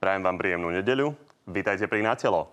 Prajem 0.00 0.24
vám 0.24 0.40
príjemnú 0.40 0.72
nedeľu. 0.72 1.12
Vítajte 1.44 1.84
pri 1.84 2.00
Natelo. 2.00 2.48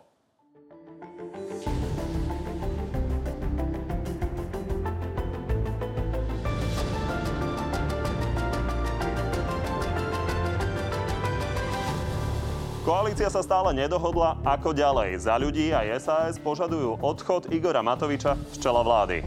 Koalícia 12.84 13.32
sa 13.32 13.40
stále 13.40 13.72
nedohodla, 13.72 14.44
ako 14.44 14.76
ďalej. 14.76 15.16
Za 15.16 15.40
ľudí 15.40 15.72
a 15.72 15.88
SAS 16.04 16.36
požadujú 16.44 17.00
odchod 17.00 17.48
Igora 17.56 17.80
Matoviča 17.80 18.36
z 18.52 18.60
čela 18.60 18.84
vlády. 18.84 19.24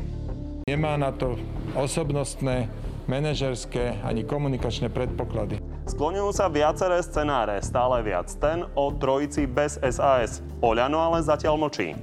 Nemá 0.68 1.00
na 1.00 1.08
to 1.08 1.40
osobnostné, 1.72 2.68
manažerské 3.08 3.96
ani 4.04 4.28
komunikačné 4.28 4.92
predpoklady. 4.92 5.69
Skloňujú 5.90 6.30
sa 6.30 6.46
viaceré 6.46 7.02
scenáre, 7.02 7.58
stále 7.66 7.98
viac 8.06 8.30
ten 8.38 8.62
o 8.78 8.94
trojici 8.94 9.50
bez 9.50 9.74
SAS. 9.82 10.38
Oľano 10.62 11.02
ale 11.02 11.18
zatiaľ 11.18 11.58
mlčí. 11.58 11.98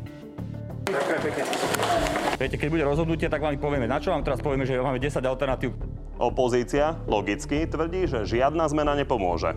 Viete, 2.36 2.60
keď 2.60 2.68
bude 2.68 2.84
rozhodnutie, 2.84 3.32
tak 3.32 3.40
vám 3.40 3.56
povieme. 3.56 3.88
Na 3.88 4.04
čo 4.04 4.12
vám 4.12 4.28
teraz 4.28 4.44
povieme, 4.44 4.68
že 4.68 4.76
máme 4.76 5.00
10 5.00 5.24
alternatív? 5.24 5.72
Opozícia 6.20 7.00
logicky 7.08 7.64
tvrdí, 7.64 8.12
že 8.12 8.28
žiadna 8.28 8.68
zmena 8.68 8.92
nepomôže. 9.00 9.56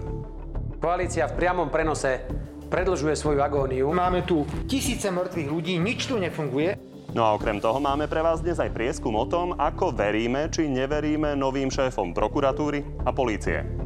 Koalícia 0.78 1.26
v 1.26 1.34
priamom 1.34 1.66
prenose 1.66 2.22
predlžuje 2.70 3.18
svoju 3.18 3.42
agóniu. 3.42 3.90
Máme 3.90 4.22
tu 4.22 4.46
tisíce 4.70 5.10
mŕtvych 5.10 5.48
ľudí, 5.50 5.74
nič 5.82 6.06
tu 6.06 6.22
nefunguje. 6.22 6.78
No 7.10 7.26
a 7.26 7.34
okrem 7.34 7.58
toho 7.58 7.82
máme 7.82 8.06
pre 8.06 8.22
vás 8.22 8.38
dnes 8.38 8.62
aj 8.62 8.70
prieskum 8.70 9.18
o 9.18 9.26
tom, 9.26 9.58
ako 9.58 9.90
veríme 9.90 10.46
či 10.54 10.70
neveríme 10.70 11.34
novým 11.34 11.66
šéfom 11.66 12.14
prokuratúry 12.14 13.02
a 13.02 13.10
polície. 13.10 13.79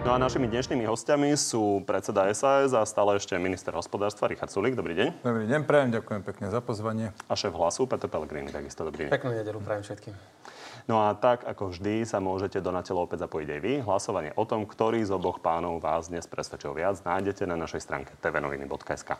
No 0.00 0.16
a 0.16 0.18
našimi 0.18 0.48
dnešnými 0.48 0.88
hostiami 0.88 1.36
sú 1.36 1.84
predseda 1.84 2.26
SAS 2.32 2.72
a 2.72 2.80
stále 2.88 3.20
ešte 3.20 3.36
minister 3.36 3.70
hospodárstva 3.76 4.32
Richard 4.32 4.48
Sulik. 4.48 4.72
Dobrý 4.72 4.96
deň. 4.96 5.22
Dobrý 5.22 5.44
deň, 5.44 5.60
prajem, 5.68 5.92
ďakujem 5.92 6.22
pekne 6.24 6.46
za 6.48 6.64
pozvanie. 6.64 7.12
A 7.28 7.36
šéf 7.36 7.52
hlasu 7.52 7.84
Peter 7.84 8.08
Pellegrini, 8.08 8.48
takisto 8.48 8.82
dobrý 8.82 9.06
deň. 9.06 9.12
Peknú 9.12 9.36
nedelu 9.36 9.60
prajem 9.60 9.84
všetkým. 9.84 10.14
No 10.88 11.04
a 11.04 11.12
tak, 11.12 11.44
ako 11.44 11.74
vždy, 11.74 12.08
sa 12.08 12.22
môžete 12.22 12.62
do 12.62 12.72
na 12.72 12.80
telo 12.80 13.04
opäť 13.04 13.28
zapojiť 13.28 13.48
aj 13.52 13.60
vy. 13.60 13.72
Hlasovanie 13.84 14.32
o 14.36 14.44
tom, 14.48 14.64
ktorý 14.64 15.04
z 15.04 15.12
oboch 15.12 15.42
pánov 15.42 15.82
vás 15.82 16.08
dnes 16.08 16.24
presvedčil 16.24 16.72
viac, 16.72 17.00
nájdete 17.04 17.44
na 17.44 17.58
našej 17.58 17.84
stránke 17.84 18.16
tvnoviny.sk. 18.22 19.10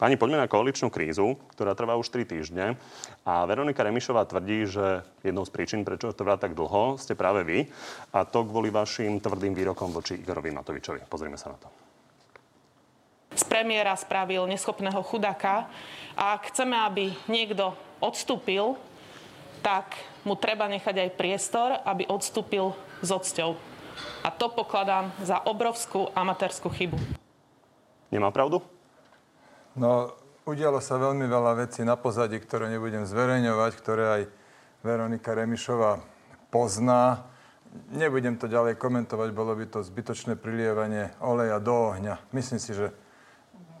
Páni, 0.00 0.14
poďme 0.16 0.40
na 0.40 0.48
koaličnú 0.48 0.88
krízu, 0.88 1.36
ktorá 1.52 1.76
trvá 1.76 1.98
už 2.00 2.08
3 2.08 2.24
týždne. 2.24 2.80
A 3.26 3.44
Veronika 3.44 3.84
Remišová 3.84 4.24
tvrdí, 4.24 4.64
že 4.64 5.04
jednou 5.20 5.44
z 5.44 5.52
príčin, 5.52 5.82
prečo 5.82 6.14
trvá 6.16 6.40
tak 6.40 6.56
dlho, 6.56 6.96
ste 6.96 7.18
práve 7.18 7.44
vy. 7.44 7.58
A 8.14 8.24
to 8.24 8.46
kvôli 8.46 8.72
vašim 8.72 9.20
tvrdým 9.20 9.52
výrokom 9.52 9.92
voči 9.92 10.16
Igorovi 10.16 10.54
Matovičovi. 10.54 11.04
Pozrime 11.10 11.36
sa 11.36 11.52
na 11.52 11.58
to 11.58 11.68
z 13.34 13.42
premiéra 13.50 13.98
spravil 13.98 14.46
neschopného 14.46 15.02
chudáka. 15.02 15.66
A 16.14 16.38
ak 16.38 16.54
chceme, 16.54 16.78
aby 16.78 17.10
niekto 17.26 17.74
odstúpil, 17.98 18.78
tak 19.58 19.98
mu 20.24 20.34
treba 20.34 20.68
nechať 20.68 20.96
aj 21.04 21.16
priestor, 21.16 21.68
aby 21.84 22.08
odstúpil 22.08 22.72
s 23.04 23.08
odsťou. 23.12 23.56
A 24.24 24.28
to 24.32 24.50
pokladám 24.50 25.12
za 25.22 25.38
obrovskú 25.44 26.10
amatérskú 26.16 26.72
chybu. 26.72 26.98
Nemá 28.10 28.32
pravdu? 28.32 28.64
No, 29.76 30.16
udialo 30.48 30.80
sa 30.80 30.96
veľmi 30.96 31.28
veľa 31.28 31.66
vecí 31.68 31.84
na 31.84 31.94
pozadí, 31.94 32.40
ktoré 32.40 32.72
nebudem 32.72 33.04
zverejňovať, 33.04 33.72
ktoré 33.76 34.04
aj 34.20 34.22
Veronika 34.80 35.36
Remišová 35.36 36.00
pozná. 36.48 37.26
Nebudem 37.90 38.38
to 38.38 38.46
ďalej 38.46 38.78
komentovať, 38.78 39.28
bolo 39.34 39.52
by 39.58 39.66
to 39.66 39.82
zbytočné 39.82 40.38
prilievanie 40.38 41.10
oleja 41.18 41.58
do 41.58 41.90
ohňa. 41.90 42.22
Myslím 42.30 42.62
si, 42.62 42.70
že 42.70 42.94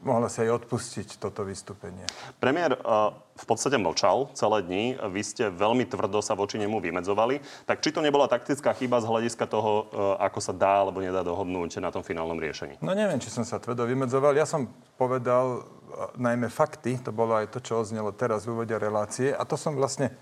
mohla 0.04 0.28
si 0.28 0.44
aj 0.44 0.62
odpustiť 0.62 1.18
toto 1.18 1.42
vystúpenie. 1.42 2.04
Premiér 2.38 2.76
uh, 2.76 3.16
v 3.34 3.44
podstate 3.48 3.80
mlčal 3.80 4.30
celé 4.36 4.62
dni. 4.62 4.84
Vy 5.10 5.22
ste 5.24 5.44
veľmi 5.50 5.88
tvrdo 5.88 6.20
sa 6.20 6.36
voči 6.36 6.60
nemu 6.60 6.78
vymedzovali. 6.78 7.66
Tak 7.66 7.80
či 7.80 7.90
to 7.90 8.04
nebola 8.04 8.28
taktická 8.28 8.76
chyba 8.76 9.00
z 9.00 9.08
hľadiska 9.08 9.48
toho, 9.48 9.72
uh, 9.90 10.20
ako 10.20 10.38
sa 10.44 10.52
dá 10.52 10.84
alebo 10.84 11.00
nedá 11.00 11.24
dohodnúť 11.24 11.80
na 11.80 11.88
tom 11.88 12.04
finálnom 12.04 12.36
riešení? 12.36 12.78
No 12.84 12.92
neviem, 12.92 13.18
či 13.18 13.32
som 13.32 13.42
sa 13.42 13.56
tvrdo 13.56 13.88
vymedzoval. 13.88 14.36
Ja 14.36 14.44
som 14.44 14.68
povedal 15.00 15.64
uh, 15.64 16.12
najmä 16.20 16.52
fakty. 16.52 17.00
To 17.02 17.10
bolo 17.10 17.34
aj 17.34 17.50
to, 17.50 17.58
čo 17.64 17.82
oznelo 17.82 18.12
teraz 18.12 18.44
v 18.44 18.54
úvode 18.54 18.76
relácie. 18.76 19.32
A 19.32 19.42
to 19.48 19.56
som 19.58 19.74
vlastne 19.74 20.12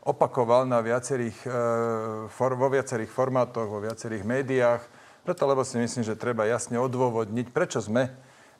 opakoval 0.00 0.64
na 0.64 0.80
viacerých, 0.80 1.44
for, 2.32 2.56
vo 2.56 2.72
viacerých 2.72 3.12
formátoch, 3.12 3.68
vo 3.68 3.84
viacerých 3.84 4.24
médiách. 4.24 4.80
Preto, 5.28 5.44
lebo 5.44 5.60
si 5.60 5.76
myslím, 5.76 6.00
že 6.00 6.16
treba 6.16 6.48
jasne 6.48 6.80
odôvodniť, 6.80 7.52
prečo 7.52 7.84
sme 7.84 8.08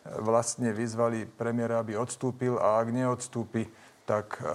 vlastne 0.05 0.73
vyzvali 0.73 1.29
premiéra, 1.29 1.81
aby 1.85 1.97
odstúpil 1.97 2.57
a 2.57 2.81
ak 2.81 2.89
neodstúpi, 2.89 3.69
tak 4.09 4.43
e, 4.43 4.47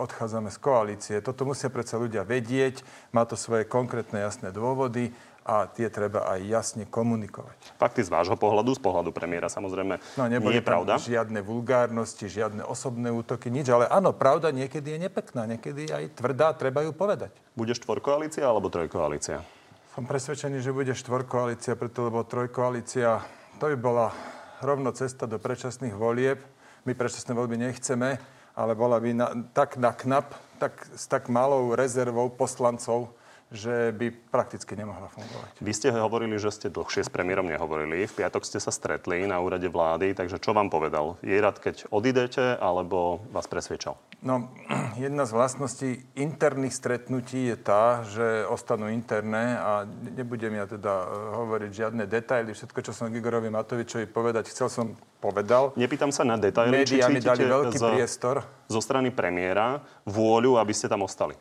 odchádzame 0.00 0.48
z 0.48 0.58
koalície. 0.62 1.16
Toto 1.20 1.44
musia 1.44 1.68
predsa 1.68 2.00
ľudia 2.00 2.24
vedieť, 2.24 2.80
má 3.12 3.28
to 3.28 3.36
svoje 3.36 3.68
konkrétne 3.68 4.22
jasné 4.22 4.48
dôvody 4.48 5.12
a 5.44 5.68
tie 5.68 5.92
treba 5.92 6.24
aj 6.24 6.40
jasne 6.40 6.84
komunikovať. 6.88 7.76
Fakty 7.76 8.00
z 8.00 8.08
vášho 8.08 8.40
pohľadu, 8.40 8.72
z 8.72 8.80
pohľadu 8.80 9.12
premiéra 9.12 9.52
samozrejme 9.52 10.00
no, 10.16 10.24
nie 10.24 10.40
je 10.40 10.64
pravda. 10.64 10.96
žiadne 10.96 11.44
vulgárnosti, 11.44 12.32
žiadne 12.32 12.64
osobné 12.64 13.12
útoky, 13.12 13.52
nič, 13.52 13.68
ale 13.68 13.84
áno, 13.92 14.16
pravda 14.16 14.48
niekedy 14.56 14.96
je 14.96 14.98
nepekná, 15.04 15.44
niekedy 15.44 15.92
aj 15.92 16.16
tvrdá, 16.16 16.56
treba 16.56 16.80
ju 16.80 16.96
povedať. 16.96 17.36
Bude 17.52 17.76
štvorkoalícia 17.76 18.48
alebo 18.48 18.72
trojkoalícia? 18.72 19.44
Som 19.92 20.08
presvedčený, 20.08 20.64
že 20.64 20.72
bude 20.72 20.96
štvorkoalícia, 20.96 21.76
preto 21.76 22.08
lebo 22.08 22.24
trojkoalícia, 22.24 23.20
to 23.60 23.68
by 23.68 23.76
bola 23.76 24.16
rovno 24.64 24.90
cesta 24.96 25.28
do 25.28 25.36
predčasných 25.36 25.92
volieb. 25.92 26.40
My 26.88 26.96
predčasné 26.96 27.36
voľby 27.36 27.60
nechceme, 27.60 28.16
ale 28.56 28.72
bola 28.72 28.96
by 28.98 29.10
na, 29.12 29.28
tak 29.52 29.76
na 29.76 29.92
knap, 29.92 30.32
tak, 30.58 30.74
s 30.96 31.04
tak 31.04 31.28
malou 31.28 31.76
rezervou 31.76 32.32
poslancov, 32.32 33.12
že 33.54 33.94
by 33.94 34.10
prakticky 34.10 34.74
nemohla 34.74 35.06
fungovať. 35.14 35.62
Vy 35.62 35.72
ste 35.72 35.94
hovorili, 35.94 36.36
že 36.42 36.50
ste 36.50 36.68
dlhšie 36.74 37.06
s 37.06 37.10
premiérom 37.10 37.46
nehovorili. 37.46 38.10
V 38.10 38.16
piatok 38.18 38.42
ste 38.42 38.58
sa 38.58 38.74
stretli 38.74 39.22
na 39.24 39.38
úrade 39.38 39.70
vlády, 39.70 40.12
takže 40.18 40.42
čo 40.42 40.50
vám 40.50 40.68
povedal? 40.68 41.14
Je 41.22 41.38
rád, 41.38 41.62
keď 41.62 41.86
odidete, 41.94 42.58
alebo 42.58 43.22
vás 43.30 43.46
presviečal? 43.46 43.94
No, 44.26 44.50
jedna 44.98 45.22
z 45.22 45.32
vlastností 45.32 45.88
interných 46.18 46.74
stretnutí 46.74 47.54
je 47.54 47.56
tá, 47.56 48.02
že 48.02 48.42
ostanú 48.50 48.90
interné 48.90 49.54
a 49.54 49.86
nebudem 49.86 50.58
ja 50.58 50.66
teda 50.66 50.92
e, 50.92 51.06
hovoriť 51.38 51.70
žiadne 51.70 52.04
detaily. 52.10 52.50
Všetko, 52.50 52.80
čo 52.82 52.90
som 52.90 53.12
Igorovi 53.12 53.52
Matovičovi 53.54 54.10
povedať, 54.10 54.50
chcel 54.50 54.66
som 54.66 54.86
povedal. 55.22 55.70
Nepýtam 55.78 56.10
sa 56.10 56.26
na 56.26 56.34
detaily, 56.34 56.82
Média 56.82 57.06
či 57.06 57.12
mi 57.14 57.22
dali 57.22 57.46
veľký 57.46 57.76
zo, 57.78 57.88
priestor. 57.94 58.42
Zo 58.66 58.80
strany 58.82 59.14
premiéra 59.14 59.78
vôľu, 60.08 60.58
aby 60.58 60.72
ste 60.74 60.90
tam 60.90 61.06
ostali. 61.06 61.38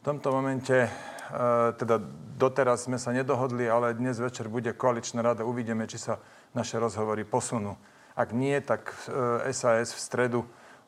V 0.00 0.02
tomto 0.08 0.32
momente 0.32 0.88
teda 1.78 2.02
doteraz 2.40 2.88
sme 2.88 2.98
sa 2.98 3.14
nedohodli, 3.14 3.68
ale 3.68 3.94
dnes 3.94 4.18
večer 4.18 4.48
bude 4.48 4.72
koaličná 4.72 5.22
rada. 5.22 5.46
Uvidíme, 5.46 5.86
či 5.86 6.00
sa 6.00 6.18
naše 6.56 6.80
rozhovory 6.80 7.22
posunú. 7.22 7.78
Ak 8.18 8.34
nie, 8.34 8.58
tak 8.60 8.90
SAS 9.54 9.90
e, 9.90 9.96
v 9.96 10.00
stredu 10.00 10.40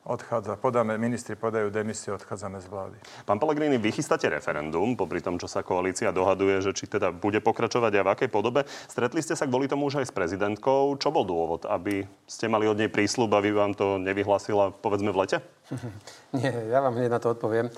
odchádza. 0.03 0.59
Podáme, 0.59 0.99
ministri 0.99 1.39
podajú 1.39 1.71
demisiu, 1.71 2.19
odchádzame 2.19 2.59
z 2.59 2.67
vlády. 2.67 2.97
Pán 3.23 3.39
Pellegrini, 3.39 3.79
vy 3.79 3.95
chystáte 3.95 4.27
referendum, 4.27 4.99
popri 4.99 5.23
tom, 5.23 5.39
čo 5.39 5.47
sa 5.47 5.63
koalícia 5.63 6.11
dohaduje, 6.11 6.59
že 6.59 6.75
či 6.75 6.91
teda 6.91 7.15
bude 7.15 7.39
pokračovať 7.39 7.91
a 7.95 8.01
v 8.03 8.11
akej 8.11 8.29
podobe. 8.29 8.67
Stretli 8.91 9.23
ste 9.23 9.39
sa 9.39 9.47
kvôli 9.47 9.71
tomu 9.71 9.87
už 9.87 10.03
aj 10.03 10.11
s 10.11 10.13
prezidentkou. 10.13 10.99
Čo 10.99 11.09
bol 11.15 11.23
dôvod, 11.23 11.63
aby 11.71 12.03
ste 12.27 12.51
mali 12.51 12.67
od 12.67 12.75
nej 12.75 12.91
prísľub, 12.91 13.31
aby 13.31 13.55
vám 13.55 13.71
to 13.79 13.95
nevyhlasila, 13.95 14.75
povedzme, 14.75 15.15
v 15.15 15.19
lete? 15.23 15.37
Nie, 16.35 16.51
ja 16.67 16.83
vám 16.83 16.99
hneď 16.99 17.07
na 17.07 17.19
to 17.23 17.31
odpoviem. 17.31 17.71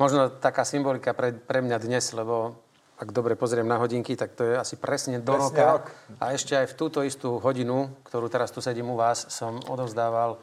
Možno 0.00 0.32
taká 0.32 0.64
symbolika 0.64 1.12
pre, 1.12 1.32
pre 1.32 1.60
mňa 1.60 1.78
dnes, 1.82 2.04
lebo 2.16 2.56
ak 3.02 3.10
dobre 3.10 3.34
pozriem 3.34 3.66
na 3.66 3.82
hodinky, 3.82 4.14
tak 4.14 4.38
to 4.38 4.46
je 4.46 4.54
asi 4.54 4.78
presne 4.78 5.18
do 5.18 5.34
presne 5.34 5.58
roka. 5.58 5.64
Rok. 5.74 5.86
A 6.22 6.24
ešte 6.38 6.54
aj 6.54 6.70
v 6.70 6.78
túto 6.78 7.02
istú 7.02 7.42
hodinu, 7.42 7.90
ktorú 8.06 8.30
teraz 8.30 8.54
tu 8.54 8.62
sedím 8.62 8.94
u 8.94 8.96
vás, 8.96 9.26
som 9.26 9.58
odovzdával 9.66 10.38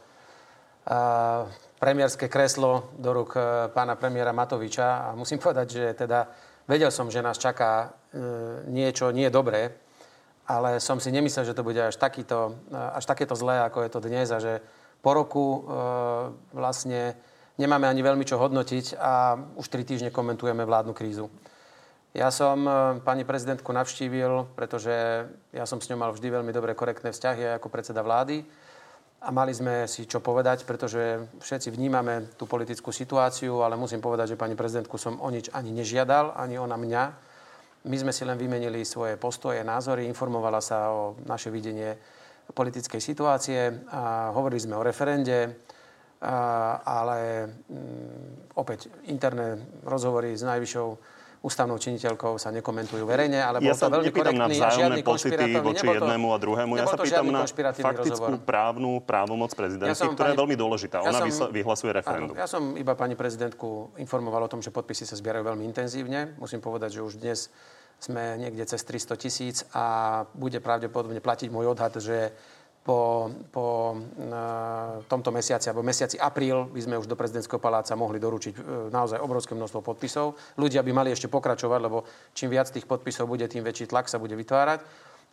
a, 0.83 1.47
premiérske 1.79 2.27
kreslo 2.27 2.91
do 2.99 3.15
rúk 3.15 3.39
e, 3.39 3.71
pána 3.71 3.95
premiéra 3.95 4.35
Matoviča. 4.35 5.07
A 5.07 5.15
musím 5.15 5.39
povedať, 5.39 5.67
že 5.71 5.85
teda 5.95 6.27
vedel 6.67 6.91
som, 6.91 7.07
že 7.07 7.23
nás 7.23 7.39
čaká 7.39 7.87
e, 8.11 8.67
niečo 8.67 9.15
nie 9.15 9.31
dobré, 9.31 9.79
ale 10.43 10.83
som 10.83 10.99
si 10.99 11.13
nemyslel, 11.15 11.47
že 11.47 11.55
to 11.55 11.63
bude 11.63 11.79
až, 11.79 11.95
takýto, 11.95 12.59
e, 12.67 12.75
až 12.75 13.07
takéto 13.07 13.39
zlé, 13.39 13.63
ako 13.63 13.87
je 13.87 13.89
to 13.95 13.99
dnes 14.03 14.27
a 14.27 14.43
že 14.43 14.59
po 14.99 15.15
roku 15.15 15.45
e, 15.45 15.59
vlastne 16.51 17.15
nemáme 17.59 17.85
ani 17.85 17.99
veľmi 17.99 18.23
čo 18.23 18.39
hodnotiť 18.39 18.95
a 18.95 19.35
už 19.59 19.67
tri 19.67 19.83
týždne 19.83 20.09
komentujeme 20.15 20.63
vládnu 20.63 20.95
krízu. 20.95 21.27
Ja 22.09 22.33
som 22.33 22.65
e, 22.65 22.71
pani 23.05 23.21
prezidentku 23.21 23.69
navštívil, 23.69 24.57
pretože 24.57 25.29
ja 25.53 25.65
som 25.69 25.77
s 25.77 25.91
ňou 25.93 26.01
mal 26.01 26.11
vždy 26.15 26.41
veľmi 26.41 26.49
dobré, 26.49 26.73
korektné 26.73 27.13
vzťahy 27.13 27.61
ako 27.61 27.69
predseda 27.69 28.01
vlády. 28.01 28.41
A 29.19 29.35
mali 29.35 29.51
sme 29.51 29.83
si 29.85 30.07
čo 30.07 30.23
povedať, 30.23 30.63
pretože 30.63 31.27
všetci 31.43 31.69
vnímame 31.75 32.33
tú 32.39 32.47
politickú 32.47 32.89
situáciu, 32.89 33.61
ale 33.61 33.75
musím 33.75 33.99
povedať, 33.99 34.33
že 34.33 34.41
pani 34.41 34.55
prezidentku 34.55 34.95
som 34.95 35.19
o 35.19 35.27
nič 35.27 35.51
ani 35.51 35.75
nežiadal, 35.75 36.39
ani 36.39 36.55
ona 36.55 36.79
mňa. 36.79 37.03
My 37.85 37.95
sme 37.99 38.15
si 38.15 38.23
len 38.23 38.39
vymenili 38.39 38.87
svoje 38.87 39.19
postoje, 39.19 39.59
názory, 39.59 40.07
informovala 40.07 40.63
sa 40.63 40.89
o 40.89 41.19
naše 41.27 41.51
videnie 41.51 41.99
politickej 42.49 42.97
situácie 43.03 43.85
a 43.91 44.33
hovorili 44.33 44.63
sme 44.63 44.79
o 44.79 44.87
referende, 44.87 45.61
ale 46.19 47.47
mm, 47.47 48.55
opäť 48.59 48.91
interné 49.07 49.55
rozhovory 49.87 50.35
s 50.35 50.43
najvyššou 50.43 50.87
ústavnou 51.39 51.79
činiteľkou 51.79 52.35
sa 52.35 52.51
nekomentujú 52.51 53.07
verejne, 53.07 53.39
ale 53.39 53.63
ja 53.63 53.71
bol 53.71 53.79
to 53.79 53.87
veľmi 53.87 54.11
korektný 54.11 54.39
na 54.43 54.47
vzájomné 54.51 54.97
pocity 55.07 55.47
voči 55.63 55.87
to, 55.87 55.95
jednému 55.95 56.27
a 56.35 56.37
druhému. 56.37 56.71
Ja 56.75 56.83
sa 56.91 56.99
pýtam 56.99 57.31
na 57.31 57.47
faktickú 57.47 58.35
rozhovor. 58.35 58.43
právnu 58.43 58.99
právomoc 58.99 59.55
prezidentky, 59.55 59.95
ja 59.95 60.11
ktorá 60.11 60.27
pani, 60.27 60.35
je 60.35 60.39
veľmi 60.43 60.55
dôležitá. 60.59 60.99
Ona 60.99 61.23
ja 61.23 61.31
som, 61.31 61.47
vyhlasuje 61.47 61.95
referendum. 61.95 62.35
Áno, 62.35 62.43
ja 62.43 62.47
som 62.51 62.75
iba 62.75 62.91
pani 62.99 63.15
prezidentku 63.15 63.95
informoval 63.95 64.45
o 64.47 64.51
tom, 64.51 64.59
že 64.59 64.67
podpisy 64.67 65.07
sa 65.07 65.15
zbierajú 65.15 65.47
veľmi 65.47 65.63
intenzívne. 65.63 66.35
Musím 66.35 66.59
povedať, 66.59 66.99
že 66.99 67.07
už 67.07 67.23
dnes 67.23 67.47
sme 67.99 68.35
niekde 68.39 68.63
cez 68.67 68.83
300 68.83 69.15
tisíc 69.15 69.55
a 69.71 70.23
bude 70.35 70.59
pravdepodobne 70.59 71.23
platiť 71.23 71.51
môj 71.51 71.71
odhad, 71.71 71.95
že 71.99 72.35
po, 72.79 73.29
po 73.51 73.93
e, 73.93 74.31
tomto 75.05 75.29
mesiaci, 75.29 75.69
alebo 75.69 75.85
mesiaci 75.85 76.15
apríl 76.15 76.65
by 76.71 76.81
sme 76.81 76.95
už 76.97 77.11
do 77.11 77.19
prezidentského 77.19 77.59
paláca 77.59 77.93
mohli 77.93 78.17
doručiť 78.17 78.53
e, 78.55 78.59
naozaj 78.89 79.19
obrovské 79.19 79.53
množstvo 79.53 79.83
podpisov. 79.83 80.39
Ľudia 80.55 80.81
by 80.81 80.91
mali 80.95 81.09
ešte 81.11 81.27
pokračovať, 81.27 81.79
lebo 81.79 82.07
čím 82.33 82.49
viac 82.55 82.71
tých 82.71 82.87
podpisov 82.87 83.27
bude, 83.27 83.45
tým 83.51 83.61
väčší 83.61 83.91
tlak 83.91 84.07
sa 84.07 84.17
bude 84.17 84.33
vytvárať. 84.33 84.79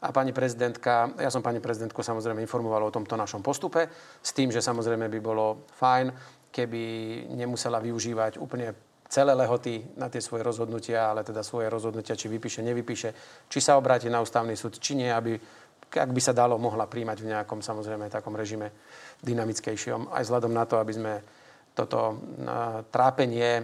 A 0.04 0.12
pani 0.12 0.36
prezidentka, 0.36 1.16
ja 1.16 1.32
som 1.32 1.40
pani 1.40 1.56
prezidentku 1.56 2.04
samozrejme 2.04 2.44
informoval 2.44 2.92
o 2.92 2.94
tomto 2.94 3.16
našom 3.16 3.40
postupe, 3.40 3.88
s 4.20 4.30
tým, 4.36 4.52
že 4.52 4.60
samozrejme 4.60 5.08
by 5.08 5.20
bolo 5.24 5.64
fajn, 5.72 6.12
keby 6.52 6.82
nemusela 7.32 7.80
využívať 7.80 8.36
úplne 8.36 8.76
celé 9.08 9.32
lehoty 9.32 9.86
na 9.96 10.10
tie 10.10 10.20
svoje 10.20 10.42
rozhodnutia, 10.42 11.08
ale 11.08 11.24
teda 11.24 11.40
svoje 11.40 11.70
rozhodnutia, 11.70 12.18
či 12.18 12.28
vypíše, 12.28 12.60
nevypíše, 12.60 13.14
či 13.48 13.58
sa 13.62 13.78
obráti 13.78 14.10
na 14.10 14.20
ústavný 14.20 14.52
súd, 14.58 14.76
či 14.82 14.98
nie, 14.98 15.08
aby 15.08 15.38
ak 15.98 16.12
by 16.12 16.20
sa 16.22 16.36
dalo, 16.36 16.60
mohla 16.60 16.86
príjmať 16.86 17.18
v 17.20 17.30
nejakom 17.32 17.60
samozrejme 17.64 18.12
takom 18.12 18.36
režime 18.36 18.72
dynamickejšom, 19.20 20.12
aj 20.12 20.22
vzhľadom 20.24 20.52
na 20.52 20.64
to, 20.68 20.76
aby 20.76 20.92
sme 20.92 21.12
toto 21.76 22.16
trápenie 22.88 23.60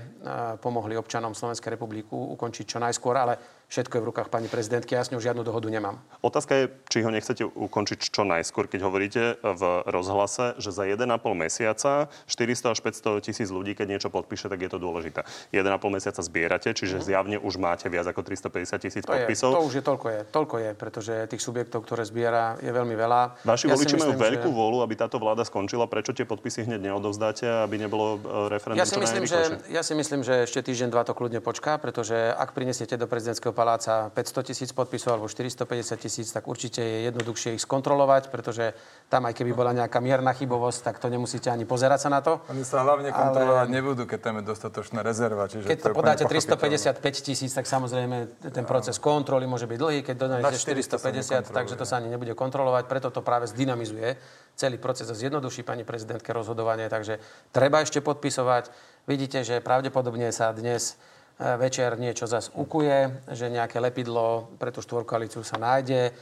pomohli 0.60 0.92
občanom 1.00 1.32
Slovenskej 1.32 1.80
republiky 1.80 2.12
ukončiť 2.12 2.76
čo 2.76 2.78
najskôr, 2.78 3.16
ale 3.16 3.61
všetko 3.72 3.92
je 3.96 4.02
v 4.04 4.08
rukách 4.12 4.28
pani 4.28 4.52
prezidentky. 4.52 4.92
Ja 4.92 5.00
s 5.00 5.08
ňou 5.08 5.24
žiadnu 5.24 5.40
dohodu 5.48 5.64
nemám. 5.72 5.96
Otázka 6.20 6.52
je, 6.60 6.64
či 6.92 7.00
ho 7.00 7.08
nechcete 7.08 7.40
ukončiť 7.48 8.12
čo 8.12 8.28
najskôr, 8.28 8.68
keď 8.68 8.80
hovoríte 8.84 9.22
v 9.40 9.62
rozhlase, 9.88 10.60
že 10.60 10.76
za 10.76 10.84
1,5 10.84 11.08
mesiaca 11.32 12.12
400 12.28 12.76
až 12.76 12.78
500 12.84 13.24
tisíc 13.24 13.48
ľudí, 13.48 13.72
keď 13.72 13.96
niečo 13.96 14.08
podpíše, 14.12 14.52
tak 14.52 14.60
je 14.60 14.68
to 14.68 14.76
dôležité. 14.76 15.24
1,5 15.56 15.64
mesiaca 15.88 16.20
zbierate, 16.20 16.76
čiže 16.76 17.00
mm. 17.00 17.04
zjavne 17.08 17.36
už 17.40 17.56
máte 17.56 17.88
viac 17.88 18.04
ako 18.04 18.20
350 18.20 18.84
tisíc 18.84 19.04
podpisov. 19.08 19.56
Je, 19.56 19.56
to 19.56 19.64
už 19.64 19.74
je 19.80 19.84
toľko 19.88 20.06
je. 20.12 20.20
Toľko 20.28 20.56
je, 20.60 20.70
pretože 20.76 21.12
tých 21.32 21.40
subjektov, 21.40 21.88
ktoré 21.88 22.04
zbiera, 22.04 22.60
je 22.60 22.68
veľmi 22.68 22.92
veľa. 22.92 23.40
Vaši 23.48 23.72
ja 23.72 23.72
voliči 23.72 23.96
majú 23.96 24.12
veľkú 24.20 24.48
že... 24.52 24.54
vôľu, 24.54 24.78
aby 24.84 24.94
táto 25.00 25.16
vláda 25.16 25.48
skončila. 25.48 25.88
Prečo 25.88 26.12
tie 26.12 26.28
podpisy 26.28 26.68
hneď 26.68 26.92
neodovzdáte, 26.92 27.48
aby 27.64 27.80
nebolo 27.80 28.20
e, 28.20 28.52
referendum 28.52 28.80
ja 28.82 28.84
si, 28.84 29.00
myslím, 29.00 29.24
že, 29.24 29.40
ja 29.72 29.80
si 29.80 29.96
myslím, 29.96 30.20
že 30.20 30.44
ešte 30.44 30.60
týždeň, 30.60 30.92
dva 30.92 31.08
to 31.08 31.16
kľudne 31.16 31.40
počká, 31.40 31.80
pretože 31.80 32.14
ak 32.36 32.52
prinesiete 32.52 33.00
do 33.00 33.08
prezidentského 33.08 33.54
paláca 33.62 34.10
500 34.10 34.50
tisíc 34.50 34.70
podpisov 34.74 35.14
alebo 35.14 35.30
450 35.30 35.94
tisíc, 36.02 36.34
tak 36.34 36.50
určite 36.50 36.82
je 36.82 37.06
jednoduchšie 37.06 37.54
ich 37.54 37.62
skontrolovať, 37.62 38.34
pretože 38.34 38.74
tam 39.06 39.30
aj 39.30 39.38
keby 39.38 39.54
bola 39.54 39.70
nejaká 39.70 40.02
mierna 40.02 40.34
chybovosť, 40.34 40.90
tak 40.90 40.98
to 40.98 41.06
nemusíte 41.06 41.46
ani 41.46 41.62
pozerať 41.62 42.00
sa 42.02 42.10
na 42.10 42.18
to. 42.18 42.42
Oni 42.50 42.66
sa 42.66 42.82
hlavne 42.82 43.14
kontrolovať 43.14 43.70
ale... 43.70 43.76
nebudú, 43.78 44.02
keď 44.10 44.18
tam 44.18 44.34
je 44.42 44.44
dostatočná 44.50 45.06
rezerva. 45.06 45.46
Čiže 45.46 45.70
keď 45.70 45.78
to, 45.78 45.86
to 45.86 45.94
podáte 45.94 46.24
355 46.26 46.98
tisíc, 47.22 47.54
tak 47.54 47.70
samozrejme 47.70 48.50
ten 48.50 48.66
proces 48.66 48.98
kontroly 48.98 49.46
môže 49.46 49.70
byť 49.70 49.78
dlhý. 49.78 49.98
Keď 50.02 50.16
dodáte 50.18 50.58
450, 50.58 51.54
takže 51.54 51.78
to 51.78 51.86
sa 51.86 52.02
ani 52.02 52.10
nebude 52.10 52.34
kontrolovať. 52.34 52.90
Preto 52.90 53.14
to 53.14 53.22
práve 53.22 53.46
zdynamizuje 53.46 54.18
celý 54.58 54.82
proces 54.82 55.06
a 55.06 55.14
zjednoduší 55.14 55.62
pani 55.62 55.86
prezidentke 55.86 56.34
rozhodovanie. 56.34 56.90
Takže 56.90 57.22
treba 57.54 57.78
ešte 57.78 58.02
podpisovať. 58.02 58.74
Vidíte, 59.06 59.46
že 59.46 59.62
pravdepodobne 59.62 60.34
sa 60.34 60.50
dnes 60.50 60.98
večer 61.38 61.96
niečo 61.96 62.28
zas 62.28 62.52
ukuje, 62.52 63.24
že 63.32 63.48
nejaké 63.48 63.80
lepidlo 63.80 64.52
pre 64.60 64.74
tú 64.74 64.84
štvorkoalíciu 64.84 65.40
sa 65.42 65.56
nájde 65.56 66.12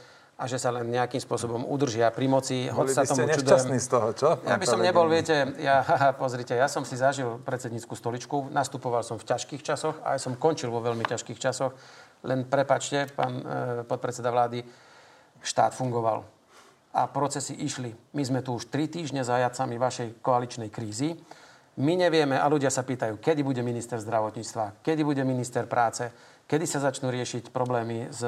a 0.41 0.49
že 0.49 0.57
sa 0.57 0.73
len 0.73 0.89
nejakým 0.89 1.21
spôsobom 1.21 1.69
udržia 1.69 2.09
pri 2.09 2.25
moci. 2.25 2.65
Boli 2.73 2.89
sa 2.89 3.05
tomu 3.05 3.29
čudujem. 3.29 3.77
z 3.77 3.85
toho, 3.85 4.09
čo? 4.17 4.29
Ja 4.41 4.57
by 4.57 4.65
som 4.65 4.81
nebol, 4.81 5.05
viete, 5.05 5.53
ja, 5.61 5.85
haha, 5.85 6.17
pozrite, 6.21 6.57
ja 6.57 6.65
som 6.65 6.81
si 6.81 6.97
zažil 6.97 7.37
predsednícku 7.45 7.93
stoličku, 7.93 8.49
nastupoval 8.49 9.05
som 9.05 9.21
v 9.21 9.29
ťažkých 9.29 9.61
časoch 9.61 10.01
a 10.01 10.17
aj 10.17 10.25
som 10.25 10.33
končil 10.33 10.73
vo 10.73 10.81
veľmi 10.81 11.05
ťažkých 11.05 11.37
časoch. 11.37 11.77
Len 12.25 12.49
prepačte, 12.49 13.05
pán 13.13 13.33
e, 13.37 13.43
podpredseda 13.85 14.33
vlády, 14.33 14.65
štát 15.45 15.77
fungoval 15.77 16.25
a 16.91 17.05
procesy 17.05 17.55
išli. 17.61 17.93
My 18.17 18.25
sme 18.25 18.41
tu 18.41 18.57
už 18.57 18.67
tri 18.67 18.89
týždne 18.89 19.21
zajacami 19.21 19.77
vašej 19.77 20.09
koaličnej 20.25 20.73
krízy. 20.73 21.15
My 21.79 21.95
nevieme 21.95 22.35
a 22.35 22.45
ľudia 22.51 22.67
sa 22.67 22.83
pýtajú, 22.83 23.23
kedy 23.23 23.47
bude 23.47 23.63
minister 23.63 23.95
zdravotníctva, 23.95 24.83
kedy 24.83 25.07
bude 25.07 25.23
minister 25.23 25.63
práce, 25.63 26.11
kedy 26.43 26.67
sa 26.67 26.83
začnú 26.83 27.07
riešiť 27.07 27.47
problémy 27.55 28.11
s 28.11 28.19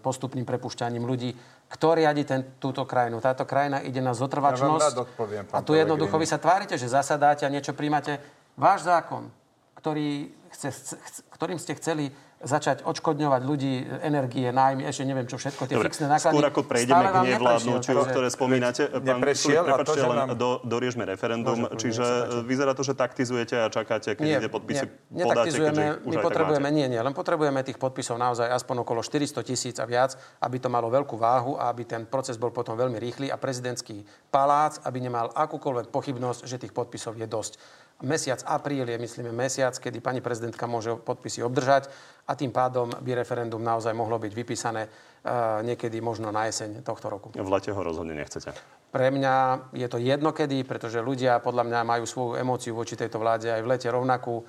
postupným 0.00 0.48
prepušťaním 0.48 1.04
ľudí. 1.04 1.36
Kto 1.68 1.92
riadi 1.92 2.24
ten, 2.24 2.56
túto 2.56 2.88
krajinu? 2.88 3.20
Táto 3.20 3.44
krajina 3.44 3.84
ide 3.84 4.00
na 4.00 4.16
zotrvačnosť. 4.16 4.96
Ja 4.96 5.04
odpoviem, 5.04 5.44
a 5.52 5.60
tu 5.60 5.76
jednoducho 5.76 6.16
vy 6.16 6.24
sa 6.24 6.40
tvárite, 6.40 6.80
že 6.80 6.88
zasadáte 6.88 7.44
a 7.44 7.52
niečo 7.52 7.76
príjmate. 7.76 8.16
Váš 8.56 8.88
zákon, 8.88 9.28
ktorý 9.76 10.32
chce, 10.56 10.96
ktorým 11.36 11.60
ste 11.60 11.76
chceli 11.76 12.08
začať 12.46 12.86
odškodňovať 12.86 13.42
ľudí, 13.42 13.84
energie, 14.00 14.48
nájmy, 14.54 14.86
ešte 14.86 15.02
neviem 15.02 15.26
čo 15.26 15.36
všetko, 15.36 15.66
tie 15.66 15.76
Dobre, 15.76 15.90
fixné 15.90 16.06
náklady. 16.06 16.34
Skôr 16.38 16.46
ako 16.46 16.62
prejdeme 16.64 17.04
k 17.10 17.16
nevládnutiu, 17.34 17.98
ktoré 18.06 18.28
spomínate, 18.30 18.82
pán 18.88 19.20
Sulík, 19.34 19.66
prepáčte, 19.66 20.00
len 20.06 20.16
nám... 20.16 20.28
do, 20.38 20.50
doriežme 20.62 21.02
referendum. 21.02 21.66
Môže, 21.66 21.76
čiže 21.82 22.06
vyzerá 22.46 22.72
to, 22.72 22.86
že 22.86 22.94
taktizujete 22.94 23.58
a 23.58 23.66
čakáte, 23.66 24.14
keď 24.14 24.24
nie, 24.24 24.38
tie 24.38 24.50
podpisy 24.50 24.84
nie, 25.10 25.24
podáte, 25.26 25.50
keďže 25.50 26.06
už 26.06 26.14
my 26.14 26.16
potrebujeme, 26.22 26.68
nie, 26.70 26.86
nie, 26.86 27.00
len 27.02 27.12
potrebujeme 27.12 27.60
tých 27.66 27.76
podpisov 27.76 28.16
naozaj 28.16 28.46
aspoň 28.46 28.86
okolo 28.86 29.02
400 29.02 29.42
tisíc 29.42 29.76
a 29.82 29.84
viac, 29.84 30.14
aby 30.40 30.56
to 30.62 30.70
malo 30.70 30.86
veľkú 30.86 31.18
váhu 31.18 31.58
a 31.58 31.68
aby 31.68 31.82
ten 31.84 32.06
proces 32.06 32.38
bol 32.38 32.54
potom 32.54 32.78
veľmi 32.78 32.96
rýchly 33.02 33.26
a 33.28 33.36
prezidentský 33.36 34.06
palác, 34.30 34.78
aby 34.86 35.02
nemal 35.02 35.34
akúkoľvek 35.34 35.90
pochybnosť, 35.90 36.40
že 36.46 36.62
tých 36.62 36.72
podpisov 36.72 37.18
je 37.18 37.26
dosť. 37.26 37.58
Mesiac 38.04 38.44
apríl 38.44 38.84
je, 38.84 39.00
myslíme, 39.00 39.32
mesiac, 39.32 39.72
kedy 39.72 40.04
pani 40.04 40.20
prezidentka 40.20 40.68
môže 40.68 41.00
podpisy 41.00 41.40
obdržať 41.40 41.88
a 42.28 42.36
tým 42.36 42.52
pádom 42.52 42.92
by 42.92 43.10
referendum 43.16 43.64
naozaj 43.64 43.96
mohlo 43.96 44.20
byť 44.20 44.32
vypísané 44.36 44.84
uh, 44.84 45.64
niekedy 45.64 46.04
možno 46.04 46.28
na 46.28 46.44
jeseň 46.44 46.84
tohto 46.84 47.08
roku. 47.08 47.32
V 47.32 47.48
lete 47.48 47.72
ho 47.72 47.80
rozhodne 47.80 48.12
nechcete. 48.12 48.52
Pre 48.92 49.08
mňa 49.08 49.68
je 49.72 49.88
to 49.88 49.96
jednokedy, 49.96 50.68
pretože 50.68 51.00
ľudia 51.00 51.40
podľa 51.40 51.64
mňa 51.72 51.80
majú 51.88 52.04
svoju 52.04 52.32
emóciu 52.36 52.76
voči 52.76 53.00
tejto 53.00 53.16
vláde 53.16 53.48
aj 53.48 53.64
v 53.64 53.70
lete 53.72 53.88
rovnakú 53.88 54.44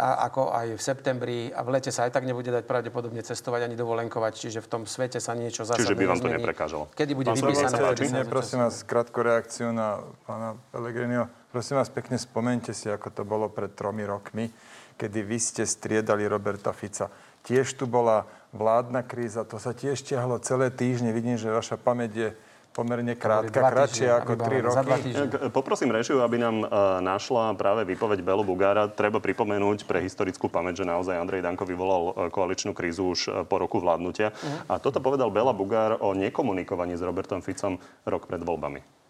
a 0.00 0.24
ako 0.24 0.56
aj 0.56 0.66
v 0.74 0.82
septembri 0.82 1.38
a 1.52 1.60
v 1.60 1.76
lete 1.76 1.92
sa 1.92 2.08
aj 2.08 2.16
tak 2.16 2.24
nebude 2.24 2.48
dať 2.48 2.64
pravdepodobne 2.64 3.20
cestovať 3.20 3.68
ani 3.68 3.76
dovolenkovať, 3.76 4.32
čiže 4.32 4.64
v 4.64 4.68
tom 4.72 4.82
svete 4.88 5.20
sa 5.20 5.36
niečo 5.36 5.68
zásadné 5.68 5.84
Čiže 5.84 6.00
by 6.00 6.04
vám 6.08 6.20
to 6.24 6.30
neprekážalo. 6.32 6.84
Kedy 6.96 7.12
bude 7.12 7.28
vypísané? 7.36 8.24
Prosím 8.24 8.64
vás, 8.64 8.80
krátku 8.80 9.20
reakciu 9.20 9.76
na 9.76 10.00
pána 10.24 10.56
Pellegriniho. 10.72 11.28
Prosím 11.52 11.76
vás, 11.76 11.92
pekne 11.92 12.16
spomente 12.16 12.72
si, 12.72 12.88
ako 12.88 13.12
to 13.12 13.22
bolo 13.28 13.52
pred 13.52 13.76
tromi 13.76 14.08
rokmi, 14.08 14.48
kedy 14.96 15.20
vy 15.20 15.36
ste 15.36 15.68
striedali 15.68 16.24
Roberta 16.24 16.72
Fica. 16.72 17.12
Tiež 17.44 17.76
tu 17.76 17.84
bola 17.84 18.24
vládna 18.56 19.04
kríza, 19.04 19.44
to 19.44 19.60
sa 19.60 19.76
tiež 19.76 20.00
ťahlo 20.00 20.40
celé 20.40 20.72
týždne. 20.72 21.12
Vidím, 21.12 21.36
že 21.36 21.52
vaša 21.52 21.76
pamäť 21.76 22.12
je 22.16 22.28
pomerne 22.70 23.18
krátka, 23.18 23.58
kratšia 23.58 24.22
ako 24.22 24.32
3 24.38 24.66
roky. 24.66 25.10
Poprosím 25.50 25.90
režiu, 25.90 26.22
aby 26.22 26.38
nám 26.38 26.62
uh, 26.62 26.68
našla 27.02 27.58
práve 27.58 27.82
výpoveď 27.84 28.22
Belu 28.22 28.46
Bugára. 28.46 28.86
Treba 28.86 29.18
pripomenúť 29.18 29.84
pre 29.84 30.00
historickú 30.00 30.46
pamäť, 30.46 30.82
že 30.82 30.88
naozaj 30.88 31.18
Andrej 31.18 31.42
Danko 31.42 31.66
vyvolal 31.66 32.02
uh, 32.10 32.12
koaličnú 32.30 32.70
krízu 32.72 33.10
už 33.10 33.20
uh, 33.26 33.32
po 33.42 33.58
roku 33.58 33.82
vládnutia. 33.82 34.30
Uh-huh. 34.30 34.70
A 34.70 34.78
toto 34.78 35.02
povedal 35.02 35.28
Bela 35.34 35.52
Bugár 35.52 35.98
o 35.98 36.14
nekomunikovaní 36.14 36.94
s 36.94 37.02
Robertom 37.02 37.42
Ficom 37.42 37.76
rok 38.06 38.30
pred 38.30 38.40
voľbami. 38.40 39.00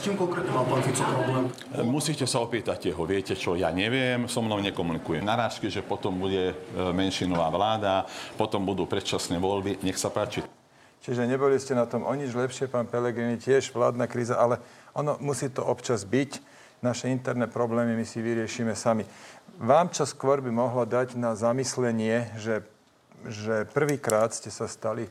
S 0.00 0.08
čím 0.08 0.16
konkrétne 0.16 0.48
mal 0.56 0.64
pán 0.64 0.80
Fico 0.80 1.04
problém? 1.04 1.44
Musíte 1.84 2.24
sa 2.24 2.40
opýtať 2.40 2.88
jeho. 2.88 3.04
Viete 3.04 3.36
čo, 3.36 3.52
ja 3.52 3.68
neviem, 3.68 4.24
so 4.32 4.40
mnou 4.40 4.56
nekomunikuje. 4.64 5.20
Narážky, 5.20 5.68
že 5.68 5.84
potom 5.84 6.16
bude 6.16 6.52
e, 6.52 6.54
menšinová 6.96 7.52
vláda, 7.52 8.08
potom 8.40 8.64
budú 8.64 8.88
predčasné 8.88 9.36
voľby. 9.36 9.84
Nech 9.84 10.00
sa 10.00 10.08
páči. 10.08 10.40
Čiže 11.00 11.24
neboli 11.24 11.56
ste 11.56 11.72
na 11.72 11.88
tom 11.88 12.04
o 12.04 12.12
nič 12.12 12.36
lepšie, 12.36 12.68
pán 12.68 12.84
Pelegrini, 12.84 13.40
tiež 13.40 13.72
vládna 13.72 14.04
kríza, 14.04 14.36
ale 14.36 14.60
ono 14.92 15.16
musí 15.24 15.48
to 15.48 15.64
občas 15.64 16.04
byť. 16.04 16.60
Naše 16.84 17.08
interné 17.12 17.48
problémy 17.48 17.96
my 17.96 18.04
si 18.04 18.20
vyriešime 18.20 18.76
sami. 18.76 19.04
Vám 19.60 19.92
čo 19.92 20.08
skôr 20.08 20.40
by 20.40 20.48
mohlo 20.52 20.84
dať 20.88 21.16
na 21.16 21.36
zamyslenie, 21.36 22.32
že, 22.40 22.64
že 23.28 23.68
prvýkrát 23.68 24.32
ste 24.32 24.48
sa 24.48 24.64
stali 24.68 25.08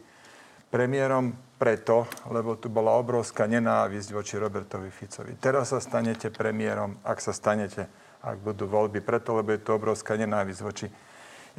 premiérom 0.70 1.34
preto, 1.58 2.06
lebo 2.30 2.58
tu 2.58 2.70
bola 2.70 2.94
obrovská 2.98 3.50
nenávisť 3.50 4.10
voči 4.14 4.38
Robertovi 4.38 4.90
Ficovi. 4.94 5.38
Teraz 5.42 5.74
sa 5.74 5.82
stanete 5.82 6.30
premiérom, 6.30 7.02
ak 7.02 7.18
sa 7.18 7.34
stanete, 7.34 7.90
ak 8.22 8.38
budú 8.42 8.70
voľby, 8.70 9.02
preto, 9.02 9.38
lebo 9.38 9.54
je 9.54 9.62
tu 9.62 9.74
obrovská 9.74 10.18
nenávisť 10.18 10.62
voči 10.62 10.88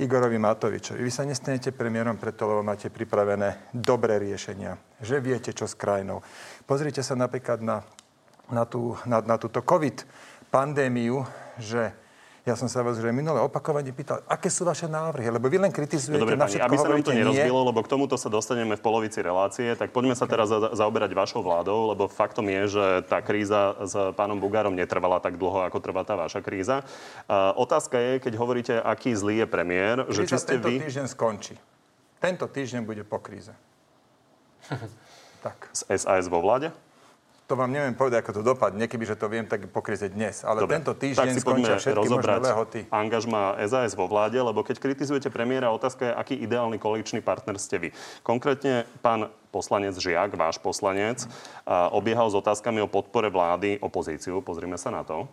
Igorovi 0.00 0.40
Matovičovi. 0.40 1.04
Vy 1.04 1.12
sa 1.12 1.28
nestanete 1.28 1.76
premiérom 1.76 2.16
preto, 2.16 2.48
lebo 2.48 2.64
máte 2.64 2.88
pripravené 2.88 3.68
dobré 3.76 4.16
riešenia. 4.16 4.80
Že 5.04 5.16
viete, 5.20 5.52
čo 5.52 5.68
s 5.68 5.76
krajinou. 5.76 6.24
Pozrite 6.64 7.04
sa 7.04 7.12
napríklad 7.12 7.60
na, 7.60 7.84
na, 8.48 8.64
tú, 8.64 8.96
na, 9.04 9.20
na 9.20 9.36
túto 9.36 9.60
COVID 9.60 10.08
pandémiu, 10.48 11.28
že 11.60 11.92
ja 12.48 12.56
som 12.56 12.72
sa 12.72 12.80
vás 12.80 12.96
že 12.96 13.12
minulé 13.12 13.36
opakovane 13.44 13.92
pýtal, 13.92 14.24
aké 14.24 14.48
sú 14.48 14.64
vaše 14.64 14.88
návrhy, 14.88 15.28
lebo 15.28 15.46
vy 15.52 15.60
len 15.60 15.68
kritizujete 15.68 16.16
no, 16.16 16.24
dobre, 16.24 16.40
na 16.40 16.48
všetko, 16.48 16.66
aby 16.66 16.76
sa 16.80 16.88
nám 16.88 17.04
to 17.04 17.12
nerozbilo, 17.12 17.60
nie. 17.60 17.68
lebo 17.68 17.78
k 17.84 17.88
tomuto 17.92 18.14
sa 18.16 18.32
dostaneme 18.32 18.74
v 18.76 18.82
polovici 18.82 19.20
relácie, 19.20 19.76
tak 19.76 19.92
poďme 19.92 20.16
sa 20.16 20.24
teraz 20.24 20.48
za, 20.48 20.72
zaoberať 20.72 21.12
vašou 21.12 21.44
vládou, 21.44 21.92
lebo 21.92 22.08
faktom 22.08 22.48
je, 22.48 22.80
že 22.80 22.84
tá 23.04 23.20
kríza 23.20 23.76
s 23.84 23.94
pánom 24.16 24.40
Bugárom 24.40 24.72
netrvala 24.72 25.20
tak 25.20 25.36
dlho, 25.36 25.68
ako 25.68 25.78
trvá 25.84 26.02
tá 26.04 26.16
vaša 26.16 26.40
kríza. 26.40 26.80
Uh, 27.28 27.52
otázka 27.60 28.00
je, 28.00 28.12
keď 28.24 28.32
hovoríte, 28.40 28.74
aký 28.80 29.12
zlý 29.12 29.44
je 29.44 29.46
premiér, 29.46 29.96
Kríza 30.08 30.16
že 30.16 30.22
či 30.24 30.36
ste 30.40 30.52
tento 30.56 30.68
vy... 30.68 30.76
týždeň 30.80 31.06
skončí. 31.12 31.54
Tento 32.20 32.44
týždeň 32.48 32.82
bude 32.84 33.04
po 33.04 33.20
kríze. 33.20 33.52
tak. 35.44 35.68
Z 35.72 35.88
SAS 35.92 36.28
vo 36.28 36.40
vláde? 36.40 36.72
To 37.50 37.58
vám 37.58 37.74
neviem 37.74 37.98
povedať, 37.98 38.22
ako 38.22 38.30
to 38.30 38.42
dopadne. 38.46 38.86
Kebyže 38.86 39.18
to 39.18 39.26
viem, 39.26 39.42
tak 39.42 39.66
pokryte 39.74 40.06
dnes. 40.06 40.46
Ale 40.46 40.62
Dobre, 40.62 40.78
tento 40.78 40.94
tak 40.94 41.02
týždeň 41.02 41.34
si 41.34 41.42
skončia 41.42 41.82
všetky 41.82 42.06
možné 42.06 42.22
rozobrať 42.22 42.40
lehoty. 42.46 42.80
angažma 42.94 43.58
SAS 43.66 43.98
vo 43.98 44.06
vláde, 44.06 44.38
lebo 44.38 44.62
keď 44.62 44.78
kritizujete 44.78 45.34
premiéra, 45.34 45.74
otázka 45.74 46.02
je, 46.06 46.12
aký 46.14 46.34
ideálny 46.38 46.78
koaličný 46.78 47.18
partner 47.18 47.58
ste 47.58 47.82
vy. 47.82 47.88
Konkrétne 48.22 48.86
pán 49.02 49.34
poslanec 49.50 49.98
Žiak, 49.98 50.38
váš 50.38 50.62
poslanec, 50.62 51.26
obiehal 51.90 52.30
s 52.30 52.38
otázkami 52.38 52.86
o 52.86 52.86
podpore 52.86 53.26
vlády 53.26 53.82
opozíciu. 53.82 54.38
Pozrime 54.46 54.78
sa 54.78 54.94
na 54.94 55.02
to. 55.02 55.26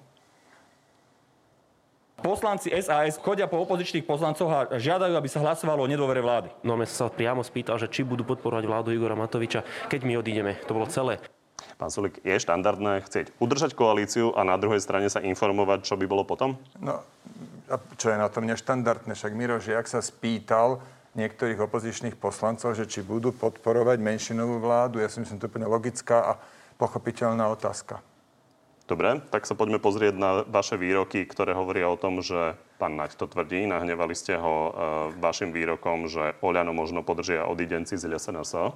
Poslanci 2.17 2.73
SAS 2.81 3.21
chodia 3.21 3.45
po 3.45 3.61
opozičných 3.61 4.09
poslancoch 4.09 4.49
a 4.49 4.81
žiadajú, 4.81 5.13
aby 5.13 5.29
sa 5.29 5.37
hlasovalo 5.37 5.85
o 5.85 5.87
nedôvere 5.87 6.25
vlády. 6.25 6.49
No 6.65 6.73
a 6.73 6.81
sa 6.89 7.13
priamo 7.13 7.45
spýtal, 7.45 7.77
že 7.77 7.85
či 7.85 8.01
budú 8.01 8.25
podporovať 8.25 8.65
vládu 8.65 8.89
Igora 8.89 9.13
Matoviča, 9.13 9.61
keď 9.85 10.01
my 10.01 10.17
odídeme. 10.17 10.57
To 10.65 10.73
bolo 10.73 10.89
celé. 10.89 11.21
Pán 11.77 11.93
Sulik, 11.93 12.17
je 12.25 12.33
štandardné 12.33 13.05
chcieť 13.05 13.37
udržať 13.37 13.77
koalíciu 13.77 14.33
a 14.33 14.41
na 14.41 14.57
druhej 14.57 14.81
strane 14.81 15.13
sa 15.13 15.21
informovať, 15.21 15.85
čo 15.85 15.93
by 15.93 16.09
bolo 16.09 16.25
potom? 16.25 16.57
No, 16.81 17.05
a 17.69 17.75
čo 18.01 18.09
je 18.09 18.17
na 18.17 18.33
tom 18.33 18.49
neštandardné? 18.49 19.13
Však 19.13 19.37
Miro 19.37 19.61
Žiak 19.61 19.85
sa 19.85 20.01
spýtal 20.01 20.81
niektorých 21.13 21.61
opozičných 21.61 22.17
poslancov, 22.17 22.73
že 22.73 22.89
či 22.89 23.05
budú 23.05 23.29
podporovať 23.29 24.01
menšinovú 24.01 24.57
vládu. 24.57 25.01
Ja 25.01 25.09
si 25.09 25.21
myslím, 25.21 25.37
to 25.37 25.45
je 25.45 25.51
úplne 25.53 25.69
logická 25.69 26.17
a 26.25 26.31
pochopiteľná 26.81 27.45
otázka. 27.53 28.01
Dobre, 28.87 29.19
tak 29.29 29.43
sa 29.43 29.53
poďme 29.53 29.83
pozrieť 29.83 30.15
na 30.15 30.47
vaše 30.47 30.79
výroky, 30.79 31.27
ktoré 31.27 31.51
hovoria 31.51 31.91
o 31.91 31.99
tom, 31.99 32.23
že 32.23 32.55
pán 32.79 32.95
Naď 32.95 33.19
to 33.19 33.27
tvrdí, 33.27 33.67
nahnevali 33.67 34.15
ste 34.15 34.39
ho 34.39 34.55
e, 34.55 34.71
vašim 35.19 35.51
výrokom, 35.51 36.07
že 36.07 36.39
Oľano 36.39 36.71
možno 36.71 37.03
podržia 37.03 37.43
odidenci 37.43 37.99
z 37.99 38.07
LSNS. 38.07 38.71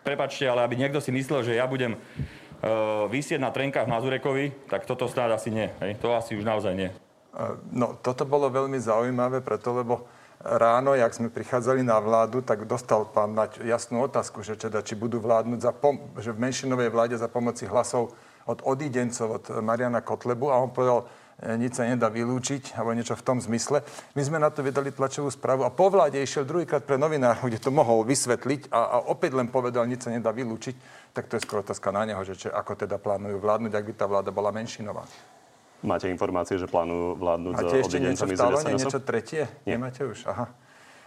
Prepačte, 0.00 0.48
ale 0.48 0.64
aby 0.64 0.80
niekto 0.80 0.98
si 0.98 1.12
myslel, 1.12 1.44
že 1.44 1.58
ja 1.60 1.68
budem 1.68 1.96
uh, 1.96 3.06
vysieť 3.08 3.40
na 3.40 3.52
trenkách 3.52 3.88
Mazurekovi, 3.88 4.68
tak 4.68 4.88
toto 4.88 5.04
snáď 5.06 5.36
asi 5.36 5.52
nie. 5.52 5.68
Hej? 5.80 6.00
To 6.00 6.16
asi 6.16 6.34
už 6.36 6.44
naozaj 6.44 6.74
nie. 6.76 6.90
No, 7.70 7.94
toto 8.02 8.26
bolo 8.26 8.50
veľmi 8.50 8.74
zaujímavé, 8.82 9.38
preto 9.38 9.70
lebo 9.70 10.10
ráno, 10.42 10.98
jak 10.98 11.14
sme 11.14 11.30
prichádzali 11.30 11.84
na 11.86 12.00
vládu, 12.02 12.42
tak 12.42 12.66
dostal 12.66 13.06
pán 13.06 13.36
Naď 13.36 13.62
jasnú 13.62 14.02
otázku, 14.02 14.42
že 14.42 14.56
teda, 14.56 14.82
či 14.82 14.98
budú 14.98 15.20
vládnuť 15.22 15.60
za 15.60 15.72
pom- 15.72 16.10
že 16.18 16.34
v 16.34 16.42
menšinovej 16.42 16.90
vláde 16.90 17.14
za 17.20 17.28
pomoci 17.30 17.68
hlasov 17.70 18.16
od 18.48 18.58
odídencov, 18.64 19.28
od 19.30 19.44
Mariana 19.62 20.00
Kotlebu 20.00 20.50
a 20.50 20.58
on 20.58 20.72
povedal, 20.72 21.04
e, 21.04 21.08
nič 21.40 21.72
sa 21.80 21.88
nedá 21.88 22.12
vylúčiť, 22.12 22.76
alebo 22.76 22.92
niečo 22.92 23.16
v 23.16 23.24
tom 23.24 23.40
zmysle. 23.40 23.80
My 24.12 24.22
sme 24.22 24.36
na 24.36 24.52
to 24.52 24.60
vydali 24.60 24.92
tlačovú 24.92 25.32
správu 25.32 25.64
a 25.64 25.72
po 25.72 25.88
vláde 25.88 26.20
išiel 26.20 26.44
druhýkrát 26.44 26.84
pre 26.84 27.00
novinárov, 27.00 27.46
kde 27.48 27.60
to 27.60 27.72
mohol 27.72 28.04
vysvetliť 28.04 28.68
a, 28.68 28.80
a 28.80 28.96
opäť 29.08 29.40
len 29.40 29.48
povedal, 29.48 29.88
nič 29.88 30.04
sa 30.04 30.12
nedá 30.12 30.30
vylúčiť. 30.32 31.00
Tak 31.16 31.26
to 31.26 31.40
je 31.40 31.42
skôr 31.42 31.64
otázka 31.64 31.90
na 31.90 32.04
neho, 32.06 32.20
že 32.22 32.36
či, 32.36 32.46
ako 32.46 32.76
teda 32.76 33.00
plánujú 33.00 33.40
vládnuť, 33.40 33.72
ak 33.72 33.84
by 33.88 33.92
tá 33.96 34.06
vláda 34.06 34.30
bola 34.30 34.52
menšinová. 34.54 35.02
Máte 35.80 36.12
informácie, 36.12 36.60
že 36.60 36.68
plánujú 36.68 37.16
vládnuť 37.16 37.52
Máte 37.56 37.76
s 37.80 37.88
ešte 37.88 37.98
niečo 38.04 38.24
v 38.28 38.36
niečo 38.76 39.00
tretie? 39.00 39.48
Nie. 39.64 39.80
Nemáte 39.80 40.04
už? 40.04 40.28
Aha. 40.28 40.52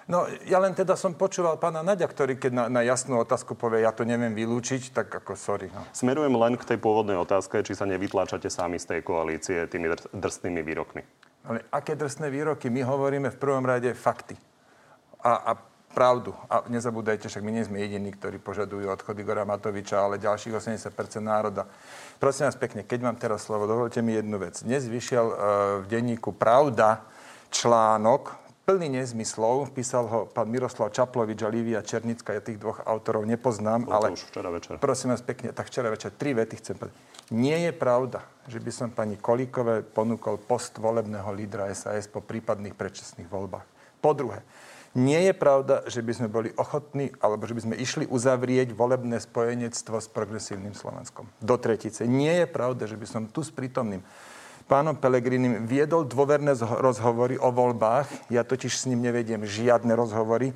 No, 0.04 0.28
ja 0.44 0.60
len 0.60 0.76
teda 0.76 1.00
som 1.00 1.16
počúval 1.16 1.56
pána 1.56 1.80
Naďa, 1.80 2.12
ktorý 2.12 2.36
keď 2.36 2.52
na, 2.52 2.66
na 2.68 2.82
jasnú 2.84 3.24
otázku 3.24 3.56
povie, 3.56 3.88
ja 3.88 3.96
to 3.96 4.04
neviem 4.04 4.36
vylúčiť, 4.36 4.92
tak 4.92 5.08
ako 5.08 5.40
sorry. 5.40 5.72
No. 5.72 5.88
Smerujem 5.96 6.36
len 6.36 6.60
k 6.60 6.76
tej 6.76 6.78
pôvodnej 6.84 7.16
otázke, 7.16 7.64
či 7.64 7.72
sa 7.72 7.88
nevytláčate 7.88 8.52
sami 8.52 8.84
z 8.84 8.96
tej 8.96 9.00
koalície 9.00 9.64
tými 9.72 9.88
dr- 9.88 10.12
drsnými 10.12 10.60
výrokmi. 10.60 11.02
Ale 11.48 11.64
aké 11.72 11.96
drsné 11.96 12.28
výroky? 12.28 12.68
My 12.68 12.84
hovoríme 12.84 13.32
v 13.32 13.40
prvom 13.40 13.64
rade 13.64 13.96
fakty. 13.96 14.36
A, 15.24 15.32
a 15.32 15.52
pravdu. 15.96 16.36
A 16.50 16.68
nezabúdajte, 16.68 17.30
však 17.30 17.46
my 17.46 17.52
nie 17.54 17.64
sme 17.64 17.80
jediní, 17.80 18.12
ktorí 18.12 18.42
požadujú 18.44 18.90
odchod 18.90 19.16
Igora 19.16 19.48
Matoviča, 19.48 20.04
ale 20.04 20.20
ďalších 20.20 20.52
80% 20.52 20.90
národa. 21.24 21.70
Prosím 22.18 22.50
vás 22.50 22.60
pekne, 22.60 22.84
keď 22.84 23.00
mám 23.08 23.16
teraz 23.16 23.46
slovo, 23.46 23.70
dovolte 23.70 24.02
mi 24.02 24.18
jednu 24.18 24.42
vec. 24.42 24.60
Dnes 24.66 24.84
vyšiel 24.90 25.26
uh, 25.30 25.36
v 25.80 25.86
denníku 25.88 26.34
Pravda 26.36 27.06
článok, 27.54 28.43
plný 28.64 28.88
nezmyslov. 29.00 29.76
Písal 29.76 30.08
ho 30.08 30.20
pán 30.32 30.48
Miroslav 30.48 30.92
Čaplovič 30.96 31.44
a 31.44 31.52
Lívia 31.52 31.84
Černická. 31.84 32.32
Ja 32.32 32.44
tých 32.44 32.60
dvoch 32.60 32.80
autorov 32.88 33.28
nepoznám, 33.28 33.88
Bolo 33.88 33.92
to 33.92 33.98
ale 34.00 34.08
už 34.16 34.24
včera 34.32 34.50
večer. 34.50 34.74
prosím 34.80 35.12
vás 35.12 35.24
pekne, 35.24 35.52
tak 35.52 35.68
včera 35.68 35.92
večer 35.92 36.16
tri 36.16 36.32
vety 36.32 36.56
chcem 36.64 36.76
povedať. 36.80 36.96
Nie 37.32 37.58
je 37.70 37.72
pravda, 37.76 38.24
že 38.48 38.60
by 38.60 38.72
som 38.72 38.88
pani 38.92 39.20
Kolíkové 39.20 39.84
ponúkol 39.84 40.40
post 40.40 40.80
volebného 40.80 41.28
lídra 41.36 41.72
SAS 41.76 42.08
po 42.08 42.24
prípadných 42.24 42.76
predčasných 42.76 43.28
voľbách. 43.28 43.68
Po 44.04 44.12
druhé, 44.12 44.44
nie 44.94 45.18
je 45.26 45.34
pravda, 45.34 45.82
že 45.90 46.06
by 46.06 46.12
sme 46.14 46.28
boli 46.30 46.54
ochotní, 46.54 47.10
alebo 47.18 47.50
že 47.50 47.58
by 47.58 47.62
sme 47.66 47.76
išli 47.82 48.06
uzavrieť 48.06 48.78
volebné 48.78 49.18
spojenectvo 49.18 49.98
s 49.98 50.06
progresívnym 50.06 50.78
Slovenskom. 50.78 51.26
Do 51.42 51.56
tretice. 51.58 52.06
Nie 52.06 52.46
je 52.46 52.48
pravda, 52.52 52.86
že 52.86 53.00
by 53.00 53.08
som 53.10 53.24
tu 53.26 53.42
s 53.42 53.50
prítomným 53.50 54.06
pánom 54.66 54.96
Pelegrinim 54.98 55.68
viedol 55.68 56.08
dôverné 56.08 56.58
zho- 56.58 56.80
rozhovory 56.80 57.36
o 57.38 57.52
voľbách. 57.54 58.32
Ja 58.34 58.48
totiž 58.48 58.74
s 58.74 58.88
ním 58.90 59.04
nevediem 59.04 59.44
žiadne 59.44 59.92
rozhovory. 59.94 60.56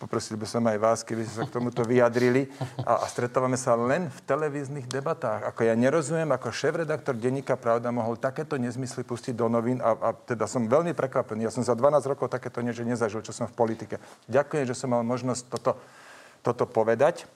Poprosil 0.00 0.40
by 0.40 0.48
som 0.48 0.64
aj 0.64 0.78
vás, 0.80 0.98
keby 1.04 1.28
ste 1.28 1.34
sa 1.36 1.44
k 1.44 1.52
tomuto 1.52 1.84
vyjadrili. 1.84 2.48
A, 2.88 3.04
a 3.04 3.06
stretávame 3.06 3.60
sa 3.60 3.76
len 3.76 4.08
v 4.08 4.18
televíznych 4.24 4.88
debatách. 4.88 5.44
Ako 5.52 5.68
ja 5.68 5.76
nerozumiem, 5.76 6.32
ako 6.32 6.48
šéf-redaktor 6.48 7.12
denníka 7.20 7.60
Pravda 7.60 7.92
mohol 7.92 8.16
takéto 8.16 8.56
nezmysly 8.56 9.04
pustiť 9.04 9.36
do 9.36 9.52
novín 9.52 9.84
a, 9.84 9.92
a 9.92 10.08
teda 10.16 10.48
som 10.48 10.64
veľmi 10.64 10.96
prekvapený. 10.96 11.44
Ja 11.44 11.52
som 11.52 11.60
za 11.60 11.76
12 11.76 12.00
rokov 12.16 12.32
takéto 12.32 12.64
niečo 12.64 12.80
nezažil, 12.80 13.20
čo 13.20 13.36
som 13.36 13.44
v 13.44 13.52
politike. 13.52 14.00
Ďakujem, 14.24 14.64
že 14.64 14.72
som 14.72 14.88
mal 14.88 15.04
možnosť 15.04 15.52
toto, 15.52 15.76
toto 16.40 16.64
povedať. 16.64 17.28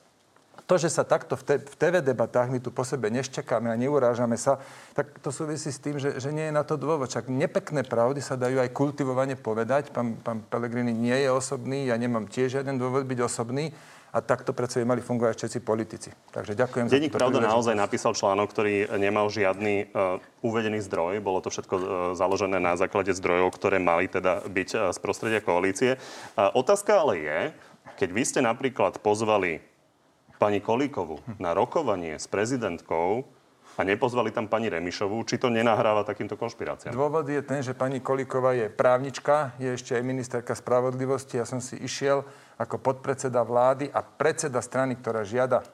To, 0.64 0.80
že 0.80 0.88
sa 0.88 1.04
takto 1.04 1.37
v, 1.37 1.42
te, 1.44 1.54
v 1.61 1.75
TV 1.76 2.00
debatách 2.00 2.49
my 2.49 2.56
tu 2.56 2.73
po 2.73 2.88
sebe 2.88 3.12
neščakáme 3.12 3.68
a 3.68 3.76
neurážame 3.76 4.40
sa, 4.40 4.56
tak 4.97 5.12
to 5.21 5.28
súvisí 5.28 5.68
s 5.68 5.76
tým, 5.76 6.00
že, 6.00 6.16
že 6.16 6.33
nie 6.33 6.49
je 6.49 6.56
na 6.56 6.64
to 6.64 6.80
dôvod. 6.80 7.12
Čak 7.12 7.28
nepekné 7.28 7.85
pravdy 7.85 8.25
sa 8.25 8.40
dajú 8.40 8.56
aj 8.64 8.73
kultivovane 8.73 9.37
povedať. 9.37 9.92
Pán, 9.92 10.16
pán 10.25 10.40
Pelegrini 10.49 10.97
nie 10.97 11.21
je 11.21 11.28
osobný, 11.28 11.92
ja 11.92 12.00
nemám 12.00 12.25
tiež 12.33 12.61
žiaden 12.61 12.80
dôvod 12.80 13.04
byť 13.04 13.21
osobný. 13.21 13.76
A 14.14 14.23
takto 14.23 14.54
predsa 14.54 14.78
by 14.78 14.94
mali 14.94 15.02
fungovať 15.02 15.35
všetci 15.35 15.59
politici. 15.66 16.06
Takže 16.30 16.54
ďakujem 16.54 16.87
Denník 16.87 17.11
za 17.11 17.18
Pravda 17.18 17.42
príležitosť. 17.42 17.50
naozaj 17.50 17.75
napísal 17.75 18.12
článok, 18.14 18.47
ktorý 18.54 18.75
nemal 18.94 19.26
žiadny 19.26 19.90
uh, 19.90 20.23
uvedený 20.38 20.87
zdroj. 20.87 21.18
Bolo 21.18 21.42
to 21.42 21.50
všetko 21.50 21.75
uh, 21.75 21.85
založené 22.14 22.62
na 22.62 22.78
základe 22.78 23.11
zdrojov, 23.11 23.50
ktoré 23.59 23.83
mali 23.83 24.06
teda 24.06 24.47
byť 24.47 24.68
uh, 24.71 24.78
z 24.94 24.99
prostredia 25.02 25.42
koalície. 25.42 25.99
Uh, 26.38 26.47
otázka 26.54 26.94
ale 26.94 27.14
je, 27.26 27.38
keď 27.99 28.09
vy 28.14 28.23
ste 28.23 28.38
napríklad 28.38 29.02
pozvali 29.02 29.74
pani 30.38 30.61
Kolíkovú 30.61 31.21
na 31.41 31.55
rokovanie 31.55 32.19
s 32.19 32.26
prezidentkou 32.26 33.25
a 33.75 33.81
nepozvali 33.83 34.31
tam 34.31 34.47
pani 34.47 34.71
Remišovú, 34.71 35.26
či 35.26 35.35
to 35.35 35.50
nenahráva 35.50 36.07
takýmto 36.07 36.38
konšpiráciám? 36.38 36.95
Dôvod 36.95 37.26
je 37.26 37.43
ten, 37.43 37.59
že 37.59 37.75
pani 37.75 37.99
Kolíková 37.99 38.55
je 38.55 38.71
právnička, 38.71 39.59
je 39.59 39.75
ešte 39.75 39.99
aj 39.99 40.03
ministerka 40.07 40.55
spravodlivosti. 40.55 41.43
Ja 41.43 41.47
som 41.47 41.59
si 41.59 41.75
išiel 41.83 42.23
ako 42.55 42.79
podpredseda 42.79 43.43
vlády 43.43 43.91
a 43.91 44.03
predseda 44.03 44.62
strany, 44.62 44.95
ktorá 44.95 45.26
žiada 45.26 45.67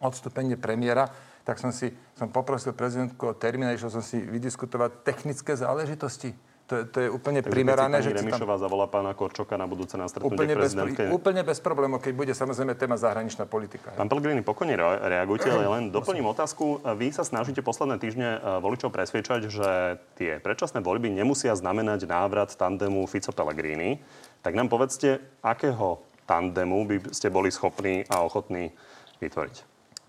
odstúpenie 0.00 0.56
premiéra, 0.56 1.12
tak 1.44 1.60
som 1.60 1.68
si 1.68 1.92
som 2.16 2.32
poprosil 2.32 2.72
prezidentku 2.72 3.20
o 3.28 3.36
termín 3.36 3.68
a 3.68 3.76
išiel 3.76 3.92
som 3.92 4.00
si 4.00 4.22
vydiskutovať 4.22 5.04
technické 5.04 5.52
záležitosti. 5.52 6.32
To, 6.64 6.80
je- 6.80 6.86
to 6.88 6.98
je 7.04 7.08
úplne 7.12 7.44
Takže 7.44 7.52
primerané, 7.52 8.00
keď 8.00 8.00
si 8.00 8.08
že 8.08 8.08
pani 8.08 8.16
si 8.16 8.24
tam... 8.24 8.28
Remišová 8.40 8.54
zavolá 8.56 8.86
pána 8.88 9.12
Korčoka 9.12 9.52
na 9.60 9.68
budúce 9.68 10.00
na 10.00 10.08
stretnutie 10.08 10.32
Úplne 10.32 10.54
bez, 10.56 10.72
úplne 11.12 11.42
bez 11.44 11.58
problémov, 11.60 12.00
keď 12.00 12.12
bude 12.16 12.32
samozrejme 12.32 12.72
téma 12.72 12.96
zahraničná 12.96 13.44
politika. 13.44 13.92
Pán 13.92 14.08
Pellegrini, 14.08 14.40
pokojne 14.40 14.72
re- 14.72 15.00
reagujte, 15.12 15.52
ale 15.52 15.68
len 15.68 15.92
doplním 15.96 16.24
otázku. 16.24 16.80
Vy 16.96 17.12
sa 17.12 17.20
snažíte 17.20 17.60
posledné 17.60 18.00
týždne 18.00 18.40
e, 18.40 18.64
voličov 18.64 18.88
presviečať, 18.88 19.52
že 19.52 19.68
tie 20.16 20.40
predčasné 20.40 20.80
voľby 20.80 21.12
nemusia 21.12 21.52
znamenať 21.52 22.08
návrat 22.08 22.56
tandemu 22.56 23.04
Fico-Pellegrini. 23.04 24.00
Tak 24.40 24.56
nám 24.56 24.72
povedzte, 24.72 25.20
akého 25.44 26.00
tandemu 26.24 26.88
by 26.88 26.96
ste 27.12 27.28
boli 27.28 27.52
schopní 27.52 28.08
a 28.08 28.24
ochotní 28.24 28.72
vytvoriť? 29.20 29.56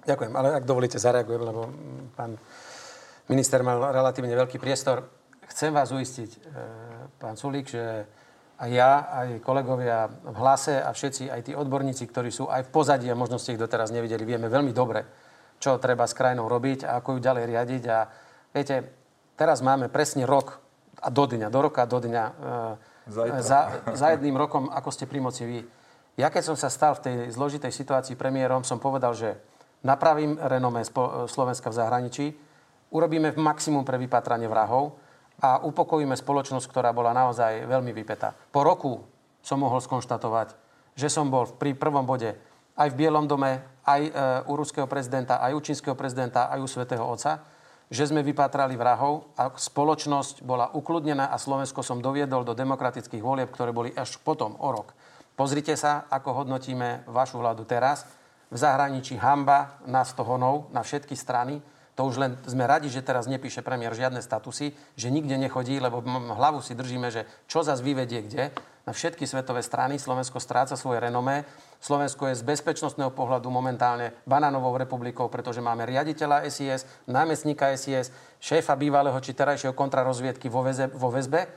Ďakujem, 0.07 0.31
ale 0.31 0.55
ak 0.55 0.63
dovolíte, 0.63 0.95
zareagujem, 0.95 1.41
lebo 1.43 1.67
mm, 1.67 2.15
pán 2.15 2.39
minister 3.27 3.59
mal 3.59 3.91
relatívne 3.91 4.31
veľký 4.31 4.55
priestor. 4.55 5.03
Chcem 5.45 5.69
vás 5.73 5.93
uistiť, 5.93 6.29
e, 6.31 6.39
pán 7.21 7.37
Sulík, 7.37 7.69
že 7.69 7.83
a 8.55 8.71
ja, 8.71 9.11
aj 9.11 9.43
kolegovia 9.43 10.07
v 10.07 10.37
hlase 10.39 10.79
a 10.79 10.95
všetci, 10.95 11.27
aj 11.27 11.41
tí 11.43 11.51
odborníci, 11.51 12.07
ktorí 12.07 12.31
sú 12.31 12.47
aj 12.47 12.65
v 12.65 12.73
pozadí 12.73 13.07
a 13.11 13.19
možno 13.19 13.35
ste 13.35 13.53
ich 13.53 13.61
doteraz 13.61 13.91
nevideli, 13.91 14.23
vieme 14.23 14.47
veľmi 14.47 14.71
dobre, 14.71 15.03
čo 15.59 15.75
treba 15.75 16.07
s 16.07 16.15
krajinou 16.15 16.47
robiť 16.47 16.87
a 16.87 17.03
ako 17.03 17.15
ju 17.15 17.19
ďalej 17.19 17.43
riadiť. 17.51 17.83
A 17.91 17.97
viete, 18.55 18.75
teraz 19.35 19.59
máme 19.59 19.91
presne 19.91 20.23
rok 20.23 20.63
a 21.03 21.11
do 21.11 21.27
dňa, 21.27 21.51
do 21.51 21.59
roka, 21.59 21.83
do 21.83 21.99
dňa, 21.99 22.23
e, 22.23 23.11
za, 23.43 23.59
za 23.91 24.07
jedným 24.15 24.39
rokom, 24.39 24.71
ako 24.71 24.89
ste 24.89 25.05
pri 25.05 25.19
moci 25.19 25.43
vy. 25.45 25.59
Ja 26.15 26.31
keď 26.31 26.43
som 26.47 26.57
sa 26.57 26.71
stal 26.71 26.95
v 26.95 27.03
tej 27.05 27.15
zložitej 27.35 27.75
situácii 27.75 28.15
premiérom, 28.15 28.63
som 28.63 28.79
povedal, 28.79 29.11
že 29.11 29.35
napravím 29.83 30.39
renomé 30.39 30.87
Slovenska 31.27 31.67
v 31.69 31.77
zahraničí, 31.77 32.25
urobíme 32.95 33.35
maximum 33.35 33.83
pre 33.83 33.99
vypatranie 33.99 34.47
vrahov, 34.47 34.95
a 35.41 35.59
upokojíme 35.63 36.15
spoločnosť, 36.15 36.65
ktorá 36.71 36.95
bola 36.95 37.11
naozaj 37.11 37.67
veľmi 37.67 37.91
vypetá. 37.91 38.31
Po 38.31 38.63
roku 38.63 39.03
som 39.43 39.59
mohol 39.59 39.83
skonštatovať, 39.83 40.55
že 40.95 41.11
som 41.11 41.27
bol 41.27 41.45
pri 41.59 41.75
prvom 41.75 42.07
bode 42.07 42.33
aj 42.75 42.91
v 42.91 42.97
Bielom 43.03 43.27
dome, 43.27 43.63
aj 43.87 44.01
e, 44.03 44.11
u 44.47 44.53
ruského 44.55 44.87
prezidenta, 44.87 45.39
aj 45.39 45.55
u 45.55 45.59
čínskeho 45.63 45.95
prezidenta, 45.95 46.51
aj 46.51 46.59
u 46.59 46.67
svätého 46.67 47.03
Otca, 47.03 47.43
že 47.87 48.09
sme 48.09 48.25
vypatrali 48.25 48.73
vrahov 48.75 49.29
a 49.37 49.53
spoločnosť 49.53 50.41
bola 50.41 50.73
ukludnená 50.73 51.29
a 51.29 51.37
Slovensko 51.37 51.85
som 51.85 52.01
doviedol 52.01 52.41
do 52.41 52.57
demokratických 52.57 53.21
volieb, 53.21 53.53
ktoré 53.53 53.71
boli 53.71 53.93
až 53.93 54.17
potom 54.19 54.57
o 54.59 54.69
rok. 54.73 54.91
Pozrite 55.35 55.75
sa, 55.75 56.07
ako 56.09 56.43
hodnotíme 56.43 57.05
vašu 57.11 57.37
vládu 57.43 57.67
teraz. 57.67 58.07
V 58.49 58.57
zahraničí 58.57 59.19
hamba 59.19 59.83
na 59.83 60.01
stohonov 60.07 60.71
na 60.71 60.81
všetky 60.81 61.13
strany 61.13 61.59
to 61.95 62.03
už 62.03 62.19
len 62.19 62.31
sme 62.43 62.67
radi, 62.67 62.91
že 62.91 62.99
teraz 62.99 63.23
nepíše 63.23 63.63
premiér 63.63 63.95
žiadne 63.95 64.19
statusy, 64.19 64.75
že 64.99 65.07
nikde 65.07 65.39
nechodí, 65.39 65.79
lebo 65.79 66.03
hlavu 66.35 66.59
si 66.59 66.75
držíme, 66.75 67.07
že 67.07 67.23
čo 67.47 67.63
zase 67.63 67.79
vyvedie 67.79 68.19
kde. 68.27 68.51
Na 68.85 68.93
všetky 68.93 69.23
svetové 69.23 69.63
strany 69.63 69.97
Slovensko 69.97 70.37
stráca 70.37 70.75
svoje 70.75 71.01
renomé. 71.01 71.47
Slovensko 71.79 72.29
je 72.29 72.37
z 72.37 72.43
bezpečnostného 72.45 73.15
pohľadu 73.15 73.47
momentálne 73.49 74.13
banánovou 74.27 74.75
republikou, 74.77 75.31
pretože 75.31 75.63
máme 75.63 75.87
riaditeľa 75.87 76.45
SIS, 76.51 76.85
námestníka 77.07 77.73
SIS, 77.73 78.11
šéfa 78.43 78.75
bývalého 78.75 79.17
či 79.23 79.33
terajšieho 79.33 79.73
kontrarozviedky 79.73 80.51
vo, 80.51 80.61
väze, 80.67 80.91
vo 80.91 81.09
väzbe. 81.09 81.47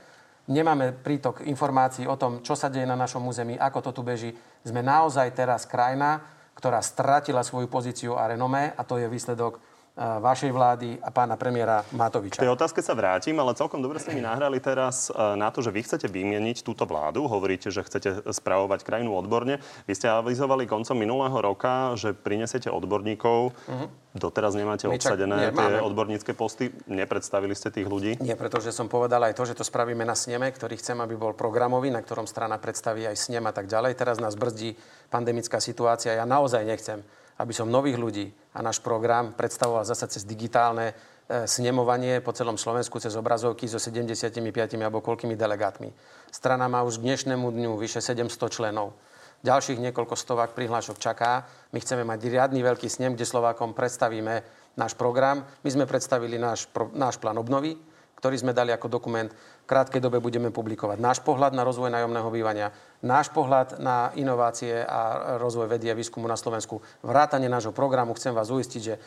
Nemáme 0.49 0.95
prítok 0.95 1.45
informácií 1.45 2.09
o 2.09 2.17
tom, 2.17 2.41
čo 2.41 2.57
sa 2.57 2.71
deje 2.71 2.87
na 2.87 2.97
našom 2.97 3.21
území, 3.27 3.59
ako 3.59 3.91
to 3.91 3.91
tu 3.93 4.01
beží. 4.01 4.33
Sme 4.65 4.81
naozaj 4.81 5.35
teraz 5.37 5.69
krajina, 5.69 6.25
ktorá 6.57 6.81
stratila 6.81 7.45
svoju 7.45 7.69
pozíciu 7.69 8.17
a 8.17 8.25
renomé 8.25 8.73
a 8.73 8.81
to 8.81 8.97
je 8.97 9.05
výsledok 9.05 9.68
vašej 9.99 10.51
vlády 10.55 10.89
a 11.03 11.11
pána 11.11 11.35
premiéra 11.35 11.83
Matoviča. 11.91 12.39
K 12.39 12.47
tej 12.47 12.55
otázke 12.55 12.79
sa 12.79 12.95
vrátim, 12.95 13.35
ale 13.35 13.51
celkom 13.51 13.83
dobre 13.83 13.99
ste 13.99 14.15
mi 14.15 14.23
nahrali 14.23 14.63
teraz 14.63 15.11
e, 15.11 15.35
na 15.35 15.51
to, 15.51 15.59
že 15.59 15.75
vy 15.75 15.83
chcete 15.83 16.07
vymieniť 16.07 16.63
túto 16.63 16.87
vládu. 16.87 17.27
Hovoríte, 17.27 17.67
že 17.67 17.83
chcete 17.83 18.31
spravovať 18.31 18.87
krajinu 18.87 19.11
odborne. 19.11 19.59
Vy 19.91 19.93
ste 19.99 20.07
avizovali 20.07 20.71
koncom 20.71 20.95
minulého 20.95 21.35
roka, 21.35 21.99
že 21.99 22.15
prinesiete 22.15 22.71
odborníkov. 22.71 23.51
Uh-huh. 23.51 23.87
Doteraz 24.15 24.55
nemáte 24.55 24.87
My 24.87 24.95
obsadené 24.95 25.51
čak, 25.51 25.59
tie 25.59 25.83
odbornícke 25.83 26.31
posty. 26.33 26.71
Nepredstavili 26.87 27.53
ste 27.53 27.69
tých 27.69 27.85
ľudí? 27.85 28.17
Nie, 28.23 28.39
pretože 28.39 28.71
som 28.71 28.87
povedal 28.87 29.21
aj 29.27 29.35
to, 29.35 29.43
že 29.45 29.53
to 29.59 29.67
spravíme 29.67 30.01
na 30.07 30.15
sneme, 30.15 30.47
ktorý 30.49 30.79
chcem, 30.79 30.97
aby 31.03 31.19
bol 31.19 31.35
programový, 31.35 31.91
na 31.91 31.99
ktorom 31.99 32.25
strana 32.25 32.55
predstaví 32.57 33.03
aj 33.03 33.19
snem 33.19 33.43
a 33.45 33.53
tak 33.53 33.67
ďalej. 33.67 33.99
Teraz 33.99 34.17
nás 34.17 34.39
brzdí 34.39 34.79
pandemická 35.11 35.59
situácia. 35.59 36.15
Ja 36.15 36.23
naozaj 36.23 36.63
nechcem 36.63 37.03
aby 37.39 37.55
som 37.55 37.71
nových 37.71 37.95
ľudí 37.95 38.27
a 38.51 38.59
náš 38.59 38.83
program 38.83 39.31
predstavoval 39.31 39.87
zase 39.87 40.11
cez 40.11 40.27
digitálne 40.27 40.91
e, 40.91 41.47
snemovanie 41.47 42.19
po 42.19 42.35
celom 42.35 42.59
Slovensku 42.59 42.99
cez 42.99 43.15
obrazovky 43.15 43.63
so 43.71 43.79
75 43.79 44.35
alebo 44.75 44.99
koľkými 44.99 45.39
delegátmi. 45.39 45.89
Strana 46.27 46.67
má 46.67 46.83
už 46.83 46.99
k 46.99 47.07
dnešnému 47.07 47.47
dňu 47.47 47.79
vyše 47.79 48.03
700 48.03 48.27
členov. 48.51 48.91
Ďalších 49.39 49.79
niekoľko 49.79 50.19
stovák 50.19 50.51
prihlášok 50.51 50.99
čaká. 50.99 51.47
My 51.71 51.79
chceme 51.79 52.03
mať 52.03 52.27
riadny 52.27 52.59
veľký 52.59 52.91
snem, 52.91 53.15
kde 53.15 53.23
Slovákom 53.23 53.71
predstavíme 53.71 54.43
náš 54.75 54.99
program. 54.99 55.47
My 55.63 55.69
sme 55.71 55.87
predstavili 55.87 56.35
náš, 56.35 56.67
náš 56.91 57.15
plán 57.23 57.39
obnovy, 57.39 57.79
ktorý 58.19 58.35
sme 58.35 58.51
dali 58.51 58.75
ako 58.75 58.91
dokument. 58.91 59.31
Krátkej 59.69 60.01
dobe 60.01 60.17
budeme 60.17 60.49
publikovať 60.49 60.97
náš 60.97 61.21
pohľad 61.21 61.53
na 61.53 61.61
rozvoj 61.61 61.93
nájomného 61.93 62.25
bývania, 62.33 62.73
náš 63.05 63.29
pohľad 63.29 63.77
na 63.77 64.09
inovácie 64.17 64.81
a 64.81 65.37
rozvoj 65.37 65.69
vedy 65.69 65.93
a 65.93 65.97
výskumu 65.97 66.25
na 66.25 66.33
Slovensku, 66.33 66.81
vrátanie 67.05 67.45
nášho 67.45 67.69
programu. 67.69 68.17
Chcem 68.17 68.33
vás 68.33 68.49
uistiť, 68.49 68.81
že 68.81 68.97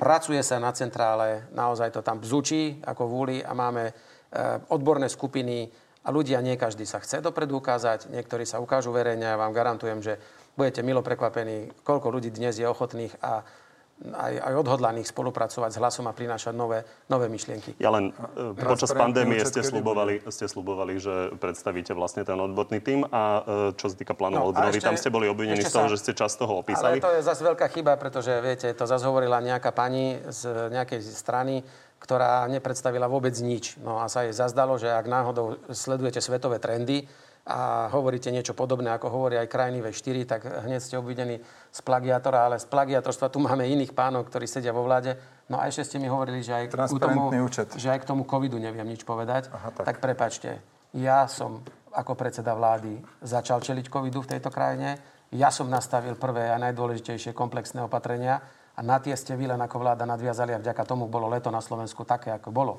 pracuje 0.00 0.40
sa 0.40 0.56
na 0.56 0.72
centrále, 0.72 1.44
naozaj 1.52 1.92
to 1.92 2.00
tam 2.00 2.24
bzučí 2.24 2.80
ako 2.88 3.04
vúli 3.04 3.44
a 3.44 3.52
máme 3.52 3.84
e, 3.84 3.92
odborné 4.72 5.12
skupiny 5.12 5.68
a 6.00 6.08
ľudia, 6.08 6.40
nie 6.40 6.56
každý 6.56 6.88
sa 6.88 6.96
chce 7.04 7.20
dopredu 7.20 7.60
ukázať, 7.60 8.08
niektorí 8.08 8.48
sa 8.48 8.64
ukážu 8.64 8.96
verejne 8.96 9.28
a 9.28 9.36
ja 9.36 9.42
vám 9.44 9.52
garantujem, 9.52 10.00
že 10.00 10.16
budete 10.56 10.80
milo 10.80 11.04
prekvapení, 11.04 11.84
koľko 11.84 12.08
ľudí 12.08 12.32
dnes 12.32 12.56
je 12.56 12.64
ochotných 12.64 13.12
a 13.20 13.44
aj, 14.00 14.34
aj 14.40 14.54
odhodlaných 14.56 15.12
spolupracovať 15.12 15.70
s 15.72 15.78
hlasom 15.78 16.08
a 16.08 16.16
prinášať 16.16 16.56
nové, 16.56 16.88
nové 17.12 17.28
myšlienky. 17.28 17.76
Ja 17.76 17.92
len 17.92 18.16
uh, 18.16 18.56
počas 18.56 18.90
pandémie 18.96 19.44
ste 19.44 19.60
slubovali, 19.60 20.24
ste 20.32 20.48
slubovali, 20.48 20.96
že 20.96 21.36
predstavíte 21.36 21.92
vlastne 21.92 22.24
ten 22.24 22.36
odborný 22.40 22.80
tým 22.80 23.04
a 23.08 23.22
uh, 23.40 23.42
čo 23.76 23.92
sa 23.92 23.96
týka 23.96 24.16
plánu 24.16 24.40
no, 24.40 24.44
obnovy, 24.50 24.80
tam 24.80 24.96
ste 24.96 25.12
boli 25.12 25.28
obvinení 25.28 25.60
z 25.60 25.72
toho, 25.72 25.86
sa, 25.88 25.92
že 25.92 26.00
ste 26.00 26.12
čas 26.16 26.32
toho 26.40 26.64
opísali. 26.64 26.98
Ale 26.98 27.04
to 27.04 27.12
je 27.12 27.22
zase 27.22 27.42
veľká 27.44 27.66
chyba, 27.68 28.00
pretože 28.00 28.32
viete, 28.40 28.72
to 28.72 28.84
zase 28.88 29.04
hovorila 29.04 29.44
nejaká 29.44 29.70
pani 29.76 30.16
z 30.32 30.72
nejakej 30.72 31.00
strany, 31.04 31.60
ktorá 32.00 32.48
nepredstavila 32.48 33.04
vôbec 33.04 33.36
nič. 33.36 33.76
No 33.84 34.00
a 34.00 34.08
sa 34.08 34.24
jej 34.24 34.32
zazdalo, 34.32 34.80
že 34.80 34.88
ak 34.88 35.04
náhodou 35.04 35.60
sledujete 35.68 36.24
svetové 36.24 36.56
trendy, 36.56 37.04
a 37.46 37.88
hovoríte 37.88 38.28
niečo 38.28 38.52
podobné, 38.52 38.92
ako 38.92 39.08
hovorí 39.08 39.40
aj 39.40 39.48
krajiny 39.48 39.80
V4, 39.80 40.16
tak 40.28 40.40
hneď 40.68 40.80
ste 40.80 41.00
obvidení 41.00 41.40
z 41.72 41.80
plagiátora, 41.80 42.46
ale 42.46 42.60
z 42.60 42.68
plagiatorstva 42.68 43.32
tu 43.32 43.40
máme 43.40 43.64
iných 43.64 43.96
pánov, 43.96 44.28
ktorí 44.28 44.44
sedia 44.44 44.76
vo 44.76 44.84
vláde. 44.84 45.16
No 45.48 45.56
a 45.56 45.66
ešte 45.66 45.88
ste 45.88 45.96
mi 45.98 46.06
hovorili, 46.06 46.44
že 46.44 46.52
aj, 46.52 46.66
k 46.68 47.00
tomu, 47.00 47.32
účet. 47.42 47.72
že 47.74 47.88
aj 47.90 48.04
k 48.04 48.08
tomu 48.08 48.28
covidu 48.28 48.60
neviem 48.60 48.84
nič 48.84 49.02
povedať. 49.08 49.48
Aha, 49.50 49.72
tak. 49.72 49.84
tak 49.88 49.96
prepačte, 50.04 50.60
ja 50.92 51.24
som 51.26 51.64
ako 51.90 52.14
predseda 52.14 52.54
vlády 52.54 53.02
začal 53.24 53.58
čeliť 53.58 53.90
covidu 53.90 54.22
v 54.22 54.30
tejto 54.36 54.52
krajine. 54.52 55.00
Ja 55.34 55.50
som 55.50 55.66
nastavil 55.66 56.14
prvé 56.14 56.50
a 56.50 56.58
najdôležitejšie 56.58 57.34
komplexné 57.34 57.82
opatrenia 57.82 58.42
a 58.74 58.80
na 58.82 59.02
tie 59.02 59.14
ste 59.18 59.34
vy 59.34 59.50
len 59.50 59.58
ako 59.58 59.82
vláda 59.82 60.06
nadviazali 60.06 60.54
a 60.54 60.62
vďaka 60.62 60.86
tomu 60.86 61.10
bolo 61.10 61.26
leto 61.26 61.50
na 61.50 61.62
Slovensku 61.62 62.06
také, 62.06 62.30
ako 62.30 62.50
bolo. 62.54 62.74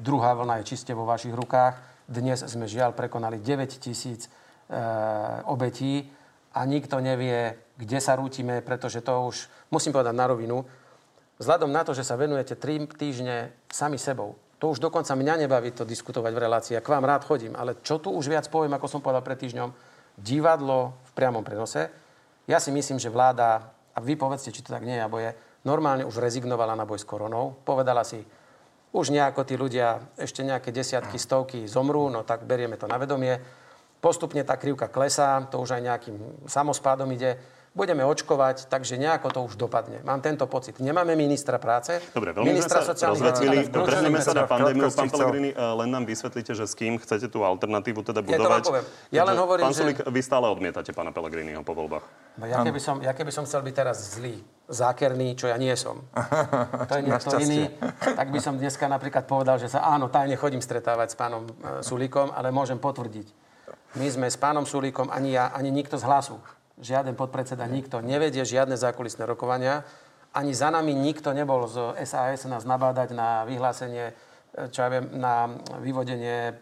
Druhá 0.00 0.34
vlna 0.34 0.60
je 0.60 0.74
čiste 0.74 0.92
vo 0.96 1.06
vašich 1.06 1.32
rukách 1.32 1.93
dnes 2.08 2.40
sme 2.44 2.68
žiaľ 2.68 2.92
prekonali 2.92 3.40
9 3.40 3.80
tisíc 3.80 4.26
e, 4.26 4.30
obetí 5.48 6.08
a 6.54 6.62
nikto 6.68 7.00
nevie, 7.00 7.56
kde 7.74 7.98
sa 7.98 8.14
rútime, 8.14 8.60
pretože 8.60 9.00
to 9.00 9.12
už, 9.28 9.48
musím 9.72 9.92
povedať 9.96 10.14
na 10.14 10.26
rovinu, 10.28 10.62
vzhľadom 11.40 11.72
na 11.72 11.82
to, 11.82 11.96
že 11.96 12.06
sa 12.06 12.20
venujete 12.20 12.54
3 12.54 12.86
týždne 12.94 13.50
sami 13.72 13.98
sebou, 13.98 14.36
to 14.64 14.72
už 14.72 14.80
dokonca 14.80 15.12
mňa 15.12 15.44
nebaví 15.44 15.76
to 15.76 15.84
diskutovať 15.84 16.32
v 16.32 16.42
relácii. 16.48 16.72
Ja 16.78 16.84
k 16.84 16.88
vám 16.88 17.04
rád 17.04 17.26
chodím, 17.28 17.52
ale 17.52 17.82
čo 17.84 18.00
tu 18.00 18.14
už 18.14 18.32
viac 18.32 18.48
poviem, 18.48 18.72
ako 18.72 18.88
som 18.88 19.04
povedal 19.04 19.20
pred 19.20 19.36
týždňom, 19.36 19.68
divadlo 20.14 20.94
v 21.04 21.12
priamom 21.12 21.42
prenose. 21.42 21.90
Ja 22.46 22.62
si 22.62 22.70
myslím, 22.70 22.96
že 22.96 23.10
vláda, 23.10 23.74
a 23.92 23.98
vy 23.98 24.14
povedzte, 24.14 24.54
či 24.54 24.62
to 24.62 24.72
tak 24.72 24.86
nie 24.86 24.96
alebo 24.96 25.18
je, 25.18 25.34
normálne 25.66 26.06
už 26.06 26.16
rezignovala 26.16 26.78
na 26.78 26.86
boj 26.86 27.02
s 27.02 27.08
koronou. 27.08 27.60
Povedala 27.60 28.06
si, 28.06 28.22
už 28.94 29.10
nejako 29.10 29.42
tí 29.42 29.58
ľudia, 29.58 30.14
ešte 30.14 30.46
nejaké 30.46 30.70
desiatky, 30.70 31.18
stovky 31.18 31.66
zomrú, 31.66 32.06
no 32.06 32.22
tak 32.22 32.46
berieme 32.46 32.78
to 32.78 32.86
na 32.86 32.94
vedomie. 32.94 33.42
Postupne 33.98 34.46
tá 34.46 34.54
krivka 34.54 34.86
klesá, 34.86 35.42
to 35.50 35.58
už 35.58 35.74
aj 35.74 35.82
nejakým 35.82 36.16
samospádom 36.46 37.10
ide 37.10 37.34
budeme 37.74 38.06
očkovať, 38.06 38.70
takže 38.70 38.94
nejako 38.94 39.28
to 39.34 39.40
už 39.50 39.58
dopadne. 39.58 39.98
Mám 40.06 40.22
tento 40.22 40.46
pocit. 40.46 40.78
Nemáme 40.78 41.18
ministra 41.18 41.58
práce, 41.58 41.98
Dobre, 42.14 42.30
veľmi 42.30 42.54
ministra 42.54 42.86
sme 42.86 42.94
sa 42.94 43.10
rozvetvili. 43.10 43.66
Sa 44.22 44.30
na 44.30 44.46
pandémiu. 44.46 44.86
Pán 44.94 45.10
Pellegrini, 45.10 45.50
eh, 45.50 45.58
len 45.58 45.90
nám 45.90 46.06
vysvetlíte, 46.06 46.54
že 46.54 46.70
s 46.70 46.78
kým 46.78 47.02
chcete 47.02 47.26
tú 47.26 47.42
alternatívu 47.42 48.06
teda 48.06 48.22
budovať. 48.22 48.62
Ja, 48.62 48.70
to 48.70 48.72
ja 49.10 49.22
len 49.26 49.36
hovorím, 49.36 49.66
pán 49.66 49.74
Sulik, 49.74 49.98
že... 49.98 50.06
vy 50.06 50.20
stále 50.22 50.46
odmietate 50.46 50.94
pána 50.94 51.10
Pellegriniho 51.10 51.66
po 51.66 51.74
voľbách. 51.74 52.06
No, 52.38 52.46
ja, 52.46 52.62
keby 52.62 52.78
som, 52.78 53.02
ja 53.02 53.10
keby 53.10 53.34
som 53.34 53.42
chcel 53.42 53.66
byť 53.66 53.74
teraz 53.74 53.98
zlý, 54.14 54.38
zákerný, 54.70 55.34
čo 55.34 55.50
ja 55.50 55.58
nie 55.58 55.74
som. 55.74 56.06
To 56.88 56.94
je 57.00 57.02
niekto 57.02 57.36
iný. 57.42 57.66
Tak 58.02 58.30
by 58.30 58.38
som 58.38 58.54
dneska 58.54 58.86
napríklad 58.86 59.26
povedal, 59.26 59.58
že 59.58 59.66
sa 59.66 59.82
áno, 59.82 60.12
tajne 60.12 60.38
chodím 60.38 60.62
stretávať 60.62 61.14
s 61.14 61.16
pánom 61.18 61.42
eh, 61.42 61.82
Sulíkom, 61.82 62.30
ale 62.30 62.54
môžem 62.54 62.78
potvrdiť. 62.78 63.26
My 63.98 64.06
sme 64.10 64.26
s 64.30 64.38
pánom 64.38 64.62
Sulíkom, 64.62 65.10
ani 65.10 65.34
ja, 65.34 65.50
ani 65.54 65.74
nikto 65.74 65.98
z 65.98 66.06
hlasu 66.06 66.38
žiaden 66.78 67.14
podpredseda, 67.14 67.66
nikto 67.70 68.02
nevedie 68.02 68.42
žiadne 68.42 68.74
zákulisné 68.74 69.26
rokovania. 69.26 69.86
Ani 70.34 70.50
za 70.50 70.70
nami 70.70 70.94
nikto 70.94 71.30
nebol 71.30 71.70
z 71.70 71.94
SAS 72.02 72.46
nás 72.50 72.66
nabádať 72.66 73.14
na 73.14 73.46
vyhlásenie 73.46 74.14
čo 74.70 74.78
ja 74.86 74.88
viem, 74.88 75.10
na 75.18 75.50
vyvodenie 75.82 76.54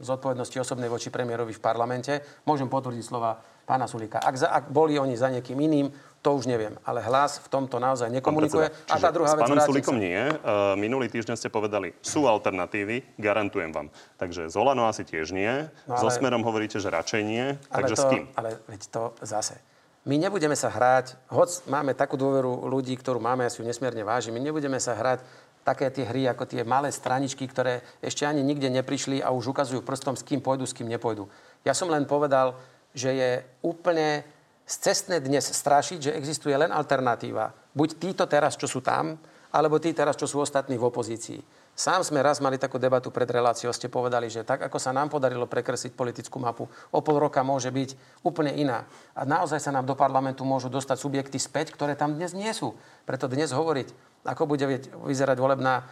zodpovednosti 0.00 0.54
osobnej 0.62 0.86
voči 0.86 1.10
premiérovi 1.10 1.50
v 1.50 1.62
parlamente. 1.62 2.22
Môžem 2.46 2.70
potvrdiť 2.70 3.02
slova 3.02 3.42
pána 3.66 3.90
Sulíka. 3.90 4.22
Ak, 4.22 4.34
za, 4.38 4.50
ak 4.50 4.70
boli 4.70 4.98
oni 4.98 5.18
za 5.18 5.30
niekým 5.30 5.58
iným, 5.58 5.90
to 6.20 6.36
už 6.36 6.46
neviem. 6.46 6.78
Ale 6.86 7.00
hlas 7.02 7.40
v 7.42 7.48
tomto 7.48 7.78
naozaj 7.78 8.10
nekomunikuje. 8.12 8.70
A 8.90 8.96
tá 8.98 9.10
druhá 9.10 9.34
vec... 9.34 9.42
S 9.42 9.44
pánom 9.46 9.62
Sulíkom 9.62 9.96
sa. 9.96 10.02
nie. 10.02 10.20
Uh, 10.20 10.74
minulý 10.76 11.10
týždeň 11.10 11.34
ste 11.34 11.48
povedali, 11.48 11.96
sú 12.04 12.28
alternatívy, 12.30 13.16
garantujem 13.18 13.72
vám. 13.72 13.88
Takže 14.20 14.46
z 14.46 14.54
Olano 14.54 14.86
asi 14.86 15.02
tiež 15.02 15.32
nie. 15.32 15.70
No 15.88 15.96
ale... 15.96 16.02
So 16.02 16.12
Smerom 16.12 16.44
hovoríte, 16.44 16.78
že 16.78 16.92
radšej 16.92 17.22
nie. 17.24 17.56
Takže 17.72 17.94
to, 17.96 18.02
s 18.02 18.04
kým? 18.10 18.22
Ale 18.36 18.58
veď 18.68 18.82
to 18.90 19.02
zase. 19.24 19.58
My 20.00 20.16
nebudeme 20.16 20.56
sa 20.56 20.72
hrať, 20.72 21.12
hoď 21.28 21.68
máme 21.68 21.92
takú 21.92 22.16
dôveru 22.16 22.72
ľudí, 22.72 22.96
ktorú 22.96 23.20
máme, 23.20 23.44
ja 23.44 23.52
si 23.52 23.60
ju 23.60 23.68
nesmierne 23.68 24.00
vážim, 24.00 24.32
my 24.32 24.40
nebudeme 24.40 24.80
sa 24.80 24.96
hrať 24.96 25.20
také 25.64 25.92
tie 25.92 26.08
hry, 26.08 26.26
ako 26.26 26.48
tie 26.48 26.64
malé 26.64 26.88
straničky, 26.90 27.44
ktoré 27.46 27.84
ešte 28.00 28.24
ani 28.24 28.40
nikde 28.40 28.68
neprišli 28.72 29.20
a 29.20 29.32
už 29.32 29.52
ukazujú 29.52 29.80
prstom, 29.84 30.16
s 30.16 30.24
kým 30.24 30.40
pôjdu, 30.40 30.64
s 30.64 30.76
kým 30.76 30.88
nepôjdu. 30.88 31.28
Ja 31.62 31.76
som 31.76 31.92
len 31.92 32.08
povedal, 32.08 32.56
že 32.96 33.10
je 33.14 33.30
úplne 33.62 34.24
cestné 34.64 35.18
dnes 35.18 35.42
strašiť, 35.42 35.98
že 35.98 36.16
existuje 36.16 36.54
len 36.54 36.70
alternatíva. 36.70 37.52
Buď 37.74 37.88
títo 37.98 38.24
teraz, 38.26 38.54
čo 38.54 38.70
sú 38.70 38.80
tam, 38.82 39.18
alebo 39.50 39.82
tí 39.82 39.90
teraz, 39.90 40.14
čo 40.14 40.30
sú 40.30 40.38
ostatní 40.42 40.78
v 40.78 40.86
opozícii. 40.86 41.42
Sám 41.74 42.04
sme 42.04 42.20
raz 42.20 42.42
mali 42.44 42.60
takú 42.60 42.76
debatu 42.76 43.08
pred 43.08 43.26
reláciou, 43.30 43.72
ste 43.72 43.88
povedali, 43.88 44.28
že 44.28 44.44
tak, 44.44 44.60
ako 44.68 44.76
sa 44.76 44.92
nám 44.92 45.08
podarilo 45.08 45.48
prekresliť 45.48 45.96
politickú 45.96 46.36
mapu, 46.36 46.68
o 46.68 47.00
pol 47.00 47.16
roka 47.16 47.40
môže 47.40 47.72
byť 47.72 48.20
úplne 48.20 48.52
iná. 48.52 48.84
A 49.16 49.24
naozaj 49.24 49.64
sa 49.64 49.72
nám 49.72 49.88
do 49.88 49.96
parlamentu 49.96 50.44
môžu 50.44 50.68
dostať 50.68 51.00
subjekty 51.00 51.38
späť, 51.40 51.72
ktoré 51.72 51.96
tam 51.96 52.14
dnes 52.14 52.36
nie 52.36 52.50
sú. 52.52 52.76
Preto 53.08 53.32
dnes 53.32 53.54
hovoriť, 53.54 53.96
ako 54.24 54.42
bude 54.44 54.66
vyzerať 55.06 55.36
volebná, 55.40 55.74
e, 55.80 55.84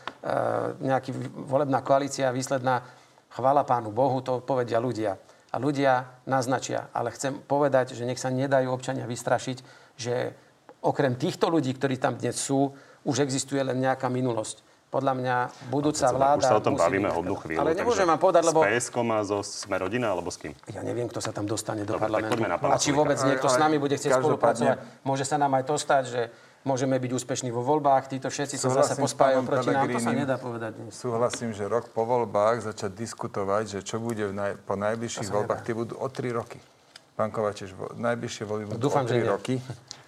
nejaký, 0.84 1.10
volebná 1.48 1.80
koalícia 1.80 2.34
výsledná, 2.34 2.84
chvála 3.32 3.64
pánu 3.64 3.92
Bohu, 3.92 4.20
to 4.20 4.40
povedia 4.44 4.80
ľudia 4.80 5.16
a 5.48 5.56
ľudia 5.56 6.20
naznačia. 6.28 6.92
Ale 6.92 7.12
chcem 7.12 7.40
povedať, 7.40 7.96
že 7.96 8.04
nech 8.04 8.20
sa 8.20 8.28
nedajú 8.28 8.68
občania 8.68 9.08
vystrašiť, 9.08 9.56
že 9.96 10.36
okrem 10.84 11.16
týchto 11.16 11.48
ľudí, 11.48 11.72
ktorí 11.72 11.96
tam 11.96 12.20
dnes 12.20 12.36
sú, 12.36 12.72
už 13.08 13.24
existuje 13.24 13.64
len 13.64 13.80
nejaká 13.80 14.12
minulosť. 14.12 14.68
Podľa 14.88 15.12
mňa 15.20 15.36
budúca 15.68 16.08
vláda... 16.16 16.48
Už 16.48 16.48
sa 16.48 16.60
o 16.60 16.64
tom 16.64 16.72
bavíme 16.72 17.12
hodnú 17.12 17.36
chvíľu. 17.36 17.60
Ale 17.60 17.76
nemôžem 17.76 18.08
vám 18.08 18.16
povedať, 18.16 18.48
lebo... 18.48 18.64
S 18.64 18.88
a 18.88 19.20
zo 19.20 19.44
Sme 19.44 19.76
rodina, 19.76 20.16
alebo 20.16 20.32
s 20.32 20.40
kým? 20.40 20.56
Ja 20.72 20.80
neviem, 20.80 21.04
kto 21.12 21.20
sa 21.20 21.28
tam 21.28 21.44
dostane 21.44 21.84
do 21.84 21.92
Dobre, 21.92 22.08
parlamentu. 22.08 22.40
A 22.72 22.80
či 22.80 22.96
vôbec 22.96 23.20
niekto 23.20 23.52
s 23.52 23.60
nami 23.60 23.76
bude 23.76 24.00
chcieť 24.00 24.16
spolupracovať. 24.16 25.04
Môže 25.04 25.28
sa 25.28 25.36
nám 25.36 25.60
aj 25.60 25.64
to 25.68 25.76
stať, 25.76 26.02
že 26.08 26.20
môžeme 26.68 27.00
byť 27.00 27.10
úspešní 27.16 27.48
vo 27.48 27.64
voľbách, 27.64 28.12
títo 28.12 28.28
všetci 28.28 28.60
sa 28.60 28.68
zase 28.68 29.00
pospájajú 29.00 29.40
proti 29.48 29.72
nám, 29.72 29.88
to 29.88 30.00
sa 30.04 30.12
nedá 30.12 30.36
povedať 30.36 30.76
dnes. 30.76 30.92
Súhlasím, 30.92 31.56
že 31.56 31.64
rok 31.64 31.88
po 31.88 32.04
voľbách 32.04 32.68
začať 32.68 32.92
diskutovať, 32.92 33.64
že 33.72 33.78
čo 33.80 33.96
bude 33.96 34.28
v 34.28 34.36
naj, 34.36 34.52
po 34.68 34.76
najbližších 34.76 35.32
voľbách, 35.32 35.64
tie 35.64 35.72
budú 35.72 35.96
o 35.96 36.06
3 36.12 36.36
roky. 36.36 36.60
Pán 37.16 37.32
Kovačeč, 37.34 37.72
najbližšie 37.98 38.44
voľby 38.46 38.64
budú 38.76 38.92
Dúfam, 38.92 39.02
o 39.02 39.10
3 39.10 39.24
roky. 39.26 39.58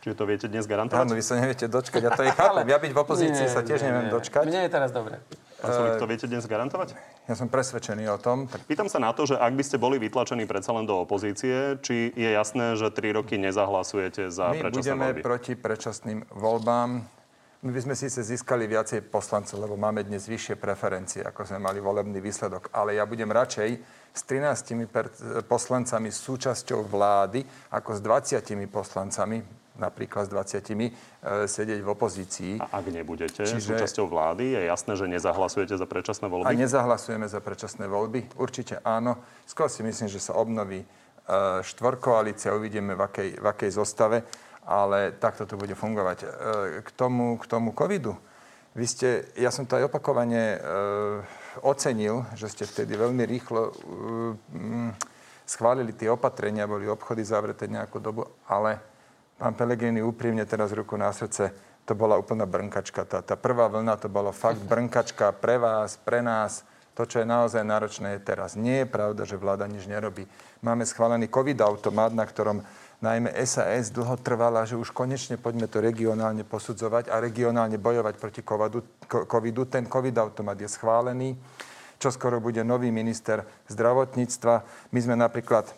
Čiže 0.01 0.15
to 0.17 0.25
viete 0.25 0.47
dnes 0.49 0.65
garantovať? 0.65 1.03
Áno, 1.05 1.13
vy 1.13 1.25
sa 1.27 1.37
neviete 1.37 1.69
dočkať. 1.69 2.01
Ja 2.01 2.11
to 2.17 2.25
je 2.25 2.33
chápem. 2.33 2.65
Ja 2.71 2.79
byť 2.81 2.93
v 2.95 2.99
opozícii 3.05 3.45
nie, 3.45 3.53
sa 3.53 3.61
tiež 3.61 3.85
nie, 3.85 3.93
neviem 3.93 4.07
nie. 4.09 4.15
dočkať. 4.15 4.45
Mne 4.49 4.61
je 4.65 4.71
teraz 4.73 4.91
dobre. 4.95 5.21
Pán 5.61 5.71
Sulik, 5.77 6.01
to 6.01 6.07
viete 6.09 6.25
dnes 6.25 6.49
garantovať? 6.49 6.97
Ja 7.31 7.39
som 7.39 7.47
presvedčený 7.47 8.11
o 8.11 8.19
tom. 8.19 8.51
Tak... 8.51 8.67
Pýtam 8.67 8.91
sa 8.91 8.99
na 8.99 9.15
to, 9.15 9.23
že 9.23 9.39
ak 9.39 9.55
by 9.55 9.63
ste 9.63 9.79
boli 9.79 10.03
vytlačení 10.03 10.51
predsa 10.51 10.75
len 10.75 10.83
do 10.83 10.99
opozície, 10.99 11.79
či 11.79 12.11
je 12.11 12.27
jasné, 12.27 12.75
že 12.75 12.91
3 12.91 13.15
roky 13.15 13.39
nezahlasujete 13.39 14.35
za 14.35 14.51
My 14.51 14.67
predčasné 14.67 14.75
budeme 14.75 15.07
voľby? 15.15 15.21
proti 15.23 15.53
predčasným 15.55 16.27
voľbám. 16.35 17.07
My 17.63 17.71
by 17.71 17.81
sme 17.87 17.95
síce 17.95 18.19
získali 18.27 18.67
viacej 18.67 19.07
poslancov, 19.15 19.63
lebo 19.63 19.79
máme 19.79 20.03
dnes 20.03 20.27
vyššie 20.27 20.59
preferencie, 20.59 21.23
ako 21.23 21.47
sme 21.47 21.63
mali 21.63 21.79
volebný 21.79 22.19
výsledok. 22.19 22.75
Ale 22.75 22.99
ja 22.99 23.07
budem 23.07 23.31
radšej 23.31 23.71
s 24.11 24.21
13 24.27 24.91
per- 24.91 25.15
poslancami 25.47 26.11
súčasťou 26.11 26.83
vlády, 26.83 27.47
ako 27.71 27.91
s 27.95 28.01
20 28.03 28.43
poslancami, 28.67 29.60
napríklad 29.81 30.29
s 30.29 30.31
20 30.31 30.61
e, 30.77 30.91
sedieť 31.49 31.81
v 31.81 31.89
opozícii. 31.89 32.53
A 32.61 32.79
ak 32.79 32.93
nebudete 32.93 33.49
Čiže... 33.49 33.73
súčasťou 33.73 34.07
vlády, 34.07 34.55
je 34.55 34.61
jasné, 34.69 34.93
že 34.95 35.09
nezahlasujete 35.09 35.75
za 35.81 35.87
predčasné 35.89 36.29
voľby? 36.29 36.47
A 36.47 36.53
nezahlasujeme 36.53 37.25
za 37.25 37.41
predčasné 37.41 37.89
voľby? 37.89 38.37
Určite 38.37 38.85
áno. 38.85 39.17
Skôr 39.49 39.73
si 39.73 39.81
myslím, 39.81 40.13
že 40.13 40.21
sa 40.21 40.37
obnoví 40.37 40.85
e, 40.85 40.87
štvorkoalícia, 41.65 42.53
uvidíme 42.53 42.93
v 42.93 43.01
akej, 43.09 43.29
v 43.41 43.47
akej 43.49 43.71
zostave 43.73 44.21
ale 44.71 45.17
takto 45.17 45.47
to 45.49 45.57
bude 45.57 45.75
fungovať. 45.75 46.19
E, 46.23 46.27
k 46.85 46.91
tomu, 46.93 47.41
k 47.41 47.45
tomu 47.49 47.73
covidu. 47.73 48.17
Vy 48.71 48.87
ste, 48.87 49.09
ja 49.35 49.51
som 49.51 49.67
to 49.67 49.75
aj 49.75 49.91
opakovane 49.91 50.55
e, 50.55 50.59
ocenil, 51.67 52.23
že 52.39 52.47
ste 52.47 52.65
vtedy 52.69 52.95
veľmi 52.95 53.27
rýchlo 53.27 53.63
e, 53.67 53.73
schválili 55.43 55.91
tie 55.91 56.07
opatrenia, 56.07 56.71
boli 56.71 56.87
obchody 56.87 57.27
zavreté 57.27 57.67
nejakú 57.67 57.99
dobu, 57.99 58.31
ale 58.47 58.79
pán 59.41 59.57
Pelegrini 59.57 60.05
úprimne 60.05 60.45
teraz 60.45 60.77
ruku 60.77 61.01
na 61.01 61.09
srdce, 61.09 61.57
to 61.89 61.97
bola 61.97 62.21
úplná 62.21 62.45
brnkačka. 62.45 63.09
Tá, 63.09 63.25
tá 63.25 63.41
prvá 63.41 63.65
vlna 63.73 63.97
to 63.97 64.13
bolo 64.13 64.29
fakt 64.37 64.61
brnkačka 64.61 65.33
pre 65.41 65.57
vás, 65.57 65.97
pre 65.97 66.21
nás. 66.21 66.69
To, 66.93 67.09
čo 67.09 67.25
je 67.25 67.27
naozaj 67.27 67.65
náročné, 67.65 68.21
je 68.21 68.21
teraz. 68.21 68.53
Nie 68.61 68.85
je 68.85 68.93
pravda, 68.93 69.25
že 69.25 69.41
vláda 69.41 69.65
nič 69.65 69.89
nerobí. 69.89 70.29
Máme 70.61 70.85
schválený 70.85 71.33
COVID-automat, 71.33 72.13
na 72.13 72.29
ktorom 72.29 72.61
najmä 73.01 73.33
SAS 73.49 73.89
dlho 73.89 74.21
trvala, 74.21 74.69
že 74.69 74.77
už 74.77 74.93
konečne 74.93 75.41
poďme 75.41 75.65
to 75.65 75.81
regionálne 75.81 76.45
posudzovať 76.45 77.09
a 77.09 77.17
regionálne 77.17 77.81
bojovať 77.81 78.15
proti 78.21 78.45
covidu. 79.09 79.63
Ten 79.65 79.89
covid-automat 79.89 80.61
je 80.61 80.69
schválený. 80.69 81.41
Čo 81.97 82.13
skoro 82.13 82.37
bude 82.41 82.61
nový 82.61 82.93
minister 82.93 83.49
zdravotníctva. 83.73 84.55
My 84.93 84.99
sme 85.01 85.17
napríklad 85.17 85.73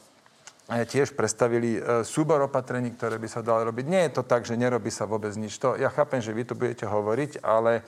tiež 0.88 1.12
predstavili 1.12 1.76
eh, 1.76 2.02
súbor 2.02 2.40
opatrení, 2.44 2.92
ktoré 2.96 3.20
by 3.20 3.28
sa 3.28 3.44
dalo 3.44 3.68
robiť. 3.68 3.84
Nie 3.84 4.02
je 4.08 4.16
to 4.16 4.22
tak, 4.24 4.48
že 4.48 4.56
nerobí 4.56 4.88
sa 4.88 5.04
vôbec 5.04 5.32
nič. 5.36 5.60
To, 5.60 5.76
ja 5.76 5.92
chápem, 5.92 6.24
že 6.24 6.32
vy 6.32 6.42
tu 6.48 6.54
budete 6.56 6.88
hovoriť, 6.88 7.44
ale 7.44 7.84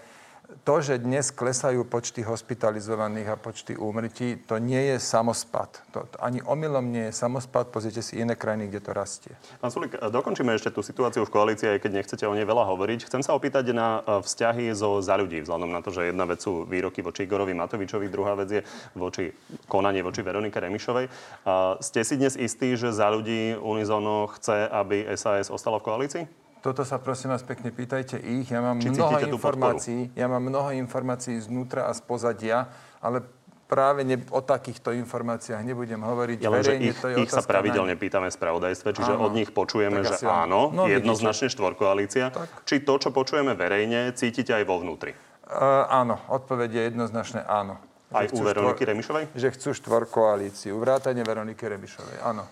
to, 0.64 0.80
že 0.80 1.00
dnes 1.00 1.28
klesajú 1.28 1.84
počty 1.84 2.24
hospitalizovaných 2.24 3.28
a 3.32 3.40
počty 3.40 3.76
úmrtí, 3.76 4.40
to 4.48 4.56
nie 4.56 4.92
je 4.92 4.96
samospad. 4.96 5.80
To, 5.92 6.08
to 6.08 6.16
ani 6.20 6.40
omylom 6.40 6.88
nie 6.88 7.08
je 7.08 7.16
samospad. 7.16 7.68
Pozrite 7.68 8.00
si 8.00 8.16
iné 8.20 8.32
krajiny, 8.32 8.72
kde 8.72 8.80
to 8.80 8.92
rastie. 8.96 9.32
Pán 9.60 9.68
Sulik, 9.68 9.96
dokončíme 9.96 10.56
ešte 10.56 10.72
tú 10.72 10.80
situáciu 10.80 11.28
v 11.28 11.32
koalícii, 11.32 11.68
aj 11.76 11.80
keď 11.84 11.90
nechcete 12.00 12.24
o 12.24 12.32
nej 12.32 12.48
veľa 12.48 12.64
hovoriť. 12.64 13.08
Chcem 13.08 13.20
sa 13.20 13.36
opýtať 13.36 13.76
na 13.76 14.00
e, 14.00 14.24
vzťahy 14.24 14.72
zo 14.72 15.04
za 15.04 15.16
ľudí, 15.20 15.44
vzhľadom 15.44 15.68
na 15.68 15.84
to, 15.84 15.92
že 15.92 16.08
jedna 16.08 16.24
vec 16.24 16.40
sú 16.40 16.64
výroky 16.64 17.04
voči 17.04 17.28
Igorovi 17.28 17.52
Matovičovi, 17.52 18.08
druhá 18.08 18.32
vec 18.32 18.48
je 18.48 18.60
voči 18.96 19.32
konanie 19.68 20.00
voči 20.00 20.24
Veronike 20.24 20.60
Remišovej. 20.60 21.06
A 21.44 21.76
ste 21.84 22.00
si 22.04 22.16
dnes 22.16 22.40
istí, 22.40 22.72
že 22.76 22.92
za 22.92 23.12
ľudí 23.12 23.56
unizono 23.60 24.32
chce, 24.32 24.68
aby 24.68 25.08
SAS 25.16 25.52
ostala 25.52 25.80
v 25.80 25.86
koalícii? 25.88 26.43
Toto 26.64 26.80
sa 26.80 26.96
prosím 26.96 27.36
vás 27.36 27.44
pekne 27.44 27.68
pýtajte 27.68 28.16
ich. 28.16 28.48
Ja 28.48 28.64
mám, 28.64 28.80
Či 28.80 28.96
mnoho 28.96 29.20
informácií, 29.20 30.08
ja 30.16 30.32
mám 30.32 30.48
mnoho 30.48 30.72
informácií 30.72 31.36
znútra 31.36 31.84
a 31.84 31.92
z 31.92 32.00
pozadia, 32.00 32.72
ale 33.04 33.20
práve 33.68 34.00
ne, 34.00 34.16
o 34.32 34.40
takýchto 34.40 34.96
informáciách 34.96 35.60
nebudem 35.60 36.00
hovoriť 36.00 36.40
ja 36.40 36.48
verejne. 36.48 36.88
Ich, 36.88 36.96
to 36.96 37.12
je 37.12 37.20
ich 37.20 37.28
sa 37.28 37.44
pravidelne 37.44 37.92
na... 37.92 38.00
pýtame 38.00 38.32
v 38.32 38.36
spravodajstve, 38.40 38.96
čiže 38.96 39.12
áno. 39.12 39.28
od 39.28 39.36
nich 39.36 39.52
počujeme, 39.52 40.00
tak 40.00 40.16
že 40.16 40.24
áno, 40.24 40.72
no, 40.72 40.88
jednoznačne 40.88 41.52
štvorkoalícia. 41.52 42.32
Tak. 42.32 42.64
Či 42.64 42.80
to, 42.80 42.96
čo 42.96 43.12
počujeme 43.12 43.52
verejne, 43.52 44.16
cítite 44.16 44.56
aj 44.56 44.64
vo 44.64 44.80
vnútri? 44.80 45.12
Uh, 45.44 45.84
áno, 45.92 46.16
odpoveď 46.32 46.70
je 46.72 46.82
jednoznačne 46.88 47.44
áno. 47.44 47.76
Aj 48.08 48.24
u 48.32 48.40
Veroniky 48.40 48.88
štvor... 48.88 48.88
Remišovej? 48.88 49.24
Že 49.36 49.48
chcú 49.52 49.68
štvorkoalíciu. 49.84 50.72
Vrátane 50.80 51.20
Veroniky 51.28 51.68
Remišovej, 51.68 52.24
áno. 52.24 52.48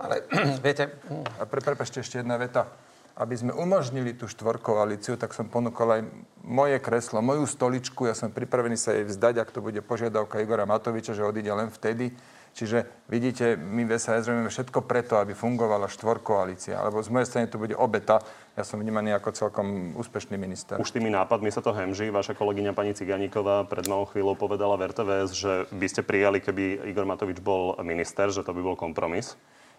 Ale 0.00 0.24
viete... 0.64 0.96
A 1.36 1.44
pre, 1.44 1.60
ešte 1.60 2.24
jedna 2.24 2.40
veta 2.40 2.88
aby 3.16 3.34
sme 3.34 3.52
umožnili 3.54 4.14
tú 4.14 4.30
štvorkoalíciu, 4.30 5.18
tak 5.18 5.34
som 5.34 5.50
ponúkol 5.50 5.88
aj 5.98 6.02
moje 6.44 6.78
kreslo, 6.78 7.24
moju 7.24 7.46
stoličku. 7.46 8.06
Ja 8.06 8.14
som 8.14 8.30
pripravený 8.30 8.76
sa 8.78 8.94
jej 8.96 9.04
vzdať, 9.06 9.42
ak 9.42 9.50
to 9.50 9.60
bude 9.64 9.80
požiadavka 9.84 10.42
Igora 10.42 10.68
Matoviča, 10.68 11.16
že 11.16 11.26
odíde 11.26 11.50
len 11.50 11.68
vtedy. 11.68 12.14
Čiže 12.50 13.06
vidíte, 13.06 13.54
my 13.54 13.86
v 13.86 13.94
SAS 13.94 14.26
robíme 14.26 14.50
všetko 14.50 14.82
preto, 14.82 15.22
aby 15.22 15.38
fungovala 15.38 15.86
štvorkoalícia. 15.86 16.82
Alebo 16.82 16.98
z 16.98 17.06
mojej 17.14 17.30
strany 17.30 17.46
to 17.46 17.62
bude 17.62 17.78
obeta. 17.78 18.18
Ja 18.58 18.66
som 18.66 18.82
vnímaný 18.82 19.14
ako 19.14 19.30
celkom 19.30 19.94
úspešný 19.94 20.34
minister. 20.34 20.74
Už 20.82 20.90
tými 20.90 21.14
nápadmi 21.14 21.46
sa 21.54 21.62
to 21.62 21.70
hemží. 21.70 22.10
Vaša 22.10 22.34
kolegyňa 22.34 22.74
pani 22.74 22.90
Ciganíková 22.90 23.70
pred 23.70 23.86
malou 23.86 24.10
chvíľou 24.10 24.34
povedala 24.34 24.74
v 24.74 24.90
RTVS, 24.90 25.30
že 25.30 25.52
by 25.70 25.86
ste 25.86 26.02
prijali, 26.02 26.42
keby 26.42 26.90
Igor 26.90 27.06
Matovič 27.06 27.38
bol 27.38 27.78
minister, 27.86 28.34
že 28.34 28.42
to 28.42 28.50
by 28.50 28.60
bol 28.66 28.74
kompromis. 28.74 29.38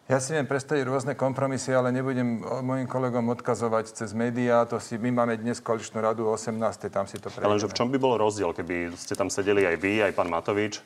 Ja 0.09 0.17
si 0.17 0.33
viem 0.33 0.49
predstaviť 0.49 0.83
rôzne 0.89 1.13
kompromisy, 1.13 1.71
ale 1.71 1.93
nebudem 1.93 2.41
mojim 2.65 2.89
kolegom 2.89 3.31
odkazovať 3.37 3.93
cez 3.93 4.11
médiá. 4.17 4.65
To 4.67 4.81
si, 4.81 4.97
my 4.97 5.13
máme 5.13 5.37
dnes 5.37 5.61
koaličnú 5.61 6.01
radu 6.01 6.25
o 6.25 6.33
18. 6.33 6.57
tam 6.89 7.05
si 7.05 7.21
to 7.21 7.29
prejdeme. 7.29 7.47
Ale 7.47 7.61
v 7.61 7.77
čom 7.77 7.87
by 7.87 7.97
bol 8.01 8.17
rozdiel, 8.17 8.51
keby 8.51 8.91
ste 8.97 9.13
tam 9.13 9.29
sedeli 9.29 9.63
aj 9.63 9.77
vy, 9.77 10.01
aj 10.03 10.11
pán 10.17 10.27
Matovič? 10.27 10.81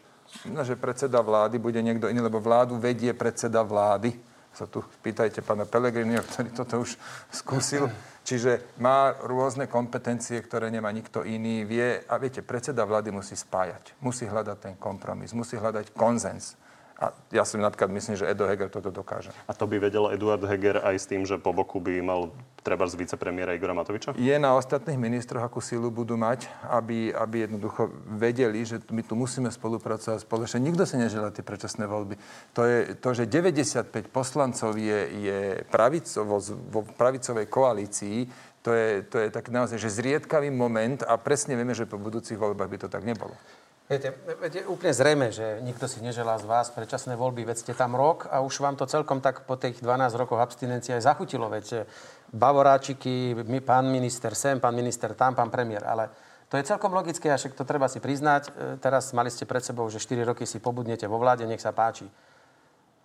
No, 0.51 0.61
že 0.67 0.75
predseda 0.75 1.23
vlády 1.23 1.57
bude 1.57 1.79
niekto 1.79 2.11
iný, 2.11 2.27
lebo 2.27 2.43
vládu 2.43 2.75
vedie 2.75 3.15
predseda 3.15 3.63
vlády. 3.63 4.13
sa 4.55 4.67
tu 4.67 4.83
pýtajte 5.03 5.43
pána 5.43 5.67
Pelegriniho, 5.67 6.23
ktorý 6.23 6.49
toto 6.55 6.79
už 6.83 6.95
skúsil. 7.27 7.91
Čiže 8.25 8.77
má 8.81 9.13
rôzne 9.25 9.69
kompetencie, 9.69 10.39
ktoré 10.41 10.71
nemá 10.73 10.89
nikto 10.89 11.21
iný. 11.27 11.67
Vie, 11.67 12.01
a 12.07 12.15
viete, 12.17 12.41
predseda 12.41 12.87
vlády 12.87 13.13
musí 13.13 13.35
spájať. 13.37 13.99
Musí 14.01 14.25
hľadať 14.25 14.57
ten 14.57 14.75
kompromis, 14.79 15.35
musí 15.35 15.59
hľadať 15.59 15.93
konzens. 15.93 16.57
A 16.95 17.11
ja 17.35 17.43
si 17.43 17.59
napríklad 17.59 17.91
myslím, 17.91 18.15
že 18.15 18.23
Edo 18.23 18.47
Heger 18.47 18.71
toto 18.71 18.87
dokáže. 18.87 19.35
A 19.45 19.51
to 19.51 19.67
by 19.67 19.83
vedel 19.83 20.07
Eduard 20.15 20.39
Heger 20.47 20.79
aj 20.79 20.95
s 20.95 21.05
tým, 21.11 21.27
že 21.27 21.35
po 21.35 21.51
boku 21.51 21.83
by 21.83 21.99
mal 21.99 22.31
treba 22.63 22.87
z 22.87 22.95
vicepremiéra 22.95 23.51
Igora 23.51 23.75
Matoviča? 23.75 24.15
Je 24.15 24.33
na 24.39 24.55
ostatných 24.55 24.95
ministroch, 24.95 25.43
akú 25.43 25.59
sílu 25.59 25.91
budú 25.91 26.15
mať, 26.15 26.47
aby, 26.71 27.11
aby 27.11 27.45
jednoducho 27.45 27.91
vedeli, 28.15 28.63
že 28.63 28.79
my 28.89 29.03
tu 29.03 29.19
musíme 29.19 29.51
spolupracovať 29.51 30.23
spoločne. 30.23 30.63
Nikto 30.63 30.87
si 30.87 30.95
neželá 30.95 31.35
tie 31.35 31.43
predčasné 31.43 31.83
voľby. 31.83 32.15
To, 32.55 32.63
je, 32.63 32.95
to 32.95 33.09
že 33.11 33.27
95 33.27 33.91
poslancov 34.09 34.79
je, 34.79 34.99
je 35.19 35.39
pravicovo, 35.67 36.39
vo 36.71 36.81
pravicovej 36.95 37.45
koalícii, 37.51 38.17
to 38.65 38.73
je, 38.73 39.05
to 39.05 39.21
je 39.21 39.29
tak 39.29 39.53
naozaj, 39.53 39.77
že 39.77 39.93
zriedkavý 39.93 40.49
moment 40.49 41.05
a 41.05 41.21
presne 41.21 41.53
vieme, 41.53 41.77
že 41.77 41.85
po 41.85 42.01
budúcich 42.01 42.39
voľbách 42.39 42.69
by 42.71 42.77
to 42.81 42.89
tak 42.89 43.05
nebolo. 43.05 43.37
Viete, 43.85 44.17
viete, 44.41 44.65
úplne 44.65 44.97
zrejme, 44.97 45.29
že 45.29 45.61
nikto 45.61 45.85
si 45.85 46.01
neželá 46.01 46.41
z 46.41 46.49
vás 46.49 46.73
predčasné 46.73 47.13
voľby, 47.13 47.45
veď 47.45 47.57
ste 47.61 47.73
tam 47.77 47.93
rok 47.93 48.25
a 48.33 48.41
už 48.41 48.57
vám 48.57 48.73
to 48.73 48.89
celkom 48.89 49.21
tak 49.21 49.45
po 49.45 49.61
tých 49.61 49.77
12 49.77 50.09
rokoch 50.17 50.41
abstinencie 50.41 50.97
aj 50.97 51.05
zachutilo, 51.05 51.53
veď 51.53 51.85
bavoráčiky, 52.33 53.37
my, 53.45 53.61
pán 53.61 53.85
minister 53.85 54.33
sem, 54.33 54.57
pán 54.57 54.73
minister 54.73 55.13
tam, 55.13 55.37
pán 55.37 55.53
premiér, 55.53 55.85
ale 55.85 56.09
to 56.49 56.57
je 56.57 56.65
celkom 56.65 56.97
logické 56.97 57.29
a 57.29 57.37
však 57.37 57.53
to 57.53 57.61
treba 57.61 57.85
si 57.85 58.01
priznať. 58.01 58.43
E, 58.49 58.51
teraz 58.81 59.13
mali 59.13 59.29
ste 59.29 59.45
pred 59.45 59.61
sebou, 59.61 59.85
že 59.85 60.01
4 60.01 60.33
roky 60.33 60.49
si 60.49 60.57
pobudnete 60.57 61.05
vo 61.05 61.21
vláde, 61.21 61.45
nech 61.45 61.61
sa 61.61 61.69
páči. 61.69 62.09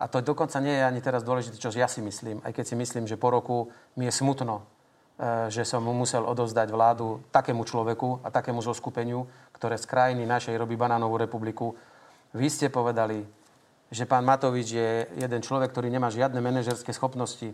A 0.00 0.08
to 0.08 0.24
dokonca 0.24 0.64
nie 0.64 0.80
je 0.80 0.84
ani 0.88 1.04
teraz 1.04 1.20
dôležité, 1.20 1.60
čo 1.60 1.68
ja 1.76 1.92
si 1.92 2.00
myslím, 2.00 2.40
aj 2.40 2.56
keď 2.56 2.64
si 2.64 2.76
myslím, 2.80 3.04
že 3.04 3.20
po 3.20 3.28
roku 3.28 3.68
mi 4.00 4.08
je 4.08 4.16
smutno, 4.16 4.64
že 5.52 5.68
som 5.68 5.84
mu 5.84 5.92
musel 5.92 6.24
odovzdať 6.24 6.72
vládu 6.72 7.20
takému 7.28 7.60
človeku 7.68 8.24
a 8.24 8.32
takému 8.32 8.64
zoskupeniu, 8.64 9.28
ktoré 9.52 9.76
z 9.76 9.84
krajiny 9.84 10.24
našej 10.24 10.56
robí 10.56 10.80
banánovú 10.80 11.20
republiku. 11.20 11.76
Vy 12.32 12.48
ste 12.48 12.72
povedali, 12.72 13.28
že 13.92 14.08
pán 14.08 14.24
Matovič 14.24 14.68
je 14.72 14.90
jeden 15.18 15.40
človek, 15.44 15.74
ktorý 15.74 15.92
nemá 15.92 16.08
žiadne 16.08 16.40
manažerské 16.40 16.94
schopnosti, 16.96 17.52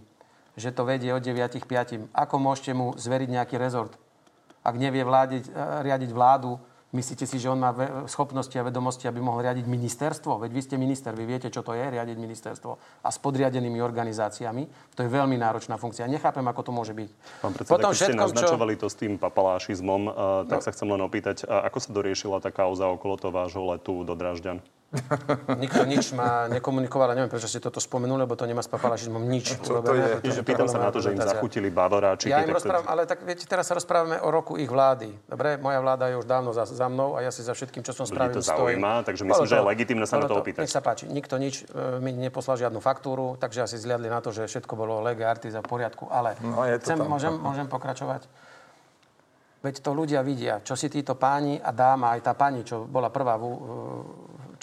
že 0.55 0.71
to 0.71 0.87
vedie 0.87 1.11
od 1.11 1.25
9 1.25 1.65
5. 1.67 2.15
Ako 2.15 2.37
môžete 2.39 2.71
mu 2.77 2.95
zveriť 2.95 3.29
nejaký 3.35 3.57
rezort? 3.59 3.99
Ak 4.63 4.79
nevie 4.79 5.03
vládiť, 5.03 5.51
eh, 5.51 5.53
riadiť 5.91 6.11
vládu, 6.15 6.61
Myslíte 6.95 7.27
si, 7.27 7.43
že 7.43 7.51
on 7.51 7.59
má 7.59 7.75
schopnosti 8.07 8.55
a 8.55 8.63
vedomosti, 8.63 9.11
aby 9.11 9.19
mohol 9.19 9.43
riadiť 9.43 9.67
ministerstvo? 9.67 10.39
Veď 10.39 10.51
vy 10.55 10.63
ste 10.63 10.77
minister, 10.79 11.11
vy 11.19 11.27
viete, 11.27 11.51
čo 11.51 11.67
to 11.67 11.75
je 11.75 11.83
riadiť 11.83 12.15
ministerstvo. 12.15 13.03
A 13.03 13.09
s 13.11 13.19
podriadenými 13.19 13.83
organizáciami. 13.83 14.95
To 14.95 15.03
je 15.03 15.11
veľmi 15.11 15.35
náročná 15.35 15.83
funkcia. 15.83 16.07
Nechápem, 16.07 16.47
ako 16.47 16.63
to 16.63 16.73
môže 16.73 16.95
byť. 16.95 17.11
Pán 17.43 17.53
predseda, 17.59 17.75
Potom 17.75 17.91
keď 17.91 17.99
všetkom, 17.99 18.15
ste 18.15 18.23
naznačovali 18.23 18.75
čo... 18.79 18.81
to 18.81 18.87
s 18.87 18.97
tým 19.03 19.13
papalášizmom, 19.19 20.03
uh, 20.07 20.15
tak 20.47 20.63
no. 20.63 20.65
sa 20.65 20.71
chcem 20.71 20.89
len 20.89 21.03
opýtať, 21.03 21.37
ako 21.43 21.79
sa 21.83 21.91
doriešila 21.91 22.39
tá 22.39 22.55
kauza 22.55 22.87
okolo 22.87 23.19
toho 23.19 23.35
vášho 23.35 23.67
letu 23.67 24.07
do 24.07 24.15
Dražďan? 24.15 24.63
Nikto 25.51 25.83
nič 25.83 26.15
ma 26.15 26.47
nekomunikoval, 26.47 27.11
neviem, 27.19 27.27
prečo 27.27 27.51
ste 27.51 27.59
toto 27.59 27.83
spomenuli, 27.83 28.23
lebo 28.23 28.39
to 28.39 28.47
nemá 28.47 28.63
s 28.63 28.71
papalašizmom 28.71 29.19
nič 29.19 29.59
Čo 29.59 29.83
urobené. 29.83 30.23
To 30.23 30.31
je? 30.31 30.47
Pýtam 30.47 30.71
sa 30.71 30.79
na 30.79 30.95
to, 30.95 31.03
že 31.03 31.11
im 31.11 31.19
zachytili 31.19 31.75
bavoráčiky. 31.75 32.31
Ja 32.31 32.47
im 32.47 32.55
rozprávam, 32.55 32.87
ale 32.87 33.03
tak 33.03 33.27
viete, 33.27 33.51
teraz 33.51 33.67
sa 33.67 33.75
rozprávame 33.75 34.23
o 34.23 34.29
roku 34.31 34.55
ich 34.55 34.71
vlády. 34.71 35.11
Dobre, 35.27 35.59
moja 35.59 35.83
vláda 35.83 36.07
je 36.07 36.17
už 36.23 36.27
dávno 36.31 36.55
za, 36.55 36.63
za 36.71 36.87
mnou 36.87 37.19
a 37.19 37.27
ja 37.27 37.35
si 37.35 37.43
za 37.43 37.51
všetkým, 37.51 37.83
čo 37.83 37.91
som 37.91 38.07
spravil, 38.07 38.39
to 38.39 38.47
zaujíma, 38.47 39.03
takže 39.03 39.27
myslím, 39.27 39.49
že 39.51 39.57
je 39.59 39.67
legitimné 39.67 40.07
sa 40.07 40.23
na 40.23 40.31
to 40.31 40.39
opýtať. 40.39 40.63
Nech 40.63 40.71
sa 40.71 40.79
páči, 40.79 41.11
nikto 41.11 41.35
nič 41.35 41.67
e, 41.67 41.99
mi 41.99 42.15
neposlal 42.15 42.55
žiadnu 42.55 42.79
faktúru, 42.79 43.35
takže 43.43 43.67
asi 43.67 43.83
zliadli 43.83 44.07
na 44.07 44.23
to, 44.23 44.31
že 44.31 44.47
všetko 44.47 44.73
bolo 44.79 45.03
lege 45.03 45.27
artis 45.27 45.59
a 45.59 45.61
v 45.61 45.69
poriadku, 45.69 46.07
ale 46.15 46.39
no, 46.39 46.63
chcem, 46.63 46.95
môžem, 47.03 47.35
môžem 47.35 47.67
pokračovať? 47.67 48.23
Veď 49.67 49.83
to 49.83 49.91
ľudia 49.91 50.23
vidia, 50.23 50.63
čo 50.63 50.79
si 50.79 50.87
títo 50.87 51.19
páni 51.19 51.59
a 51.59 51.75
dáma, 51.75 52.15
aj 52.15 52.21
tá 52.23 52.39
pani, 52.39 52.63
čo 52.63 52.87
bola 52.87 53.11
prvá 53.11 53.35
v, 53.35 53.51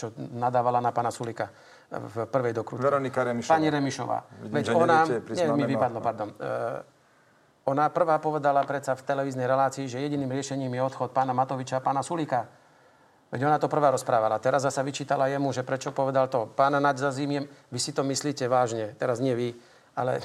čo 0.04 0.12
nadávala 0.36 0.84
na 0.84 0.92
pána 0.92 1.16
Sulika 1.16 1.48
v 1.88 2.28
prvej 2.28 2.52
dokrutke. 2.52 2.84
Veronika 2.84 3.24
Remišová. 3.24 3.56
Pani 3.56 3.70
Remišová. 3.72 4.20
Vidím, 4.44 4.56
Veď 4.60 4.66
ona... 4.76 4.98
Nie, 5.08 5.48
mi 5.56 5.64
vypadlo, 5.64 6.00
pardon. 6.04 6.30
Uh, 6.36 7.72
ona 7.72 7.88
prvá 7.88 8.20
povedala 8.20 8.68
predsa 8.68 8.92
v 8.92 9.08
televíznej 9.08 9.48
relácii, 9.48 9.88
že 9.88 10.04
jediným 10.04 10.28
riešením 10.28 10.68
je 10.76 10.82
odchod 10.84 11.16
pána 11.16 11.32
Matoviča 11.32 11.80
a 11.80 11.86
pána 11.86 12.04
Sulika. 12.04 12.44
Veď 13.32 13.48
ona 13.48 13.56
to 13.56 13.72
prvá 13.72 13.88
rozprávala. 13.90 14.38
Teraz 14.44 14.68
zasa 14.68 14.84
vyčítala 14.84 15.32
jemu, 15.32 15.56
že 15.56 15.64
prečo 15.64 15.96
povedal 15.96 16.28
to. 16.28 16.52
Pána 16.52 16.84
Naď 16.84 17.10
zazimiem, 17.10 17.48
vy 17.72 17.80
si 17.80 17.96
to 17.96 18.04
myslíte 18.04 18.46
vážne. 18.52 18.94
Teraz 19.00 19.24
nie 19.24 19.32
vy, 19.32 19.56
ale 19.96 20.20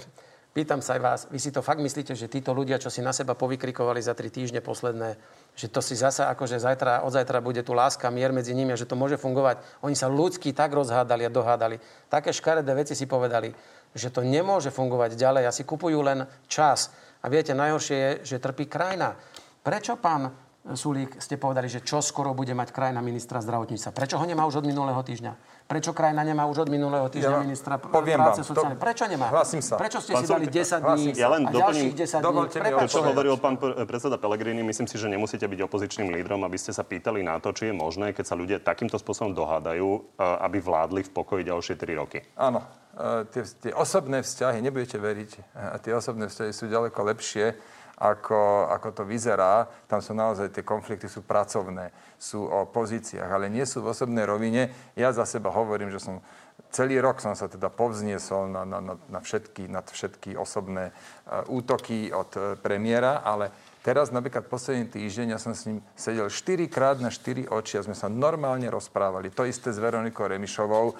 pýtam 0.58 0.82
sa 0.82 0.98
aj 0.98 1.00
vás, 1.06 1.20
vy 1.30 1.38
si 1.38 1.54
to 1.54 1.62
fakt 1.62 1.78
myslíte, 1.78 2.18
že 2.18 2.26
títo 2.26 2.50
ľudia, 2.50 2.82
čo 2.82 2.90
si 2.90 2.98
na 2.98 3.14
seba 3.14 3.38
povykrikovali 3.38 4.02
za 4.02 4.18
tri 4.18 4.26
týždne 4.26 4.58
posledné, 4.58 5.14
že 5.54 5.70
to 5.70 5.78
si 5.78 5.94
zasa 5.94 6.26
akože 6.34 6.58
zajtra, 6.58 7.06
od 7.06 7.14
zajtra 7.14 7.38
bude 7.38 7.62
tu 7.62 7.78
láska, 7.78 8.10
mier 8.10 8.34
medzi 8.34 8.58
nimi 8.58 8.74
a 8.74 8.80
že 8.80 8.90
to 8.90 8.98
môže 8.98 9.22
fungovať. 9.22 9.62
Oni 9.86 9.94
sa 9.94 10.10
ľudsky 10.10 10.50
tak 10.50 10.74
rozhádali 10.74 11.22
a 11.22 11.30
dohádali. 11.30 11.78
Také 12.10 12.34
škaredé 12.34 12.74
veci 12.74 12.98
si 12.98 13.06
povedali, 13.06 13.54
že 13.94 14.10
to 14.10 14.26
nemôže 14.26 14.74
fungovať 14.74 15.14
ďalej 15.14 15.46
a 15.46 15.54
si 15.54 15.62
kupujú 15.62 16.02
len 16.02 16.26
čas. 16.50 16.90
A 17.22 17.30
viete, 17.30 17.54
najhoršie 17.54 17.94
je, 17.94 18.10
že 18.34 18.42
trpí 18.42 18.66
krajina. 18.66 19.14
Prečo 19.62 19.94
pán 19.94 20.47
Sulík 20.68 21.16
ste 21.16 21.40
povedali, 21.40 21.64
že 21.72 21.80
čo 21.80 22.04
skoro 22.04 22.36
bude 22.36 22.52
mať 22.52 22.76
krajina 22.76 23.00
ministra 23.00 23.40
zdravotníctva? 23.40 23.88
Prečo 23.96 24.20
ho 24.20 24.24
nemá 24.28 24.44
už 24.44 24.60
od 24.60 24.66
minulého 24.68 25.00
týždňa? 25.00 25.64
Prečo 25.64 25.96
krajina 25.96 26.20
nemá 26.24 26.44
už 26.44 26.64
od 26.64 26.68
minulého 26.68 27.08
týždňa 27.08 27.36
ja 27.40 27.44
ministra 27.44 27.80
poviem 27.80 28.20
práce 28.20 28.44
vám, 28.44 28.48
sociálne? 28.52 28.76
Prečo 28.76 29.04
nemá? 29.08 29.32
Hlasím 29.32 29.64
sa. 29.64 29.80
Prečo 29.80 30.04
ste 30.04 30.12
pán 30.12 30.24
si 30.24 30.28
dali 30.28 30.46
10 30.48 30.80
dní 30.80 31.06
ja 31.16 31.28
len 31.32 31.42
a 31.44 31.50
ďalších 31.52 31.92
10 31.96 32.20
dní? 32.20 32.48
To, 32.52 32.88
čo 32.88 33.00
hovoril 33.00 33.40
pán 33.40 33.56
predseda 33.88 34.20
Pellegrini, 34.20 34.60
myslím 34.60 34.84
si, 34.84 35.00
že 35.00 35.08
nemusíte 35.08 35.48
byť 35.48 35.60
opozičným 35.64 36.12
lídrom, 36.12 36.44
aby 36.44 36.60
ste 36.60 36.76
sa 36.76 36.84
pýtali 36.84 37.24
na 37.24 37.40
to, 37.40 37.56
či 37.56 37.72
je 37.72 37.74
možné, 37.76 38.12
keď 38.12 38.24
sa 38.28 38.36
ľudia 38.36 38.60
takýmto 38.60 39.00
spôsobom 39.00 39.32
dohádajú, 39.32 39.88
e, 39.88 40.00
aby 40.20 40.60
vládli 40.60 41.00
v 41.04 41.10
pokoji 41.12 41.48
ďalšie 41.48 41.80
3 41.80 42.00
roky. 42.00 42.20
Áno. 42.36 42.60
E, 42.92 43.24
tie, 43.32 43.44
tie 43.44 43.72
osobné 43.72 44.20
vzťahy, 44.20 44.60
nebudete 44.60 45.00
veriť, 45.00 45.30
a 45.56 45.76
tie 45.80 45.96
osobné 45.96 46.28
vzťahy 46.28 46.52
sú 46.52 46.68
ďaleko 46.68 47.00
lepšie 47.08 47.56
ako, 47.98 48.70
ako 48.70 48.88
to 48.94 49.02
vyzerá. 49.02 49.66
Tam 49.90 49.98
sú 49.98 50.14
naozaj, 50.14 50.54
tie 50.54 50.62
konflikty 50.62 51.10
sú 51.10 51.26
pracovné, 51.26 51.90
sú 52.14 52.46
o 52.46 52.70
pozíciách, 52.70 53.26
ale 53.26 53.50
nie 53.50 53.66
sú 53.66 53.82
v 53.82 53.90
osobnej 53.90 54.22
rovine. 54.22 54.70
Ja 54.94 55.10
za 55.10 55.26
seba 55.26 55.50
hovorím, 55.50 55.90
že 55.90 55.98
som 55.98 56.22
celý 56.70 57.00
rok 57.00 57.18
som 57.22 57.34
sa 57.34 57.48
teda 57.48 57.72
povzniesol 57.72 58.50
na, 58.50 58.62
na, 58.66 58.78
na, 58.82 58.94
na 59.08 59.20
všetky, 59.22 59.70
nad 59.70 59.86
všetky 59.86 60.36
osobné 60.36 60.90
uh, 60.90 61.46
útoky 61.48 62.12
od 62.12 62.30
uh, 62.36 62.42
premiéra, 62.60 63.24
ale 63.24 63.50
teraz 63.80 64.12
napríklad 64.12 64.46
posledný 64.50 64.90
týždeň 64.90 65.34
ja 65.34 65.40
som 65.40 65.56
s 65.56 65.64
ním 65.70 65.80
sedel 65.96 66.28
4 66.28 66.68
krát 66.68 66.96
na 67.00 67.08
4 67.08 67.48
oči 67.48 67.80
a 67.80 67.86
sme 67.86 67.96
sa 67.96 68.10
normálne 68.10 68.68
rozprávali. 68.68 69.32
To 69.32 69.48
isté 69.48 69.72
s 69.72 69.80
Veronikou 69.80 70.28
Remišovou 70.28 70.92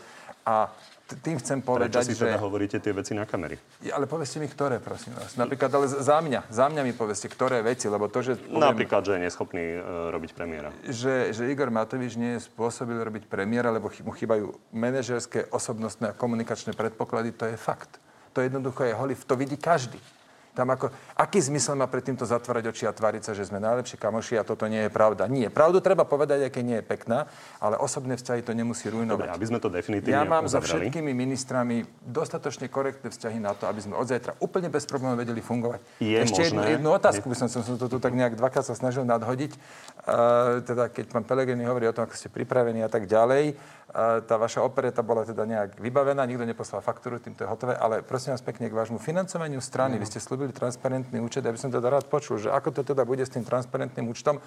a 0.47 0.73
tým 1.17 1.41
chcem 1.41 1.65
povedať, 1.65 2.05
Prečo 2.05 2.13
si 2.13 2.21
teda 2.21 2.37
hovoríte 2.37 2.77
tie 2.77 2.93
veci 2.93 3.17
na 3.17 3.25
kamery? 3.25 3.57
Ja, 3.81 3.97
ale 3.97 4.05
povedzte 4.05 4.37
mi, 4.37 4.49
ktoré, 4.51 4.77
prosím 4.77 5.17
vás. 5.17 5.41
Napríklad, 5.41 5.73
ale 5.73 5.89
za 5.89 6.19
mňa, 6.21 6.53
za 6.53 6.69
mňa 6.69 6.83
mi 6.85 6.93
povedzte, 6.93 7.33
ktoré 7.33 7.65
veci, 7.65 7.89
lebo 7.89 8.13
to, 8.13 8.21
že... 8.21 8.37
Poviem, 8.37 8.61
Napríklad, 8.61 9.01
že 9.09 9.13
je 9.17 9.21
neschopný 9.25 9.65
uh, 9.81 10.13
robiť 10.13 10.37
premiéra. 10.37 10.69
Že, 10.85 11.33
že 11.33 11.43
Igor 11.49 11.73
Matovič 11.73 12.21
nie 12.21 12.37
je 12.37 12.45
spôsobil 12.45 13.01
robiť 13.01 13.25
premiéra, 13.25 13.73
lebo 13.73 13.89
mu 14.05 14.13
chýbajú 14.13 14.53
manažerské, 14.77 15.49
osobnostné 15.49 16.13
a 16.13 16.17
komunikačné 16.17 16.77
predpoklady, 16.77 17.33
to 17.33 17.49
je 17.49 17.57
fakt. 17.57 17.97
To 18.37 18.45
jednoducho 18.45 18.85
je 18.85 18.93
holý, 18.93 19.15
to 19.17 19.33
vidí 19.33 19.57
každý. 19.57 19.97
Tam 20.59 20.75
ako, 20.75 20.91
aký 21.15 21.39
zmysel 21.39 21.79
má 21.79 21.87
pred 21.87 22.03
týmto 22.03 22.27
zatvárať 22.27 22.75
oči 22.75 22.83
a 22.83 22.91
tváriť 22.91 23.31
sa, 23.31 23.33
že 23.39 23.47
sme 23.47 23.63
najlepší 23.63 23.95
kamoši 23.95 24.35
a 24.35 24.43
toto 24.43 24.67
nie 24.67 24.83
je 24.83 24.91
pravda. 24.91 25.31
Nie. 25.31 25.55
Pravdu 25.55 25.79
treba 25.79 26.03
povedať, 26.03 26.51
aké 26.51 26.67
nie 26.67 26.83
je 26.83 26.85
pekná, 26.85 27.31
ale 27.63 27.79
osobné 27.79 28.19
vzťahy 28.19 28.43
to 28.43 28.51
nemusí 28.59 28.91
rujnovať. 28.91 29.23
Dobre, 29.23 29.39
aby 29.39 29.47
sme 29.47 29.63
to 29.63 29.71
definitívne 29.71 30.19
Ja 30.19 30.27
mám 30.27 30.51
so 30.51 30.59
všetkými 30.59 31.15
ministrami 31.15 31.87
dostatočne 32.03 32.67
korektné 32.67 33.15
vzťahy 33.15 33.39
na 33.39 33.55
to, 33.55 33.71
aby 33.71 33.87
sme 33.87 33.95
od 33.95 34.11
zajtra 34.11 34.35
úplne 34.43 34.67
bez 34.67 34.83
problémov 34.83 35.23
vedeli 35.23 35.39
fungovať. 35.39 35.79
Je 36.03 36.19
Ešte 36.19 36.43
možné... 36.43 36.51
jednu, 36.51 36.63
jednu 36.75 36.91
otázku 36.91 37.31
by 37.31 37.37
som, 37.39 37.47
som 37.47 37.63
to 37.63 37.87
tu 37.87 38.03
tak 38.03 38.19
nejak 38.19 38.35
dvakrát 38.35 38.67
sa 38.67 38.75
snažil 38.75 39.07
nadhodiť. 39.07 39.55
Uh, 39.55 40.59
teda 40.67 40.91
keď 40.91 41.07
pán 41.07 41.23
Pelegrini 41.23 41.63
hovorí 41.71 41.87
o 41.87 41.95
tom, 41.95 42.11
ako 42.11 42.19
ste 42.19 42.27
pripravení 42.35 42.83
a 42.83 42.91
tak 42.91 43.07
ďalej, 43.07 43.55
tá 44.29 44.37
vaša 44.37 44.61
opereta 44.61 45.01
bola 45.01 45.25
teda 45.25 45.49
nejak 45.49 45.81
vybavená, 45.81 46.21
nikto 46.29 46.45
neposlal 46.45 46.85
faktúru, 46.85 47.17
týmto 47.17 47.45
je 47.45 47.49
hotové, 47.49 47.73
ale 47.73 48.05
prosím 48.05 48.37
vás 48.37 48.45
pekne 48.45 48.69
k 48.69 48.77
vášmu 48.77 49.01
financovaniu 49.01 49.65
strany. 49.65 49.97
Mm. 49.97 50.01
Vy 50.05 50.07
ste 50.13 50.21
slúbili 50.21 50.53
transparentný 50.53 51.17
účet, 51.25 51.41
aby 51.49 51.57
som 51.57 51.73
teda 51.73 51.89
rád 51.89 52.05
počul, 52.05 52.37
že 52.37 52.53
ako 52.53 52.69
to 52.77 52.83
teda 52.85 53.09
bude 53.09 53.25
s 53.25 53.33
tým 53.33 53.49
transparentným 53.49 54.05
účtom. 54.13 54.45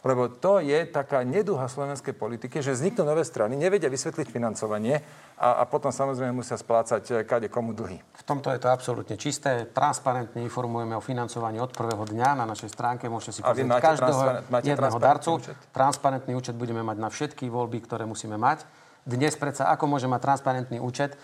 Lebo 0.00 0.32
to 0.32 0.64
je 0.64 0.88
taká 0.88 1.20
neduha 1.20 1.68
slovenskej 1.68 2.16
politiky, 2.16 2.64
že 2.64 2.72
vzniknú 2.72 3.04
nové 3.04 3.20
strany, 3.20 3.52
nevedia 3.52 3.92
vysvetliť 3.92 4.32
financovanie 4.32 4.96
a, 5.36 5.60
a 5.60 5.68
potom 5.68 5.92
samozrejme 5.92 6.32
musia 6.32 6.56
splácať 6.56 7.04
eh, 7.12 7.16
kade 7.28 7.52
komu 7.52 7.76
dlhy. 7.76 8.00
V 8.00 8.22
tomto 8.24 8.48
je 8.48 8.64
to 8.64 8.72
absolútne 8.72 9.20
čisté. 9.20 9.68
Transparentne 9.68 10.40
informujeme 10.40 10.96
o 10.96 11.04
financovaní 11.04 11.60
od 11.60 11.76
prvého 11.76 12.08
dňa 12.08 12.32
na 12.32 12.48
našej 12.48 12.72
stránke. 12.72 13.12
Môžete 13.12 13.38
si 13.38 13.40
pozrieť 13.44 13.76
každého 13.76 14.20
máte 14.48 14.72
jedného 14.72 14.98
darcu. 14.98 15.36
Účet? 15.36 15.56
Transparentný 15.68 16.32
účet 16.32 16.56
budeme 16.56 16.80
mať 16.80 16.96
na 16.96 17.12
všetky 17.12 17.52
voľby, 17.52 17.84
ktoré 17.84 18.08
musíme 18.08 18.40
mať 18.40 18.79
Dnes 19.04 19.32
predsa, 19.36 19.72
ako 19.72 19.96
môže 19.96 20.04
mať 20.04 20.20
transparentný 20.20 20.76
účet, 20.76 21.16
e, 21.16 21.18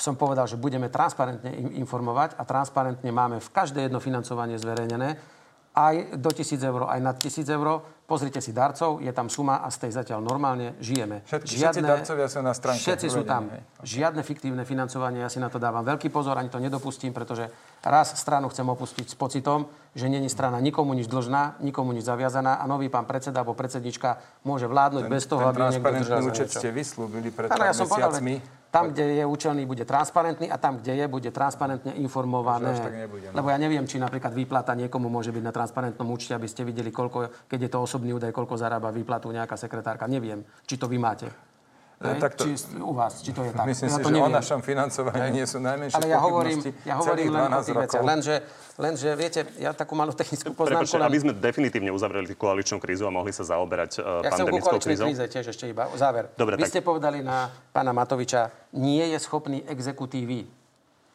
som 0.00 0.16
povedal, 0.16 0.48
že 0.48 0.56
budeme 0.56 0.88
transparentne 0.88 1.52
informovať 1.76 2.40
a 2.40 2.42
transparentne 2.48 3.12
máme 3.12 3.36
v 3.40 3.48
každé 3.52 3.88
jedno 3.88 4.00
financovanie 4.00 4.56
zverejnené 4.56 5.36
aj 5.76 6.16
do 6.16 6.30
1000 6.32 6.56
eur, 6.64 6.88
aj 6.88 7.00
nad 7.04 7.16
1000 7.20 7.44
eur. 7.52 7.84
Pozrite 8.06 8.38
si 8.38 8.54
darcov, 8.54 9.02
je 9.02 9.10
tam 9.10 9.26
suma 9.26 9.60
a 9.60 9.68
z 9.68 9.86
tej 9.86 9.98
zatiaľ 9.98 10.22
normálne 10.22 10.78
žijeme. 10.78 11.26
Všetky, 11.26 11.58
všetci 11.58 11.80
darcovia 11.82 12.30
sú 12.30 12.38
na 12.38 12.54
stránke. 12.54 12.80
Všetci 12.80 13.08
sú 13.10 13.26
tam. 13.26 13.50
Žiadne 13.82 14.22
fiktívne 14.22 14.62
financovanie, 14.62 15.26
ja 15.26 15.28
si 15.28 15.42
na 15.42 15.50
to 15.50 15.58
dávam 15.58 15.82
veľký 15.82 16.08
pozor, 16.08 16.38
ani 16.38 16.46
to 16.46 16.62
nedopustím, 16.62 17.10
pretože 17.10 17.50
raz 17.86 18.18
stranu 18.18 18.50
chcem 18.50 18.66
opustiť 18.66 19.06
s 19.06 19.16
pocitom, 19.16 19.70
že 19.96 20.10
není 20.10 20.28
strana 20.28 20.60
nikomu 20.60 20.92
nič 20.92 21.08
dlžná, 21.08 21.62
nikomu 21.64 21.96
nič 21.96 22.04
zaviazaná 22.04 22.60
a 22.60 22.64
nový 22.68 22.92
pán 22.92 23.08
predseda 23.08 23.40
alebo 23.40 23.56
predsednička 23.56 24.20
môže 24.44 24.68
vládnuť 24.68 25.04
ten, 25.06 25.12
bez 25.12 25.24
toho, 25.24 25.40
ten 25.40 25.48
aby 25.54 25.58
niekto 25.72 25.92
držal 26.02 26.20
účet 26.26 26.48
ste 26.52 26.68
vyslúbili 26.74 27.32
pred 27.32 27.48
ja 27.48 27.72
som. 27.72 27.88
Povedal, 27.88 28.12
tam, 28.66 28.92
kde 28.92 29.22
je 29.22 29.24
účelný, 29.24 29.64
bude 29.64 29.88
transparentný 29.88 30.52
a 30.52 30.60
tam, 30.60 30.76
kde 30.76 31.00
je, 31.00 31.06
bude 31.08 31.30
transparentne 31.32 31.96
informované. 31.96 32.76
Nebude, 32.76 33.32
no. 33.32 33.40
Lebo 33.40 33.48
ja 33.48 33.56
neviem, 33.56 33.88
či 33.88 33.96
napríklad 33.96 34.36
výplata 34.36 34.76
niekomu 34.76 35.08
môže 35.08 35.32
byť 35.32 35.40
na 35.40 35.54
transparentnom 35.54 36.04
účte, 36.12 36.36
aby 36.36 36.44
ste 36.44 36.60
videli, 36.60 36.92
koľko, 36.92 37.48
keď 37.48 37.58
je 37.62 37.70
to 37.72 37.78
osobný 37.80 38.12
údaj, 38.12 38.36
koľko 38.36 38.60
zarába 38.60 38.92
výplatu 38.92 39.32
nejaká 39.32 39.56
sekretárka. 39.56 40.04
Neviem, 40.04 40.44
či 40.68 40.76
to 40.76 40.92
vy 40.92 41.00
máte. 41.00 41.32
Hej? 41.96 42.20
Tak 42.20 42.32
to, 42.36 42.44
či, 42.44 42.76
u 42.76 42.92
vás, 42.92 43.24
či 43.24 43.32
to 43.32 43.40
je 43.40 43.56
tak. 43.56 43.64
Myslím 43.64 43.88
ja 43.88 43.96
si, 43.96 44.02
to 44.04 44.08
že 44.12 44.16
neviem. 44.20 44.28
o 44.28 44.36
našom 44.36 44.60
financovaní 44.60 45.28
nie 45.32 45.46
sú 45.48 45.56
najmenšie 45.64 45.96
Ale 45.96 46.12
ja 46.12 46.20
hovorím, 46.20 46.58
ja 46.84 46.94
hovorím 47.00 47.32
len 47.32 47.48
o 47.48 47.60
tých 47.64 47.72
rokov. 47.72 47.82
veciach. 47.88 48.02
Lenže, 48.04 48.34
lenže, 48.76 49.08
viete, 49.16 49.40
ja 49.56 49.72
takú 49.72 49.96
malú 49.96 50.12
technickú 50.12 50.52
poznámku... 50.52 50.84
Prepačte, 50.84 51.00
len... 51.00 51.08
aby 51.08 51.18
sme 51.24 51.32
definitívne 51.32 51.88
uzavreli 51.88 52.28
tú 52.28 52.36
koaličnú 52.36 52.76
krízu 52.84 53.08
a 53.08 53.12
mohli 53.16 53.32
sa 53.32 53.48
zaoberať 53.48 54.04
uh, 54.04 54.20
Ja 54.20 54.28
pandemickou 54.28 54.76
krízou. 54.76 55.08
kríze 55.08 55.24
tiež 55.24 55.56
ešte 55.56 55.72
iba 55.72 55.88
záver. 55.96 56.28
Dobre, 56.36 56.60
Vy 56.60 56.68
tak- 56.68 56.72
ste 56.76 56.80
povedali 56.84 57.24
na 57.24 57.48
pána 57.72 57.96
Matoviča, 57.96 58.52
nie 58.76 59.16
je 59.16 59.16
schopný 59.16 59.64
exekutívy. 59.64 60.44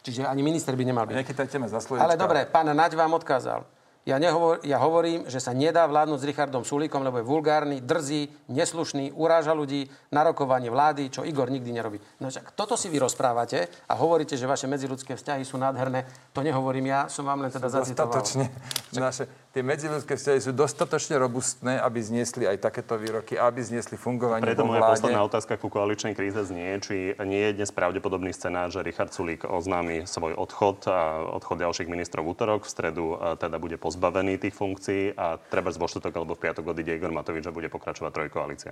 Čiže 0.01 0.25
ani 0.25 0.41
minister 0.41 0.73
by 0.73 0.81
nemal 0.81 1.05
byť. 1.05 1.13
Nechytajte 1.13 1.61
ma 1.61 1.69
za 1.69 1.77
slovička. 1.77 2.09
Ale 2.09 2.17
dobre, 2.17 2.49
pán 2.49 2.65
Naď 2.73 2.97
vám 2.97 3.13
odkázal. 3.21 3.61
Ja, 4.01 4.17
nehovor, 4.17 4.65
ja 4.65 4.81
hovorím, 4.81 5.29
že 5.29 5.37
sa 5.37 5.53
nedá 5.53 5.85
vládnuť 5.85 6.25
s 6.25 6.25
Richardom 6.25 6.65
Sulíkom, 6.65 7.05
lebo 7.05 7.21
je 7.21 7.25
vulgárny, 7.25 7.85
drzý, 7.85 8.33
neslušný, 8.49 9.13
uráža 9.13 9.53
ľudí 9.53 9.93
na 10.09 10.25
rokovanie 10.25 10.73
vlády, 10.73 11.13
čo 11.13 11.21
Igor 11.21 11.53
nikdy 11.53 11.69
nerobí. 11.69 12.01
No 12.17 12.33
však 12.33 12.57
toto 12.57 12.73
si 12.73 12.89
vy 12.89 12.97
rozprávate 12.97 13.69
a 13.85 13.93
hovoríte, 13.93 14.33
že 14.33 14.49
vaše 14.49 14.65
medziludské 14.65 15.13
vzťahy 15.13 15.45
sú 15.45 15.61
nádherné. 15.61 16.09
To 16.33 16.41
nehovorím 16.41 16.89
ja, 16.89 17.13
som 17.13 17.29
vám 17.29 17.45
len 17.45 17.53
teda 17.53 17.69
zacitoval. 17.69 18.25
Dostatočne. 18.25 18.45
Naše, 18.91 19.23
tie 19.55 19.63
medziludské 19.63 20.19
vzťahy 20.19 20.39
sú 20.43 20.51
dostatočne 20.51 21.15
robustné, 21.15 21.79
aby 21.79 22.03
zniesli 22.03 22.43
aj 22.43 22.59
takéto 22.59 22.99
výroky, 22.99 23.39
aby 23.39 23.63
zniesli 23.63 23.95
fungovanie 23.95 24.43
Preto 24.43 24.67
vo 24.67 24.75
moja 24.75 24.83
vláde. 24.83 24.99
posledná 24.99 25.21
otázka 25.23 25.55
ku 25.55 25.71
koaličnej 25.71 26.11
kríze 26.11 26.43
znie, 26.43 26.75
či 26.83 27.15
nie 27.23 27.49
je 27.49 27.51
dnes 27.55 27.71
pravdepodobný 27.71 28.35
scenár, 28.35 28.67
že 28.67 28.83
Richard 28.83 29.15
Sulík 29.15 29.47
oznámi 29.47 30.03
svoj 30.03 30.35
odchod 30.35 30.91
a 30.91 31.23
odchod 31.23 31.63
ďalších 31.63 31.87
ministrov 31.87 32.27
v 32.27 32.29
útorok. 32.35 32.67
V 32.67 32.69
stredu 32.69 33.15
a 33.15 33.39
teda 33.39 33.57
bude 33.63 33.79
pozbavený 33.91 34.39
tých 34.39 34.55
funkcií 34.55 35.19
a 35.19 35.35
treba 35.35 35.67
vo 35.75 35.83
štvrtok 35.91 36.15
alebo 36.15 36.39
v 36.39 36.47
piatok 36.47 36.71
odíde 36.71 36.95
Igor 36.95 37.11
Matovič 37.11 37.43
a 37.43 37.51
bude 37.51 37.67
pokračovať 37.67 38.11
trojkoalícia. 38.15 38.71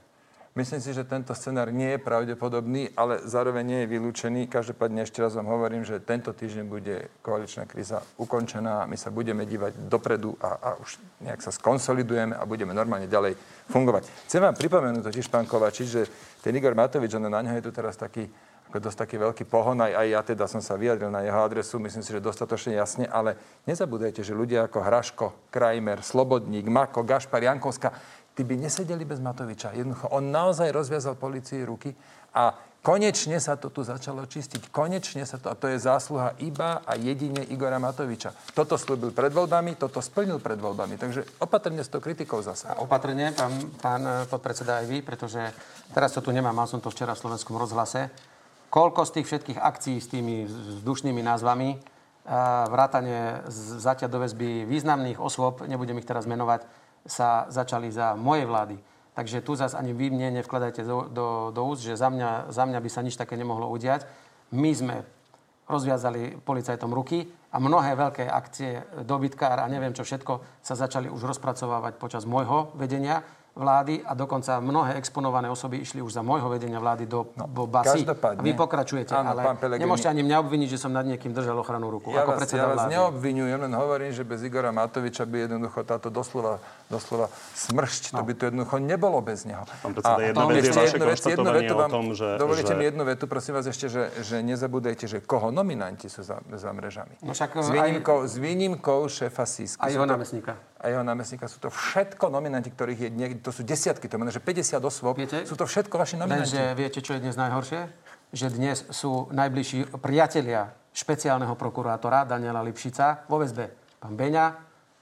Myslím 0.58 0.82
si, 0.82 0.98
že 0.98 1.06
tento 1.06 1.38
scenár 1.38 1.70
nie 1.70 1.94
je 1.94 2.02
pravdepodobný, 2.02 2.90
ale 2.98 3.22
zároveň 3.22 3.64
nie 3.70 3.80
je 3.86 3.92
vylúčený. 3.94 4.50
Každopádne 4.50 5.06
ešte 5.06 5.22
raz 5.22 5.38
vám 5.38 5.46
hovorím, 5.46 5.86
že 5.86 6.02
tento 6.02 6.34
týždeň 6.34 6.66
bude 6.66 6.96
koaličná 7.22 7.70
kríza 7.70 8.02
ukončená 8.18 8.82
a 8.82 8.90
my 8.90 8.98
sa 8.98 9.14
budeme 9.14 9.46
dívať 9.46 9.78
dopredu 9.86 10.34
a, 10.42 10.58
a 10.58 10.70
už 10.82 10.98
nejak 11.22 11.46
sa 11.46 11.54
skonsolidujeme 11.54 12.34
a 12.34 12.50
budeme 12.50 12.74
normálne 12.74 13.06
ďalej 13.06 13.38
fungovať. 13.70 14.10
Chcem 14.26 14.42
vám 14.42 14.58
pripomenúť 14.58 15.06
totiž, 15.06 15.30
pán 15.30 15.46
Kovačič, 15.46 15.86
že 15.86 16.10
ten 16.42 16.58
Igor 16.58 16.74
Matovič, 16.74 17.14
na 17.14 17.30
ňo 17.30 17.54
je 17.60 17.66
tu 17.70 17.72
teraz 17.76 17.94
taký 17.94 18.26
ako 18.70 18.86
dosť 18.86 18.98
taký 19.02 19.18
veľký 19.18 19.50
pohon, 19.50 19.82
aj, 19.82 19.98
aj 19.98 20.08
ja 20.14 20.22
teda 20.22 20.46
som 20.46 20.62
sa 20.62 20.78
vyjadril 20.78 21.10
na 21.10 21.26
jeho 21.26 21.42
adresu, 21.42 21.82
myslím 21.82 22.06
si, 22.06 22.14
že 22.14 22.22
dostatočne 22.22 22.78
jasne, 22.78 23.10
ale 23.10 23.34
nezabúdajte, 23.66 24.22
že 24.22 24.38
ľudia 24.38 24.70
ako 24.70 24.80
Hraško, 24.86 25.26
Krajmer, 25.50 26.06
Slobodník, 26.06 26.70
Mako, 26.70 27.02
Gašpar, 27.02 27.42
Jankovská, 27.42 27.90
tí 28.38 28.46
by 28.46 28.62
nesedeli 28.62 29.10
bez 29.10 29.18
Matoviča. 29.20 29.74
Jednoducho, 29.74 30.14
on 30.14 30.30
naozaj 30.30 30.70
rozviazal 30.70 31.18
policii 31.18 31.66
ruky 31.66 31.92
a 32.38 32.54
konečne 32.80 33.36
sa 33.42 33.58
to 33.58 33.74
tu 33.74 33.82
začalo 33.82 34.24
čistiť. 34.24 34.72
Konečne 34.72 35.26
sa 35.26 35.42
to, 35.42 35.52
a 35.52 35.58
to 35.58 35.68
je 35.68 35.82
zásluha 35.82 36.38
iba 36.40 36.80
a 36.86 36.96
jedine 36.96 37.44
Igora 37.50 37.82
Matoviča. 37.82 38.32
Toto 38.54 38.78
slúbil 38.78 39.12
pred 39.12 39.34
voľbami, 39.34 39.76
toto 39.76 40.00
splnil 40.00 40.40
pred 40.40 40.56
voľbami. 40.56 40.96
Takže 40.96 41.42
opatrne 41.42 41.82
s 41.82 41.92
tou 41.92 42.00
kritikou 42.00 42.40
zase. 42.40 42.70
A 42.70 42.80
opatrne, 42.80 43.34
pán, 43.34 43.52
pán 43.82 44.02
podpredseda 44.30 44.80
aj 44.80 44.86
vy, 44.88 45.02
pretože 45.02 45.42
teraz 45.92 46.14
to 46.16 46.22
tu 46.24 46.32
nemám, 46.32 46.56
mal 46.56 46.70
som 46.70 46.80
to 46.80 46.94
včera 46.94 47.18
v 47.18 47.22
slovenskom 47.26 47.58
rozhlase. 47.58 48.08
Koľko 48.70 49.02
z 49.06 49.14
tých 49.20 49.28
všetkých 49.28 49.60
akcií 49.60 49.98
s 49.98 50.08
tými 50.14 50.46
vzdušnými 50.46 51.26
názvami, 51.26 51.70
eh, 51.74 51.82
vrátane 52.70 53.42
zatia 53.50 54.06
do 54.06 54.22
väzby 54.22 54.70
významných 54.70 55.18
osôb, 55.18 55.66
nebudem 55.66 55.98
ich 55.98 56.06
teraz 56.06 56.30
menovať, 56.30 56.70
sa 57.10 57.50
začali 57.50 57.90
za 57.90 58.14
mojej 58.14 58.46
vlády. 58.46 58.78
Takže 59.18 59.42
tu 59.42 59.58
zase 59.58 59.76
ani 59.76 59.92
vy 59.92 60.14
mne 60.14 60.40
nevkladajte 60.40 60.86
do, 60.86 61.10
do, 61.10 61.28
do 61.52 61.62
úst, 61.66 61.82
že 61.84 61.98
za 61.98 62.08
mňa, 62.08 62.54
za 62.54 62.64
mňa 62.64 62.80
by 62.80 62.90
sa 62.90 63.02
nič 63.02 63.18
také 63.18 63.36
nemohlo 63.36 63.68
udiať. 63.68 64.06
My 64.54 64.72
sme 64.72 65.04
rozviazali 65.70 66.42
policajtom 66.42 66.90
ruky 66.90 67.30
a 67.54 67.58
mnohé 67.62 67.94
veľké 67.94 68.26
akcie 68.26 69.04
dobytkár 69.06 69.62
a 69.62 69.70
neviem 69.70 69.94
čo 69.94 70.02
všetko 70.02 70.62
sa 70.66 70.74
začali 70.74 71.10
už 71.10 71.30
rozpracovávať 71.30 71.98
počas 72.02 72.26
môjho 72.26 72.74
vedenia 72.74 73.22
vlády 73.60 74.00
a 74.08 74.16
dokonca 74.16 74.64
mnohé 74.64 74.96
exponované 74.96 75.52
osoby 75.52 75.84
išli 75.84 76.00
už 76.00 76.16
za 76.16 76.24
môjho 76.24 76.48
vedenia 76.48 76.80
vlády 76.80 77.04
do, 77.04 77.28
no, 77.36 77.46
basy. 77.68 78.08
A 78.08 78.40
vy 78.40 78.56
pokračujete, 78.56 79.12
Áno, 79.12 79.36
ale 79.36 79.44
pán 79.44 79.60
nemôžete 79.76 80.08
ani 80.08 80.24
mňa 80.24 80.38
obviniť, 80.40 80.70
že 80.74 80.80
som 80.80 80.96
nad 80.96 81.04
niekým 81.04 81.36
držal 81.36 81.60
ochranu 81.60 81.92
ruku. 81.92 82.16
Ja 82.16 82.24
ako 82.24 82.40
vás, 82.40 82.48
ja 82.48 82.66
vás 82.66 82.88
vlády. 82.88 82.96
neobvinujem, 82.96 83.60
len 83.68 83.74
hovorím, 83.76 84.12
že 84.16 84.24
bez 84.24 84.40
Igora 84.48 84.72
Matoviča 84.72 85.28
by 85.28 85.52
jednoducho 85.52 85.84
táto 85.84 86.08
doslova, 86.08 86.64
doslova 86.90 87.30
smršť, 87.54 88.18
to 88.18 88.22
by 88.26 88.34
to 88.34 88.44
jednoducho 88.50 88.82
nebolo 88.82 89.22
bez 89.22 89.46
neho. 89.46 89.62
Pán 89.86 89.94
predseda, 89.94 90.18
jedna 90.26 90.42
to 90.42 90.48
vec 90.50 90.58
je 90.58 90.62
ešte 90.66 90.74
vaše 90.74 90.90
jednu 90.90 91.06
vec, 91.06 91.22
jednu 91.22 91.52
vetu 91.54 91.74
o 91.74 91.78
vám- 91.78 91.92
tom, 91.94 92.06
že- 92.18 92.36
Dovolíte 92.36 92.74
že- 92.74 92.76
mi 92.76 92.84
jednu 92.84 93.04
vetu, 93.06 93.24
prosím 93.30 93.54
vás 93.54 93.66
ešte, 93.70 93.86
že, 93.88 94.10
že 94.26 94.42
nezabúdajte, 94.42 95.06
že 95.06 95.18
koho 95.22 95.54
nominanti 95.54 96.10
sú 96.10 96.26
za, 96.26 96.42
za 96.50 96.74
mrežami. 96.74 97.14
No 97.22 97.38
však 97.38 97.54
s, 97.56 97.70
aj- 97.70 97.78
výnimkou, 97.78 98.18
s 98.26 98.34
výnimkou 98.36 99.00
šéfa 99.06 99.46
Sisky. 99.46 99.80
A 99.80 99.94
jeho 99.94 100.10
námestníka. 100.10 100.58
A 100.82 100.86
jeho 100.90 101.04
námestníka. 101.06 101.46
Sú 101.46 101.62
to 101.62 101.70
všetko 101.70 102.26
nominanti, 102.34 102.74
ktorých 102.74 103.00
je 103.06 103.10
niekde, 103.14 103.40
to 103.46 103.54
sú 103.54 103.62
desiatky, 103.62 104.10
to 104.10 104.18
znamená, 104.18 104.34
že 104.34 104.42
50 104.42 104.82
osôb. 104.82 105.14
Viete? 105.14 105.46
Sú 105.46 105.54
to 105.54 105.70
všetko 105.70 105.94
vaši 105.94 106.18
nominanti. 106.18 106.58
Lenže 106.58 106.74
viete, 106.74 107.00
čo 107.06 107.14
je 107.14 107.22
dnes 107.22 107.38
najhoršie? 107.38 107.86
Že 108.34 108.48
dnes 108.50 108.78
sú 108.90 109.30
najbližší 109.30 109.94
priatelia 110.02 110.74
špeciálneho 110.90 111.54
prokurátora 111.54 112.26
Daniela 112.26 112.66
Lipšica 112.66 113.30
vo 113.30 113.38
väzbe. 113.38 113.70
Pán 114.02 114.18
Beňa, 114.18 114.46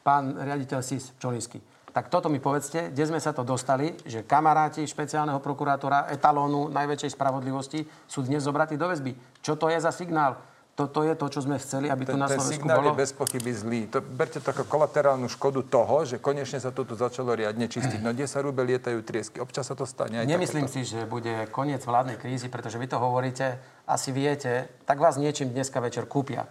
pán 0.03 0.35
riaditeľ 0.35 0.83
SIS 0.83 1.15
Čolinsky. 1.15 1.59
Tak 1.97 2.13
toto 2.13 2.29
mi 2.29 2.37
povedzte, 2.37 2.93
kde 2.93 3.09
sme 3.09 3.17
sa 3.17 3.33
to 3.33 3.41
dostali, 3.41 3.89
že 4.05 4.21
kamaráti 4.21 4.85
špeciálneho 4.85 5.41
prokurátora 5.41 6.13
etalónu 6.13 6.69
najväčšej 6.69 7.17
spravodlivosti 7.17 7.89
sú 8.05 8.21
dnes 8.21 8.45
zobratí 8.45 8.77
do 8.77 8.85
väzby. 8.85 9.17
Čo 9.41 9.57
to 9.57 9.65
je 9.65 9.81
za 9.81 9.89
signál? 9.89 10.37
Toto 10.77 11.01
je 11.01 11.17
to, 11.17 11.25
čo 11.25 11.41
sme 11.41 11.57
chceli, 11.57 11.89
aby 11.89 12.05
tu 12.05 12.13
ten, 12.13 12.21
na 12.21 12.29
ten 12.29 12.37
Slovensku 12.37 12.69
signál 12.69 12.85
bolo? 12.85 12.93
je 12.93 13.01
bez 13.01 13.09
pochyby 13.17 13.49
zlý. 13.49 13.81
To, 13.89 13.97
berte 13.97 14.37
to 14.37 14.45
ako 14.45 14.69
kolaterálnu 14.69 15.25
škodu 15.25 15.65
toho, 15.65 16.05
že 16.05 16.21
konečne 16.21 16.61
sa 16.61 16.69
to 16.69 16.85
tu 16.85 16.93
začalo 16.93 17.33
riadne 17.33 17.65
čistiť. 17.65 17.97
No 17.97 18.13
kde 18.13 18.29
sa 18.29 18.45
rúbe, 18.45 18.61
lietajú 18.61 19.01
triesky. 19.01 19.41
Občas 19.41 19.65
sa 19.65 19.73
to 19.73 19.89
stane 19.89 20.21
aj 20.21 20.29
Nemyslím 20.29 20.69
takéto. 20.69 20.85
si, 20.85 20.93
že 20.93 21.09
bude 21.09 21.49
koniec 21.49 21.81
vládnej 21.81 22.21
krízy, 22.21 22.45
pretože 22.45 22.77
vy 22.77 22.93
to 22.93 23.01
hovoríte, 23.01 23.57
asi 23.89 24.13
viete, 24.13 24.69
tak 24.85 25.01
vás 25.01 25.17
niečím 25.17 25.49
dneska 25.49 25.81
večer 25.81 26.05
kúpia. 26.05 26.45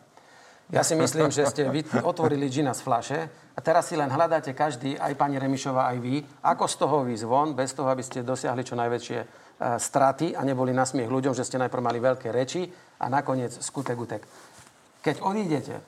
Ja 0.75 0.83
si 0.83 0.99
myslím, 0.99 1.31
že 1.31 1.47
ste 1.47 1.71
vy 1.71 1.87
otvorili 2.03 2.51
džina 2.51 2.75
z 2.75 2.81
flaše 2.83 3.19
a 3.55 3.61
teraz 3.63 3.87
si 3.87 3.95
len 3.95 4.11
hľadáte 4.11 4.51
každý, 4.51 4.99
aj 4.99 5.15
pani 5.15 5.39
Remišová, 5.39 5.87
aj 5.95 5.99
vy, 6.03 6.15
ako 6.43 6.65
z 6.67 6.75
toho 6.75 6.97
výjsť 7.07 7.25
von, 7.31 7.55
bez 7.55 7.71
toho, 7.71 7.87
aby 7.87 8.03
ste 8.03 8.27
dosiahli 8.27 8.67
čo 8.67 8.75
najväčšie 8.75 9.19
e, 9.23 9.27
straty 9.79 10.35
a 10.35 10.43
neboli 10.43 10.75
na 10.75 10.83
smiech 10.83 11.07
ľuďom, 11.07 11.39
že 11.39 11.47
ste 11.47 11.63
najprv 11.63 11.87
mali 11.87 12.03
veľké 12.03 12.35
reči 12.35 12.67
a 12.99 13.07
nakoniec 13.07 13.55
skutek 13.55 13.95
utek. 13.95 14.23
Keď 15.07 15.23
odídete 15.23 15.79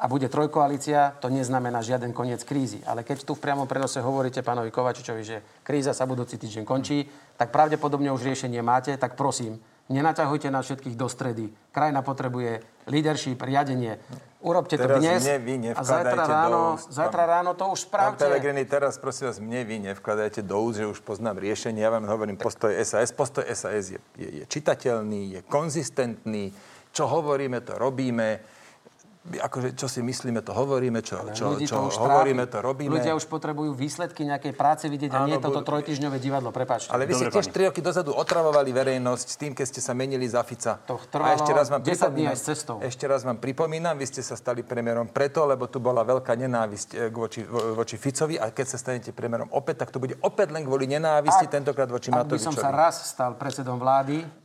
a 0.00 0.08
bude 0.08 0.32
trojkoalícia, 0.32 1.20
to 1.20 1.28
neznamená 1.28 1.84
žiaden 1.84 2.16
koniec 2.16 2.40
krízy. 2.48 2.80
Ale 2.88 3.04
keď 3.04 3.28
tu 3.28 3.36
v 3.36 3.44
priamom 3.44 3.68
prenose 3.68 4.00
hovoríte 4.00 4.40
pánovi 4.40 4.72
Kovačičovi, 4.72 5.22
že 5.22 5.36
kríza 5.60 5.92
sa 5.92 6.08
budúci 6.08 6.40
týždeň 6.40 6.64
končí, 6.64 7.04
tak 7.36 7.52
pravdepodobne 7.52 8.08
už 8.08 8.24
riešenie 8.24 8.64
máte, 8.64 8.96
tak 8.96 9.20
prosím, 9.20 9.60
nenaťahujte 9.88 10.48
nás 10.48 10.64
všetkých 10.64 10.96
do 10.96 11.08
stredy. 11.08 11.52
Krajina 11.72 12.00
potrebuje 12.00 12.64
leadership, 12.88 13.40
riadenie. 13.42 14.00
Urobte 14.44 14.76
to 14.76 14.84
Teraz 14.84 15.00
dnes 15.00 15.24
mne 15.24 15.36
vy 15.40 15.54
a 15.72 15.80
zajtra 15.80 16.24
ráno, 16.28 16.76
úst, 16.76 16.84
pán- 16.84 16.92
zajtra 16.92 17.24
ráno 17.24 17.50
to 17.56 17.64
už 17.64 17.80
Pán 17.88 18.12
spravte. 18.12 18.28
Pelegrini, 18.28 18.68
teraz 18.68 19.00
prosím 19.00 19.32
vás, 19.32 19.40
mne 19.40 19.60
vy 19.64 19.76
nevkladajte 19.88 20.44
do 20.44 20.56
úst, 20.60 20.76
že 20.76 20.84
už 20.84 21.00
poznám 21.00 21.40
riešenie. 21.40 21.80
Ja 21.80 21.88
vám 21.88 22.04
hovorím 22.04 22.36
postoj 22.36 22.76
SAS. 22.84 23.08
Postoj 23.16 23.48
SAS 23.56 23.96
je, 23.96 24.00
je, 24.20 24.28
je 24.40 24.44
čitateľný, 24.44 25.40
je 25.40 25.40
konzistentný. 25.48 26.52
Čo 26.92 27.08
hovoríme, 27.08 27.64
to 27.64 27.80
robíme. 27.80 28.44
Akože 29.24 29.72
čo 29.72 29.88
si 29.88 30.04
myslíme, 30.04 30.44
to 30.44 30.52
hovoríme, 30.52 31.00
čo, 31.00 31.16
čo, 31.32 31.56
čo 31.56 31.88
to 31.88 31.96
hovoríme, 31.96 32.44
to 32.44 32.60
robíme. 32.60 32.92
Ľudia 32.92 33.16
už 33.16 33.24
potrebujú 33.24 33.72
výsledky 33.72 34.28
nejakej 34.28 34.52
práce 34.52 34.84
vidieť 34.84 35.16
a 35.16 35.24
nie 35.24 35.40
toto 35.40 35.64
trojtyžňové 35.64 36.20
divadlo, 36.20 36.52
prepáčte. 36.52 36.92
Ale 36.92 37.08
vy 37.08 37.16
ste 37.16 37.32
tiež 37.32 37.48
tri 37.48 37.64
roky 37.64 37.80
dozadu 37.80 38.12
otravovali 38.12 38.68
verejnosť 38.68 39.26
s 39.32 39.36
tým, 39.40 39.56
keď 39.56 39.66
ste 39.72 39.80
sa 39.80 39.96
menili 39.96 40.28
za 40.28 40.44
Fica. 40.44 40.76
To 40.84 41.00
trvalo 41.08 41.32
a 41.32 41.40
ešte 41.40 41.52
raz 41.56 41.72
vám 41.72 41.80
10 41.80 42.12
dní 42.12 42.24
aj 42.28 42.36
s 42.36 42.44
cestou. 42.52 42.76
Ešte 42.84 43.04
raz 43.08 43.24
vám 43.24 43.40
pripomínam, 43.40 43.96
vy 43.96 44.04
ste 44.04 44.20
sa 44.20 44.36
stali 44.36 44.60
premiérom 44.60 45.08
preto, 45.08 45.48
lebo 45.48 45.72
tu 45.72 45.80
bola 45.80 46.04
veľká 46.04 46.36
nenávisť 46.36 46.88
eh, 46.92 47.08
voči, 47.08 47.40
voči 47.48 47.96
Ficovi 47.96 48.36
a 48.36 48.52
keď 48.52 48.66
sa 48.68 48.76
stanete 48.76 49.16
premiérom 49.16 49.48
opäť, 49.56 49.88
tak 49.88 49.96
to 49.96 49.96
bude 50.04 50.20
opäť 50.20 50.52
len 50.52 50.68
kvôli 50.68 50.84
nenávisti, 50.84 51.48
ak, 51.48 51.52
tentokrát 51.64 51.88
voči 51.88 52.12
Matovičovi. 52.12 52.44
Ak 52.44 52.44
by 52.44 52.44
som 52.44 52.56
sa 52.60 52.68
raz 52.68 53.08
stal 53.08 53.32
predsedom 53.40 53.80
vlády, 53.80 54.43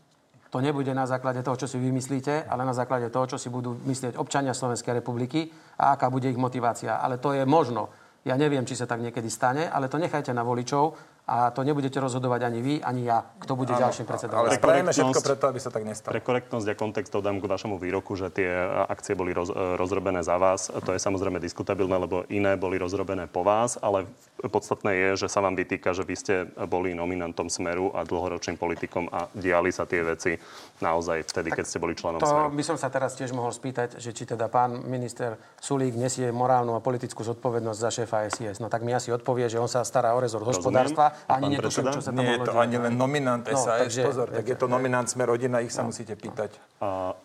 to 0.50 0.58
nebude 0.62 0.90
na 0.98 1.06
základe 1.06 1.46
toho, 1.46 1.58
čo 1.58 1.70
si 1.70 1.78
vymyslíte, 1.78 2.50
ale 2.50 2.66
na 2.66 2.74
základe 2.74 3.14
toho, 3.14 3.26
čo 3.30 3.38
si 3.38 3.54
budú 3.54 3.78
myslieť 3.86 4.18
občania 4.18 4.58
Slovenskej 4.58 4.98
republiky 4.98 5.50
a 5.78 5.94
aká 5.94 6.10
bude 6.10 6.26
ich 6.26 6.38
motivácia. 6.42 6.98
Ale 6.98 7.22
to 7.22 7.38
je 7.38 7.46
možno. 7.46 7.94
Ja 8.28 8.36
neviem, 8.36 8.68
či 8.68 8.76
sa 8.76 8.84
tak 8.84 9.00
niekedy 9.00 9.32
stane, 9.32 9.72
ale 9.72 9.88
to 9.88 9.96
nechajte 9.96 10.36
na 10.36 10.44
voličov 10.44 10.92
a 11.30 11.54
to 11.56 11.62
nebudete 11.64 12.02
rozhodovať 12.02 12.42
ani 12.52 12.60
vy, 12.60 12.74
ani 12.82 13.08
ja, 13.08 13.22
kto 13.22 13.54
bude 13.56 13.72
ano, 13.72 13.86
ďalším 13.88 14.06
predsedom. 14.10 14.36
Ale 14.44 14.58
spravíme 14.58 14.92
všetko 14.92 15.22
preto, 15.24 15.46
aby 15.48 15.60
sa 15.62 15.70
tak 15.72 15.86
nestalo. 15.86 16.12
Pre 16.12 16.26
korektnosť 16.26 16.68
a 16.68 16.76
kontext 16.76 17.14
dodám 17.14 17.40
k 17.40 17.46
vašemu 17.48 17.80
výroku, 17.80 18.18
že 18.18 18.34
tie 18.34 18.50
akcie 18.90 19.16
boli 19.16 19.32
roz, 19.32 19.54
rozrobené 19.54 20.26
za 20.26 20.36
vás. 20.36 20.68
To 20.68 20.92
je 20.92 21.00
samozrejme 21.00 21.40
diskutabilné, 21.40 21.96
lebo 21.96 22.26
iné 22.34 22.58
boli 22.60 22.76
rozrobené 22.82 23.30
po 23.30 23.46
vás, 23.46 23.80
ale 23.80 24.10
podstatné 24.48 24.92
je, 24.96 25.10
že 25.26 25.28
sa 25.28 25.44
vám 25.44 25.60
vytýka, 25.60 25.92
že 25.92 26.08
vy 26.08 26.16
ste 26.16 26.36
boli 26.72 26.96
nominantom 26.96 27.52
Smeru 27.52 27.92
a 27.92 28.08
dlhoročným 28.08 28.56
politikom 28.56 29.12
a 29.12 29.28
diali 29.36 29.76
sa 29.76 29.84
tie 29.84 30.00
veci 30.06 30.40
naozaj 30.80 31.28
vtedy, 31.28 31.52
tak 31.52 31.58
keď 31.60 31.66
ste 31.68 31.78
boli 31.84 31.94
členom 31.98 32.24
to 32.24 32.30
Smeru. 32.30 32.56
by 32.56 32.64
som 32.64 32.78
sa 32.80 32.88
teraz 32.88 33.20
tiež 33.20 33.36
mohol 33.36 33.52
spýtať, 33.52 34.00
že 34.00 34.16
či 34.16 34.24
teda 34.24 34.48
pán 34.48 34.88
minister 34.88 35.36
Sulík 35.60 36.00
nesie 36.00 36.32
morálnu 36.32 36.78
a 36.78 36.80
politickú 36.80 37.28
zodpovednosť 37.28 37.80
za 37.80 37.90
šéfa 37.92 38.32
SIS. 38.32 38.64
No 38.64 38.72
tak 38.72 38.88
mi 38.88 38.96
asi 38.96 39.12
odpovie, 39.12 39.52
že 39.52 39.60
on 39.60 39.68
sa 39.68 39.84
stará 39.84 40.16
o 40.16 40.20
rezort 40.24 40.48
hospodárstva 40.48 41.12
ani 41.28 41.60
netuším, 41.60 41.92
čo 41.92 42.00
sa 42.00 42.16
tam 42.16 42.24
Nie 42.24 42.40
je 42.40 42.48
to 42.48 42.54
ani 42.56 42.78
len 42.80 42.96
nominant 42.96 43.44
SAS, 43.44 43.92
no, 44.00 44.08
pozor, 44.08 44.28
tak 44.32 44.46
je 44.46 44.56
to 44.56 44.68
nominant 44.72 45.08
Sme 45.10 45.26
rodina, 45.26 45.60
ich 45.60 45.74
sa 45.74 45.84
no. 45.84 45.92
musíte 45.92 46.14
pýtať. 46.14 46.54
A 46.80 47.18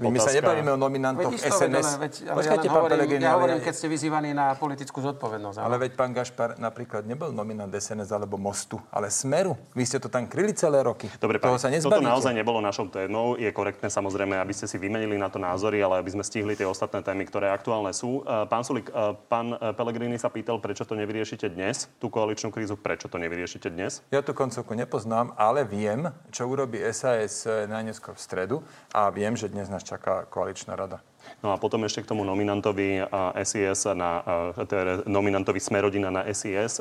my, 0.00 0.08
my 0.08 0.18
sa 0.18 0.32
nebavíme 0.32 0.70
o 0.72 0.78
nominantoch 0.80 1.32
veď 1.36 1.42
SNS. 1.52 1.88
Veď, 2.00 2.12
ale 2.32 2.36
Počkajte, 2.40 2.66
ja 2.66 2.70
pán 2.72 2.80
hovorím, 2.80 2.96
Pelegrini, 2.96 3.24
ja 3.24 3.34
hovorím, 3.36 3.60
keď 3.60 3.74
ste 3.76 3.86
vyzývaní 3.92 4.30
na 4.32 4.56
politickú 4.56 4.98
zodpovednosť. 5.04 5.56
Ale, 5.60 5.66
ale 5.68 5.76
veď 5.84 5.92
pán 6.00 6.10
Gašpar 6.16 6.56
napríklad 6.56 7.04
nebol 7.04 7.30
nominant 7.30 7.68
SNS 7.68 8.08
alebo 8.08 8.40
Mostu, 8.40 8.80
ale 8.88 9.12
Smeru. 9.12 9.54
Vy 9.76 9.84
ste 9.84 9.98
to 10.00 10.08
tam 10.08 10.24
kryli 10.24 10.56
celé 10.56 10.80
roky. 10.80 11.12
Dobre, 11.20 11.36
pán, 11.36 11.60
sa 11.60 11.68
toto 11.68 12.00
naozaj 12.00 12.32
nebolo 12.32 12.64
našou 12.64 12.88
témou. 12.88 13.36
Je 13.36 13.52
korektné 13.52 13.92
samozrejme, 13.92 14.40
aby 14.40 14.52
ste 14.56 14.64
si 14.64 14.80
vymenili 14.80 15.20
na 15.20 15.28
to 15.28 15.36
názory, 15.36 15.84
ale 15.84 16.00
aby 16.00 16.10
sme 16.14 16.24
stihli 16.24 16.56
tie 16.56 16.64
ostatné 16.64 17.04
témy, 17.04 17.28
ktoré 17.28 17.52
aktuálne 17.52 17.92
sú. 17.92 18.24
E, 18.24 18.48
pán 18.48 18.64
Sulik, 18.64 18.88
e, 18.88 19.14
pán 19.28 19.54
e, 19.54 19.76
Pelegrini 19.76 20.16
sa 20.16 20.32
pýtal, 20.32 20.58
prečo 20.58 20.88
to 20.88 20.96
nevyriešite 20.96 21.52
dnes, 21.52 21.92
tú 22.00 22.08
koaličnú 22.08 22.48
krízu, 22.48 22.74
prečo 22.80 23.06
to 23.06 23.20
nevyriešite 23.20 23.68
dnes? 23.68 24.00
Ja 24.08 24.24
tú 24.24 24.32
koncovku 24.32 24.72
nepoznám, 24.72 25.36
ale 25.36 25.62
viem, 25.68 26.10
čo 26.32 26.48
urobí 26.48 26.80
SAS 26.90 27.44
najneskôr 27.46 28.16
v 28.16 28.22
stredu 28.22 28.56
a 28.90 29.08
viem, 29.12 29.34
že 29.36 29.52
dnes 29.52 29.68
nás 29.82 29.90
čaká 29.90 30.30
koaličná 30.30 30.78
rada. 30.78 31.02
No 31.42 31.50
a 31.50 31.58
potom 31.58 31.82
ešte 31.82 32.06
k 32.06 32.14
tomu 32.14 32.22
nominantovi 32.22 33.02
SIS, 33.42 33.90
na, 33.98 34.22
teda 34.54 35.02
nominantovi 35.10 35.58
Smerodina 35.58 36.14
na 36.14 36.22
SIS. 36.30 36.78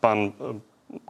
Pán 0.00 0.32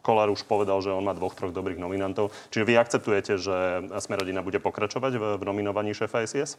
Kolár 0.03 0.29
už 0.29 0.45
povedal, 0.45 0.83
že 0.83 0.93
on 0.93 1.07
má 1.07 1.15
dvoch, 1.15 1.33
troch 1.33 1.55
dobrých 1.55 1.81
nominantov. 1.81 2.35
Čiže 2.53 2.69
vy 2.69 2.75
akceptujete, 2.77 3.33
že 3.39 3.87
Smerodina 4.03 4.43
bude 4.43 4.59
pokračovať 4.59 5.13
v, 5.17 5.25
v 5.39 5.43
nominovaní 5.47 5.95
šéfa 5.95 6.27
SIS? 6.27 6.59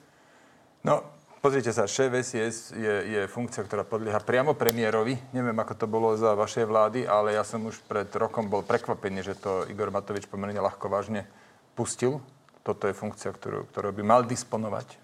No, 0.82 1.04
Pozrite 1.42 1.74
sa, 1.74 1.90
šéf 1.90 2.14
SIS 2.22 2.70
je, 2.78 2.96
je 3.18 3.22
funkcia, 3.26 3.66
ktorá 3.66 3.82
podlieha 3.82 4.22
priamo 4.22 4.54
premiérovi. 4.54 5.18
Neviem, 5.34 5.58
ako 5.58 5.74
to 5.74 5.90
bolo 5.90 6.14
za 6.14 6.38
vašej 6.38 6.70
vlády, 6.70 7.10
ale 7.10 7.34
ja 7.34 7.42
som 7.42 7.66
už 7.66 7.82
pred 7.90 8.06
rokom 8.14 8.46
bol 8.46 8.62
prekvapený, 8.62 9.26
že 9.26 9.34
to 9.42 9.66
Igor 9.66 9.90
Matovič 9.90 10.30
pomerne 10.30 10.62
ľahko 10.62 10.86
vážne 10.86 11.26
pustil. 11.74 12.22
Toto 12.62 12.86
je 12.86 12.94
funkcia, 12.94 13.34
ktorú, 13.34 13.70
ktorú 13.74 13.90
by 13.96 14.04
mal 14.06 14.22
disponovať 14.26 14.88
e, 14.88 14.98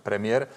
premiér. 0.00 0.48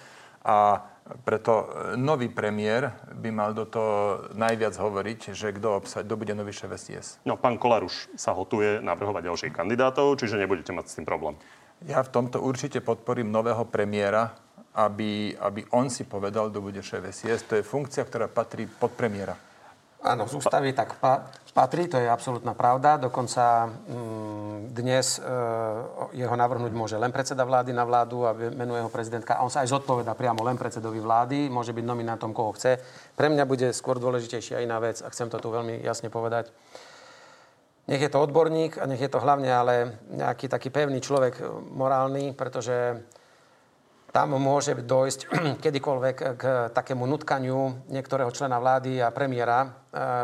A 0.44 0.80
preto 1.24 1.52
e, 1.52 1.66
nový 2.00 2.28
premiér 2.32 2.92
by 3.12 3.30
mal 3.32 3.50
do 3.52 3.68
toho 3.68 4.28
najviac 4.32 4.76
hovoriť, 4.76 5.36
že 5.36 5.52
kto, 5.52 5.80
obsa- 5.80 6.04
kto 6.04 6.14
bude 6.16 6.32
nový 6.32 6.52
šéf 6.52 6.72
SIS. 6.76 7.20
No, 7.28 7.36
pán 7.36 7.60
Kolár 7.60 7.84
už 7.84 8.08
sa 8.16 8.32
hotuje 8.32 8.80
navrhovať 8.80 9.28
ďalších 9.28 9.52
kandidátov, 9.52 10.16
čiže 10.16 10.40
nebudete 10.40 10.72
mať 10.72 10.84
s 10.88 10.96
tým 11.00 11.06
problém. 11.08 11.36
Ja 11.86 12.02
v 12.02 12.10
tomto 12.10 12.42
určite 12.42 12.82
podporím 12.82 13.30
nového 13.30 13.62
premiéra, 13.68 14.34
aby, 14.78 15.34
aby 15.38 15.66
on 15.74 15.90
si 15.90 16.06
povedal, 16.06 16.50
kto 16.50 16.60
bude 16.62 16.80
šéf 16.82 17.02
SIS. 17.10 17.46
To 17.50 17.58
je 17.58 17.66
funkcia, 17.66 18.06
ktorá 18.06 18.30
patrí 18.30 18.68
pod 18.68 18.94
premiéra. 18.94 19.47
Áno, 19.98 20.30
z 20.30 20.38
ústavy 20.38 20.70
tak 20.70 20.94
pa, 21.02 21.26
patrí, 21.50 21.90
to 21.90 21.98
je 21.98 22.06
absolútna 22.06 22.54
pravda. 22.54 23.02
Dokonca 23.02 23.66
mm, 23.66 24.70
dnes 24.70 25.18
e, 25.18 25.26
jeho 26.14 26.38
navrhnúť 26.38 26.70
môže 26.70 26.94
len 26.94 27.10
predseda 27.10 27.42
vlády 27.42 27.74
na 27.74 27.82
vládu 27.82 28.22
a 28.22 28.30
menuje 28.30 28.78
ho 28.78 28.94
prezidentka. 28.94 29.34
A 29.34 29.42
on 29.42 29.50
sa 29.50 29.66
aj 29.66 29.74
zodpoveda 29.74 30.14
priamo 30.14 30.46
len 30.46 30.54
predsedovi 30.54 31.02
vlády, 31.02 31.50
môže 31.50 31.74
byť 31.74 31.82
nominantom, 31.82 32.30
koho 32.30 32.54
chce. 32.54 32.78
Pre 33.18 33.26
mňa 33.26 33.42
bude 33.42 33.74
skôr 33.74 33.98
dôležitejšia 33.98 34.62
iná 34.62 34.78
vec, 34.78 35.02
a 35.02 35.10
chcem 35.10 35.26
to 35.26 35.42
tu 35.42 35.50
veľmi 35.50 35.82
jasne 35.82 36.14
povedať. 36.14 36.54
Nech 37.90 38.04
je 38.04 38.12
to 38.12 38.22
odborník 38.22 38.78
a 38.78 38.86
nech 38.86 39.02
je 39.02 39.10
to 39.10 39.18
hlavne 39.18 39.50
ale 39.50 39.98
nejaký 40.14 40.46
taký 40.46 40.70
pevný 40.70 41.02
človek 41.02 41.42
morálny, 41.74 42.38
pretože 42.38 43.02
tam 44.18 44.34
môže 44.34 44.74
dojsť 44.74 45.30
kedykoľvek 45.64 46.16
k 46.34 46.42
takému 46.74 47.06
nutkaniu 47.06 47.86
niektorého 47.86 48.34
člena 48.34 48.58
vlády 48.58 48.98
a 48.98 49.14
premiéra 49.14 49.62
e, 49.62 49.68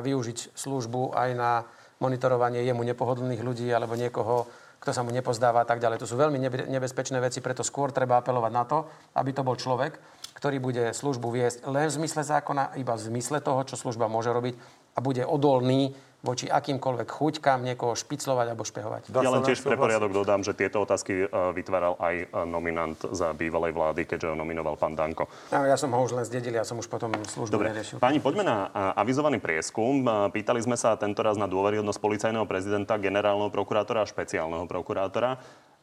využiť 0.03 0.51
službu 0.51 1.15
aj 1.15 1.31
na 1.39 1.63
monitorovanie 2.03 2.67
jemu 2.67 2.83
nepohodlných 2.91 3.39
ľudí 3.39 3.71
alebo 3.71 3.95
niekoho, 3.95 4.51
kto 4.83 4.91
sa 4.91 5.07
mu 5.07 5.15
nepozdáva 5.15 5.63
a 5.63 5.69
tak 5.71 5.79
ďalej. 5.79 6.03
To 6.03 6.11
sú 6.11 6.19
veľmi 6.19 6.43
nebezpečné 6.67 7.23
veci, 7.23 7.39
preto 7.39 7.63
skôr 7.63 7.95
treba 7.95 8.19
apelovať 8.19 8.51
na 8.51 8.65
to, 8.67 8.83
aby 9.15 9.31
to 9.31 9.47
bol 9.47 9.55
človek, 9.55 9.95
ktorý 10.35 10.59
bude 10.59 10.91
službu 10.91 11.31
viesť 11.31 11.71
len 11.71 11.87
v 11.87 11.95
zmysle 12.03 12.27
zákona, 12.27 12.75
iba 12.83 12.99
v 12.99 13.05
zmysle 13.15 13.39
toho, 13.47 13.63
čo 13.63 13.79
služba 13.79 14.11
môže 14.11 14.35
robiť 14.35 14.59
a 14.91 14.99
bude 14.99 15.23
odolný 15.23 15.95
voči 16.25 16.49
akýmkoľvek 16.49 17.09
chuťkám 17.13 17.61
niekoho 17.61 17.93
špiclovať 17.93 18.47
alebo 18.49 18.65
špehovať. 18.65 19.13
Ja 19.13 19.29
len 19.29 19.45
tiež 19.45 19.61
pre 19.61 19.77
poriadok 19.77 20.17
dodám, 20.17 20.41
že 20.41 20.57
tieto 20.57 20.81
otázky 20.81 21.29
e, 21.29 21.53
vytváral 21.53 22.01
aj 22.01 22.15
e, 22.17 22.27
nominant 22.49 22.97
za 23.13 23.37
bývalej 23.37 23.77
vlády, 23.77 24.09
keďže 24.09 24.33
ho 24.33 24.35
nominoval 24.35 24.81
pán 24.81 24.97
Danko. 24.97 25.29
No, 25.53 25.69
ja 25.69 25.77
som 25.77 25.93
ho 25.93 26.01
už 26.01 26.17
len 26.17 26.25
zdedil, 26.25 26.57
ja 26.57 26.65
som 26.65 26.81
už 26.81 26.89
potom 26.89 27.13
službu 27.13 27.53
Dobre. 27.53 27.77
neriešil. 27.77 28.01
Páni, 28.01 28.25
poďme 28.25 28.49
na 28.49 28.57
e, 28.73 28.97
avizovaný 28.97 29.37
prieskum. 29.37 30.01
Pýtali 30.33 30.65
sme 30.65 30.81
sa 30.81 30.97
tento 30.97 31.21
raz 31.21 31.37
na 31.37 31.45
dôveryhodnosť 31.45 32.01
policajného 32.01 32.49
prezidenta, 32.49 32.97
generálneho 32.97 33.53
prokurátora 33.53 34.03
a 34.03 34.09
špeciálneho 34.09 34.65
prokurátora. 34.65 35.37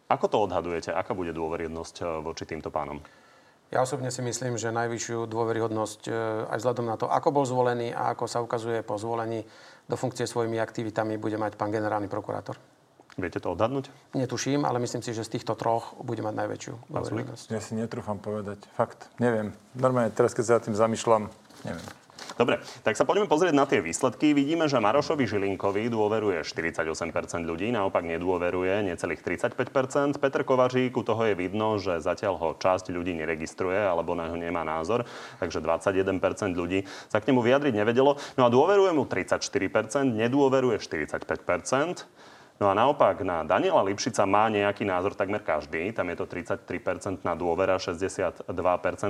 Ako 0.10 0.26
to 0.26 0.38
odhadujete? 0.50 0.90
Aká 0.90 1.14
bude 1.14 1.32
dôveryhodnosť 1.38 2.26
voči 2.26 2.50
týmto 2.50 2.74
pánom? 2.74 3.00
Ja 3.72 3.88
osobne 3.88 4.12
si 4.12 4.20
myslím, 4.20 4.60
že 4.60 4.68
najvyššiu 4.76 5.32
dôveryhodnosť 5.32 6.12
aj 6.52 6.60
vzhľadom 6.60 6.92
na 6.92 7.00
to, 7.00 7.08
ako 7.08 7.32
bol 7.32 7.48
zvolený 7.48 7.96
a 7.96 8.12
ako 8.12 8.28
sa 8.28 8.44
ukazuje 8.44 8.84
po 8.84 9.00
zvolení 9.00 9.48
do 9.92 10.00
funkcie 10.00 10.24
svojimi 10.24 10.56
aktivitami 10.64 11.20
bude 11.20 11.36
mať 11.36 11.60
pán 11.60 11.68
generálny 11.68 12.08
prokurátor. 12.08 12.56
Viete 13.20 13.44
to 13.44 13.52
odhadnúť? 13.52 13.92
Netuším, 14.16 14.64
ale 14.64 14.80
myslím 14.80 15.04
si, 15.04 15.12
že 15.12 15.28
z 15.28 15.36
týchto 15.36 15.60
troch 15.60 16.00
bude 16.00 16.24
mať 16.24 16.32
najväčšiu 16.32 16.74
dôveryhodnosť. 16.88 17.46
Ja 17.52 17.60
si 17.60 17.76
netrúfam 17.76 18.16
povedať. 18.24 18.64
Fakt, 18.80 19.12
neviem. 19.20 19.52
Normálne 19.76 20.16
teraz, 20.16 20.32
keď 20.32 20.44
sa 20.48 20.52
za 20.56 20.72
tým 20.72 20.80
zamýšľam, 20.80 21.28
neviem. 21.68 21.88
Dobre, 22.36 22.64
tak 22.86 22.96
sa 22.96 23.04
poďme 23.04 23.28
pozrieť 23.28 23.56
na 23.56 23.66
tie 23.68 23.84
výsledky. 23.84 24.32
Vidíme, 24.32 24.68
že 24.72 24.80
Marošovi 24.80 25.28
Žilinkovi 25.28 25.92
dôveruje 25.92 26.44
48% 26.46 26.88
ľudí, 27.44 27.72
naopak 27.72 28.04
nedôveruje 28.06 28.88
necelých 28.88 29.24
35%. 29.24 30.20
Petr 30.22 30.42
Kovařík, 30.48 30.96
u 30.96 31.04
toho 31.04 31.22
je 31.28 31.36
vidno, 31.36 31.80
že 31.80 32.00
zatiaľ 32.00 32.34
ho 32.40 32.50
časť 32.56 32.92
ľudí 32.92 33.16
neregistruje 33.18 33.78
alebo 33.78 34.16
na 34.16 34.32
ho 34.32 34.38
nemá 34.40 34.64
názor, 34.64 35.04
takže 35.44 35.60
21% 35.60 36.56
ľudí 36.56 36.88
sa 37.12 37.20
k 37.20 37.32
nemu 37.32 37.40
vyjadriť 37.44 37.74
nevedelo. 37.76 38.16
No 38.40 38.48
a 38.48 38.50
dôveruje 38.50 38.92
mu 38.96 39.04
34%, 39.04 40.08
nedôveruje 40.08 40.80
45%. 40.80 42.31
No 42.62 42.70
a 42.70 42.78
naopak 42.78 43.26
na 43.26 43.42
Daniela 43.42 43.82
Lipšica 43.82 44.22
má 44.30 44.46
nejaký 44.46 44.86
názor 44.86 45.18
takmer 45.18 45.42
každý. 45.42 45.90
Tam 45.98 46.06
je 46.14 46.22
to 46.22 46.30
33% 46.30 47.26
na 47.26 47.34
dôvera, 47.34 47.82
62% 47.82 48.54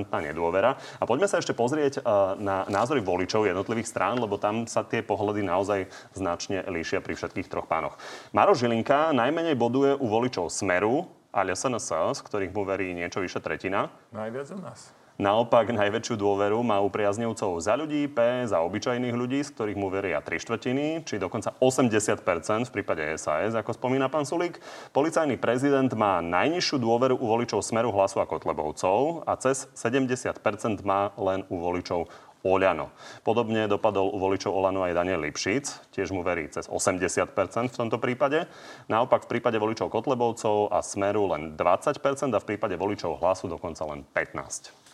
na 0.07 0.19
nedôvera. 0.23 0.79
A 0.79 1.03
poďme 1.03 1.27
sa 1.27 1.35
ešte 1.35 1.51
pozrieť 1.51 1.99
e, 1.99 2.01
na 2.39 2.63
názory 2.71 3.03
voličov 3.03 3.43
jednotlivých 3.43 3.91
strán, 3.91 4.23
lebo 4.23 4.39
tam 4.39 4.71
sa 4.71 4.87
tie 4.87 5.03
pohľady 5.03 5.43
naozaj 5.43 5.83
značne 6.15 6.63
líšia 6.63 7.03
pri 7.03 7.19
všetkých 7.19 7.51
troch 7.51 7.67
pánoch. 7.67 7.99
Maro 8.31 8.55
Žilinka 8.55 9.11
najmenej 9.11 9.59
boduje 9.59 9.99
u 9.99 10.07
voličov 10.07 10.47
Smeru 10.47 11.11
a 11.35 11.43
SNS, 11.43 12.15
z 12.15 12.23
ktorých 12.23 12.55
mu 12.55 12.63
verí 12.63 12.95
niečo 12.95 13.19
vyše 13.19 13.43
tretina. 13.43 13.91
Najviac 14.15 14.47
u 14.55 14.63
nás. 14.63 15.00
Naopak 15.21 15.69
najväčšiu 15.69 16.17
dôveru 16.17 16.65
má 16.65 16.81
u 16.81 16.89
priaznivcov 16.89 17.61
za 17.61 17.77
ľudí, 17.77 18.09
P 18.09 18.49
za 18.49 18.57
obyčajných 18.65 19.13
ľudí, 19.13 19.45
z 19.45 19.53
ktorých 19.53 19.77
mu 19.77 19.93
veria 19.93 20.17
3 20.17 20.33
štvrtiny, 20.41 21.05
či 21.05 21.21
dokonca 21.21 21.53
80% 21.61 22.65
v 22.65 22.73
prípade 22.73 23.05
SAS, 23.21 23.53
ako 23.53 23.69
spomína 23.69 24.09
pán 24.09 24.25
Sulík. 24.25 24.57
Policajný 24.89 25.37
prezident 25.37 25.93
má 25.93 26.25
najnižšiu 26.25 26.81
dôveru 26.81 27.21
u 27.21 27.25
voličov 27.29 27.61
Smeru 27.61 27.93
hlasu 27.93 28.17
a 28.17 28.25
Kotlebovcov 28.25 29.29
a 29.29 29.37
cez 29.37 29.69
70% 29.77 30.41
má 30.81 31.13
len 31.21 31.45
u 31.53 31.61
voličov 31.61 32.09
Oľano. 32.41 32.89
Podobne 33.21 33.69
dopadol 33.69 34.09
u 34.09 34.17
voličov 34.17 34.49
Olano 34.49 34.81
aj 34.81 34.97
Daniel 34.97 35.21
Lipšic, 35.21 35.93
tiež 35.93 36.09
mu 36.17 36.25
verí 36.25 36.49
cez 36.49 36.65
80% 36.65 37.29
v 37.69 37.77
tomto 37.77 38.01
prípade. 38.01 38.49
Naopak 38.89 39.29
v 39.29 39.37
prípade 39.37 39.61
voličov 39.61 39.93
Kotlebovcov 39.93 40.73
a 40.73 40.81
Smeru 40.81 41.29
len 41.29 41.53
20% 41.53 42.01
a 42.33 42.41
v 42.41 42.47
prípade 42.49 42.73
voličov 42.73 43.21
Hlasu 43.21 43.45
dokonca 43.45 43.85
len 43.85 44.01
15%. 44.17 44.90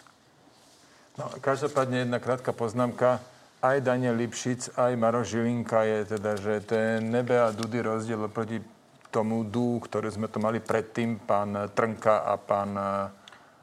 No, 1.18 1.34
každopádne 1.42 2.06
jedna 2.06 2.22
krátka 2.22 2.54
poznámka. 2.54 3.18
Aj 3.58 3.82
Daniel 3.82 4.14
Lipšic, 4.22 4.78
aj 4.78 4.94
Maro 4.94 5.26
Žilinka 5.26 5.82
je 5.82 6.00
teda, 6.14 6.32
že 6.38 6.62
je 6.62 7.02
nebe 7.02 7.34
a 7.34 7.50
dudy 7.50 7.82
rozdiel 7.82 8.30
oproti 8.30 8.62
tomu 9.10 9.42
dú, 9.42 9.82
ktoré 9.82 10.14
sme 10.14 10.30
to 10.30 10.38
mali 10.38 10.62
predtým, 10.62 11.18
pán 11.18 11.74
Trnka 11.74 12.22
a 12.22 12.38
pán 12.38 12.72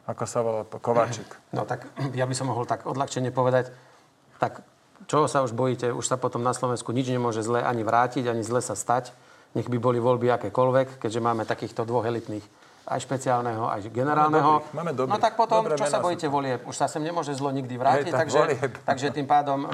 ako 0.04 0.24
sa 0.26 0.42
volá, 0.42 0.66
Kováčik. 0.66 1.30
No 1.54 1.62
tak 1.64 1.86
ja 2.18 2.26
by 2.26 2.34
som 2.34 2.50
mohol 2.50 2.66
tak 2.66 2.84
odľahčene 2.90 3.30
povedať, 3.30 3.70
tak 4.42 4.66
čo 5.06 5.30
sa 5.30 5.46
už 5.46 5.54
bojíte, 5.54 5.94
už 5.94 6.04
sa 6.04 6.18
potom 6.18 6.42
na 6.42 6.56
Slovensku 6.56 6.90
nič 6.90 7.06
nemôže 7.06 7.46
zle 7.46 7.62
ani 7.62 7.86
vrátiť, 7.86 8.26
ani 8.26 8.42
zle 8.42 8.58
sa 8.64 8.74
stať. 8.74 9.14
Nech 9.54 9.70
by 9.70 9.78
boli 9.78 10.02
voľby 10.02 10.26
akékoľvek, 10.34 10.98
keďže 10.98 11.22
máme 11.22 11.46
takýchto 11.46 11.86
dvoch 11.86 12.02
elitných 12.02 12.42
aj 12.84 13.00
špeciálneho, 13.00 13.64
aj 13.64 13.88
generálneho. 13.88 14.60
Máme 14.60 14.60
dobrých, 14.60 14.76
máme 14.76 14.92
dobrých. 14.92 15.14
No 15.16 15.18
tak 15.20 15.34
potom, 15.40 15.64
Dobre 15.64 15.80
čo 15.80 15.88
sa 15.88 16.04
bojíte 16.04 16.28
volieb? 16.28 16.60
Už 16.68 16.76
sa 16.76 16.84
sem 16.84 17.00
nemôže 17.00 17.32
zlo 17.32 17.48
nikdy 17.48 17.74
vrátiť, 17.80 18.08
Hej, 18.08 18.14
tak 18.14 18.20
takže, 18.28 18.42
takže 18.84 19.06
tým 19.16 19.24
pádom 19.24 19.64
e, 19.64 19.68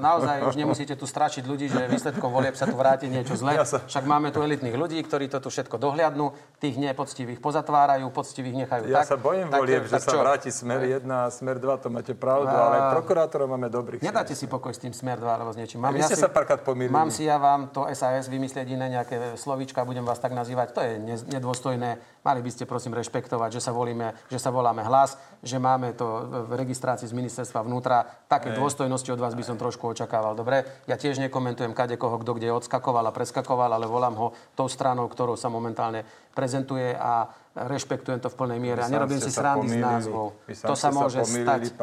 naozaj 0.00 0.48
už 0.48 0.56
nemusíte 0.56 0.96
tu 0.96 1.04
strašiť 1.04 1.44
ľudí, 1.44 1.68
že 1.68 1.84
výsledkom 1.84 2.32
volieb 2.32 2.56
sa 2.56 2.64
tu 2.64 2.72
vráti 2.72 3.12
niečo 3.12 3.36
zlé. 3.36 3.60
Ja 3.60 3.68
sa... 3.68 3.84
Však 3.84 4.08
máme 4.08 4.32
tu 4.32 4.40
elitných 4.40 4.72
ľudí, 4.72 4.96
ktorí 5.04 5.28
to 5.28 5.44
tu 5.44 5.52
všetko 5.52 5.76
dohliadnú, 5.76 6.32
tých 6.56 6.80
nepoctivých 6.80 7.44
pozatvárajú, 7.44 8.08
poctivých 8.08 8.64
nechajú 8.64 8.84
ja 8.88 9.04
tak. 9.04 9.04
Ja 9.04 9.10
sa 9.12 9.18
bojím 9.20 9.52
tak, 9.52 9.60
volieb, 9.60 9.82
tak, 9.84 9.90
že 9.92 9.96
sa 10.08 10.16
vráti 10.16 10.48
smer 10.48 10.80
1 10.80 11.04
a 11.04 11.28
smer 11.28 11.60
2, 11.60 11.84
to 11.84 11.88
máte 11.92 12.12
pravdu, 12.16 12.48
a... 12.48 12.72
ale 12.72 12.76
prokurátorov 12.96 13.52
máme 13.52 13.68
dobrých. 13.68 14.00
Nedáte 14.00 14.32
si 14.32 14.48
pokoj 14.48 14.72
s 14.72 14.80
tým 14.80 14.96
smer 14.96 15.20
2 15.20 15.28
alebo 15.28 15.52
s 15.52 15.60
niečím. 15.60 15.84
Mám, 15.84 15.92
ja 16.00 16.08
si, 16.08 16.16
sa 16.16 16.32
párkrát 16.32 16.64
pomýlili. 16.64 16.92
Mám 16.92 17.12
si 17.12 17.28
ja 17.28 17.36
vám 17.36 17.68
to 17.68 17.84
SAS 17.92 18.32
vymyslieť 18.32 18.66
iné 18.72 18.96
nejaké 18.96 19.36
slovíčka, 19.36 19.84
budem 19.84 20.08
vás 20.08 20.16
tak 20.16 20.32
nazývať. 20.32 20.72
To 20.72 20.80
je 20.80 20.92
nedôstojné 21.28 22.15
Mali 22.26 22.42
by 22.42 22.50
ste 22.50 22.66
prosím 22.66 22.98
rešpektovať, 22.98 23.54
že 23.54 23.62
sa, 23.62 23.70
volíme, 23.70 24.10
že 24.26 24.42
sa 24.42 24.50
voláme 24.50 24.82
hlas, 24.82 25.14
že 25.46 25.62
máme 25.62 25.94
to 25.94 26.26
v 26.50 26.58
registrácii 26.58 27.06
z 27.06 27.14
ministerstva 27.14 27.62
vnútra. 27.62 28.02
Také 28.26 28.50
Ej. 28.50 28.58
dôstojnosti 28.58 29.06
od 29.14 29.22
vás 29.22 29.38
by 29.38 29.46
som 29.46 29.54
trošku 29.54 29.94
očakával. 29.94 30.34
Dobre, 30.34 30.66
ja 30.90 30.98
tiež 30.98 31.22
nekomentujem 31.22 31.70
kade 31.70 31.94
koho, 31.94 32.18
kto 32.18 32.34
kde 32.34 32.50
odskakoval 32.50 33.06
a 33.06 33.14
preskakoval, 33.14 33.78
ale 33.78 33.86
volám 33.86 34.18
ho 34.18 34.34
tou 34.58 34.66
stranou, 34.66 35.06
ktorou 35.06 35.38
sa 35.38 35.46
momentálne 35.46 36.02
prezentuje 36.34 36.98
a 36.98 37.30
rešpektujem 37.54 38.18
to 38.18 38.26
v 38.26 38.34
plnej 38.34 38.58
miere. 38.58 38.82
A 38.82 38.90
nerobím 38.90 39.22
si 39.22 39.30
srandy 39.30 39.70
z 39.70 39.78
názvov. 39.78 40.34
To 40.66 40.74
sa 40.74 40.90
môže 40.90 41.22
stať. 41.22 41.78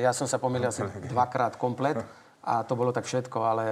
Ja 0.00 0.16
som 0.16 0.24
sa 0.24 0.40
pomýlil 0.40 0.72
asi 0.72 0.88
dvakrát 1.12 1.60
komplet. 1.60 2.00
a 2.42 2.66
to 2.66 2.74
bolo 2.74 2.90
tak 2.90 3.06
všetko, 3.06 3.38
ale 3.38 3.64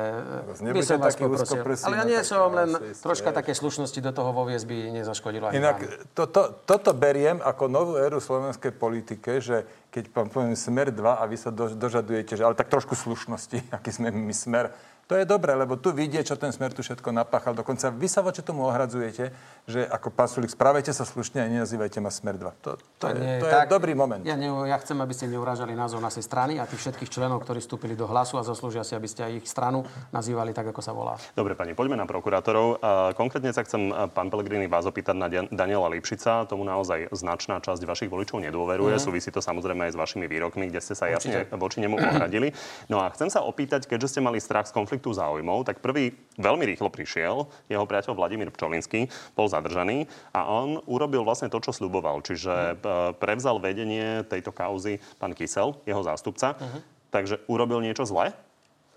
by 0.63 0.83
som 0.87 1.03
vás 1.03 1.19
poprosil. 1.19 1.91
Ale 1.91 1.97
ja 1.99 2.07
nie 2.07 2.21
som, 2.23 2.55
len 2.55 2.71
troška 3.03 3.35
také 3.35 3.51
slušnosti 3.51 3.99
do 3.99 4.15
toho 4.15 4.31
voviesť 4.31 4.63
by 4.63 4.77
nezaškodilo. 5.03 5.51
Inak 5.51 5.83
to, 6.15 6.31
to, 6.31 6.55
toto 6.63 6.95
beriem 6.95 7.43
ako 7.43 7.67
novú 7.67 7.99
éru 7.99 8.23
slovenskej 8.23 8.71
politike, 8.71 9.43
že 9.43 9.67
keď 9.91 10.15
poviem 10.15 10.55
smer 10.55 10.95
2 10.95 11.03
a 11.03 11.23
vy 11.27 11.35
sa 11.35 11.51
do, 11.51 11.67
dožadujete, 11.75 12.39
že 12.39 12.47
ale 12.47 12.55
tak 12.55 12.71
trošku 12.71 12.95
slušnosti, 12.95 13.67
aký 13.77 13.91
sme 13.91 14.15
my 14.15 14.35
smer, 14.35 14.71
to 15.11 15.19
je 15.19 15.27
dobré, 15.27 15.59
lebo 15.59 15.75
tu 15.75 15.91
vidie, 15.91 16.23
čo 16.23 16.39
ten 16.39 16.55
smer 16.55 16.71
tu 16.71 16.87
všetko 16.87 17.11
napáchal. 17.11 17.51
Dokonca 17.51 17.91
vy 17.91 18.07
sa 18.07 18.23
voči 18.23 18.47
tomu 18.47 18.63
ohradzujete, 18.71 19.35
že 19.67 19.83
ako 19.91 20.15
pán 20.15 20.31
Sulik, 20.31 20.55
správajte 20.55 20.95
sa 20.95 21.03
slušne 21.03 21.43
a 21.43 21.51
nenazývajte 21.51 21.99
ma 21.99 22.15
smer 22.15 22.39
2. 22.39 22.47
To, 22.63 22.79
to, 22.79 22.87
to, 23.03 23.07
je, 23.11 23.19
nie, 23.19 23.43
to 23.43 23.51
tak, 23.51 23.67
je 23.67 23.75
dobrý 23.75 23.99
moment. 23.99 24.23
Ja, 24.23 24.39
ne, 24.39 24.47
ja 24.71 24.79
chcem, 24.79 24.95
aby 25.03 25.11
ste 25.11 25.27
neurážali 25.27 25.75
názov 25.75 25.99
našej 25.99 26.23
strany 26.23 26.63
a 26.63 26.65
tých 26.71 26.87
všetkých 26.87 27.11
členov, 27.11 27.43
ktorí 27.43 27.59
vstúpili 27.59 27.99
do 27.99 28.07
hlasu 28.07 28.39
a 28.39 28.47
zaslúžia 28.47 28.87
si, 28.87 28.95
aby 28.95 29.11
ste 29.11 29.27
aj 29.27 29.33
ich 29.43 29.51
stranu 29.51 29.83
nazývali 30.15 30.55
tak, 30.55 30.71
ako 30.71 30.79
sa 30.79 30.95
volá. 30.95 31.19
Dobre, 31.35 31.59
pani, 31.59 31.75
poďme 31.75 31.99
na 31.99 32.07
prokurátorov. 32.07 32.79
Konkrétne 33.19 33.51
sa 33.51 33.67
chcem, 33.67 33.91
pán 34.15 34.31
Pelegrini, 34.31 34.71
vás 34.71 34.87
opýtať 34.87 35.19
na 35.19 35.27
Daniela 35.51 35.91
Lipšica. 35.91 36.47
Tomu 36.47 36.63
naozaj 36.63 37.11
značná 37.11 37.59
časť 37.59 37.83
vašich 37.83 38.07
voličov 38.15 38.39
nedôveruje. 38.47 38.95
Mm. 38.95 39.03
Súvisí 39.03 39.35
to 39.35 39.43
samozrejme 39.43 39.91
aj 39.91 39.93
s 39.93 39.99
vašimi 39.99 40.31
výrokmi, 40.31 40.71
kde 40.71 40.79
ste 40.79 40.95
sa 40.95 41.11
jasne 41.11 41.51
voči 41.59 41.83
nemu 41.83 41.99
ohradili. 41.99 42.55
No 42.87 43.03
a 43.03 43.11
chcem 43.11 43.27
sa 43.27 43.43
opýtať, 43.43 43.91
keďže 43.91 44.15
ste 44.15 44.21
mali 44.23 44.39
strach 44.39 44.71
z 44.71 44.77
konfliktu 44.77 45.00
záujmov, 45.09 45.65
tak 45.65 45.81
prvý 45.81 46.13
veľmi 46.37 46.69
rýchlo 46.69 46.93
prišiel, 46.93 47.49
jeho 47.73 47.85
priateľ 47.89 48.13
Vladimír 48.13 48.53
Pčolinský 48.53 49.09
bol 49.33 49.49
zadržaný 49.49 50.05
a 50.37 50.45
on 50.45 50.85
urobil 50.85 51.25
vlastne 51.25 51.49
to, 51.49 51.57
čo 51.65 51.73
sluboval, 51.73 52.21
čiže 52.21 52.77
uh-huh. 52.77 53.17
prevzal 53.17 53.57
vedenie 53.57 54.29
tejto 54.29 54.53
kauzy 54.53 55.01
pán 55.17 55.33
Kysel, 55.33 55.81
jeho 55.89 56.05
zástupca. 56.05 56.61
Uh-huh. 56.61 56.85
Takže 57.09 57.41
urobil 57.49 57.81
niečo 57.81 58.05
zlé? 58.05 58.37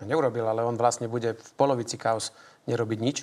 Neurobil, 0.04 0.44
ale 0.44 0.60
on 0.60 0.76
vlastne 0.76 1.08
bude 1.08 1.32
v 1.34 1.50
polovici 1.56 1.96
kauz 1.96 2.30
nerobiť 2.68 3.00
nič, 3.00 3.18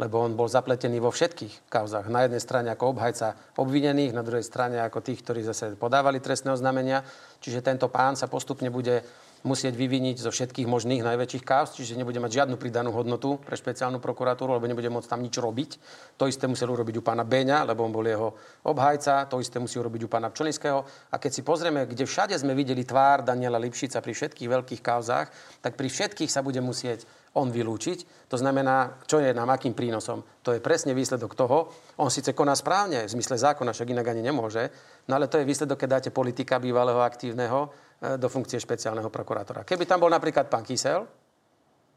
lebo 0.00 0.24
on 0.24 0.32
bol 0.32 0.48
zapletený 0.48 1.04
vo 1.04 1.12
všetkých 1.12 1.68
kauzach. 1.68 2.08
Na 2.08 2.24
jednej 2.24 2.40
strane 2.40 2.68
ako 2.72 2.96
obhajca 2.96 3.36
obvinených, 3.60 4.16
na 4.16 4.24
druhej 4.24 4.42
strane 4.42 4.80
ako 4.80 5.04
tých, 5.04 5.20
ktorí 5.20 5.44
zase 5.44 5.76
podávali 5.76 6.18
trestné 6.18 6.52
oznámenia. 6.56 7.04
Čiže 7.44 7.60
tento 7.60 7.92
pán 7.92 8.16
sa 8.16 8.26
postupne 8.26 8.72
bude 8.72 9.04
musieť 9.42 9.74
vyviniť 9.74 10.22
zo 10.22 10.30
všetkých 10.30 10.70
možných 10.70 11.02
najväčších 11.02 11.44
kauz, 11.44 11.74
čiže 11.74 11.98
nebude 11.98 12.18
mať 12.22 12.42
žiadnu 12.42 12.56
pridanú 12.58 12.94
hodnotu 12.94 13.42
pre 13.42 13.58
špeciálnu 13.58 13.98
prokuratúru, 13.98 14.54
lebo 14.54 14.70
nebude 14.70 14.86
môcť 14.86 15.08
tam 15.10 15.20
nič 15.22 15.34
robiť. 15.34 15.70
To 16.18 16.30
isté 16.30 16.46
musel 16.46 16.70
urobiť 16.70 16.98
u 16.98 17.02
pána 17.02 17.26
Beňa, 17.26 17.66
lebo 17.66 17.82
on 17.82 17.90
bol 17.90 18.06
jeho 18.06 18.34
obhajca, 18.70 19.26
to 19.26 19.42
isté 19.42 19.58
musí 19.58 19.82
urobiť 19.82 20.06
u 20.06 20.08
pána 20.08 20.30
Pčolinského. 20.30 20.80
A 21.10 21.18
keď 21.18 21.30
si 21.34 21.42
pozrieme, 21.42 21.90
kde 21.90 22.06
všade 22.06 22.38
sme 22.38 22.54
videli 22.54 22.86
tvár 22.86 23.26
Daniela 23.26 23.58
Lipšica 23.58 23.98
pri 23.98 24.14
všetkých 24.14 24.48
veľkých 24.48 24.80
kauzách, 24.80 25.28
tak 25.58 25.74
pri 25.74 25.90
všetkých 25.90 26.30
sa 26.30 26.46
bude 26.46 26.62
musieť 26.62 27.02
on 27.32 27.48
vylúčiť. 27.48 28.28
To 28.28 28.36
znamená, 28.36 29.00
čo 29.08 29.16
je 29.16 29.32
nám 29.32 29.48
akým 29.48 29.72
prínosom. 29.72 30.20
To 30.44 30.52
je 30.52 30.60
presne 30.60 30.92
výsledok 30.92 31.32
toho. 31.32 31.72
On 31.96 32.12
síce 32.12 32.36
koná 32.36 32.52
správne, 32.52 33.08
v 33.08 33.14
zmysle 33.16 33.40
zákona, 33.40 33.72
však 33.72 33.88
inak 33.88 34.06
ani 34.12 34.20
nemôže, 34.20 34.68
no 35.08 35.16
ale 35.16 35.32
to 35.32 35.40
je 35.40 35.48
výsledok, 35.48 35.80
keď 35.80 35.88
dáte 35.88 36.10
politika 36.12 36.60
bývalého 36.60 37.00
aktívneho 37.00 37.72
do 38.02 38.28
funkcie 38.28 38.58
špeciálneho 38.58 39.06
prokurátora. 39.06 39.62
Keby 39.62 39.86
tam 39.86 40.02
bol 40.02 40.10
napríklad 40.10 40.50
pán 40.50 40.66
Kysel, 40.66 41.06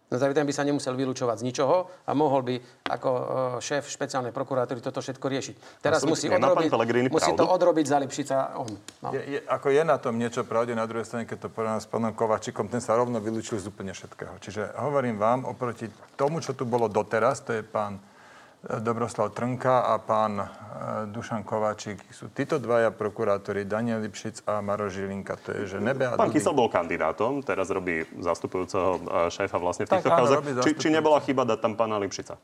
no 0.05 0.15
tak 0.21 0.37
ten 0.37 0.45
by 0.45 0.53
sa 0.53 0.61
nemusel 0.61 0.93
vylúčovať 0.93 1.41
z 1.41 1.43
ničoho 1.49 1.89
a 2.05 2.11
mohol 2.13 2.45
by 2.45 2.55
ako 2.85 3.09
e, 3.09 3.23
šéf 3.57 3.89
špeciálnej 3.89 4.29
prokuratúry 4.29 4.85
toto 4.85 5.01
všetko 5.01 5.25
riešiť. 5.25 5.55
Teraz 5.81 6.05
musí, 6.05 6.29
odrobiť, 6.29 6.69
musí 7.09 7.33
to 7.33 7.45
odrobiť 7.49 7.85
za 7.89 7.97
Lipšica 7.97 8.35
on. 8.53 8.69
No. 9.01 9.09
Je, 9.17 9.21
je, 9.25 9.39
ako 9.49 9.67
je 9.73 9.81
na 9.81 9.97
tom 9.97 10.21
niečo 10.21 10.45
pravde, 10.45 10.77
na 10.77 10.85
druhej 10.85 11.09
strane, 11.09 11.25
keď 11.25 11.49
to 11.49 11.49
porovnám 11.49 11.81
s 11.81 11.89
pánom 11.89 12.13
Kovačikom, 12.13 12.69
ten 12.69 12.85
sa 12.85 12.93
rovno 12.93 13.17
vylúčil 13.17 13.57
z 13.57 13.65
úplne 13.73 13.97
všetkého. 13.97 14.37
Čiže 14.37 14.77
hovorím 14.77 15.17
vám, 15.17 15.49
oproti 15.49 15.89
tomu, 16.13 16.37
čo 16.37 16.53
tu 16.53 16.69
bolo 16.69 16.85
doteraz, 16.85 17.41
to 17.41 17.57
je 17.57 17.65
pán 17.65 17.97
Dobroslav 18.65 19.29
Trnka 19.29 19.85
a 19.85 20.01
pán 20.01 20.41
e, 20.41 20.45
Dušan 21.13 21.45
Kováčik. 21.45 22.01
Sú 22.09 22.33
títo 22.33 22.57
dvaja 22.57 22.89
prokurátori, 22.89 23.61
Daniel 23.61 24.01
Lipšic 24.01 24.41
a 24.49 24.57
Maro 24.65 24.89
Žilinka. 24.89 25.37
To 25.45 25.49
je, 25.53 25.61
že 25.69 25.77
nebe 25.77 26.09
a 26.09 26.17
Pán 26.17 26.33
Kysel 26.33 26.57
bol 26.57 26.65
kandidátom, 26.65 27.45
teraz 27.45 27.69
robí 27.69 28.01
zastupujúceho 28.17 28.89
e, 28.97 29.29
šéfa 29.29 29.61
vlastne 29.61 29.85
v 29.85 29.93
týchto 29.93 30.09
kauzach. 30.09 30.41
Či, 30.65 30.81
či 30.81 30.87
nebola 30.89 31.21
chyba 31.21 31.45
dať 31.45 31.59
tam 31.61 31.77
pána 31.77 32.01
Lipšica? 32.01 32.41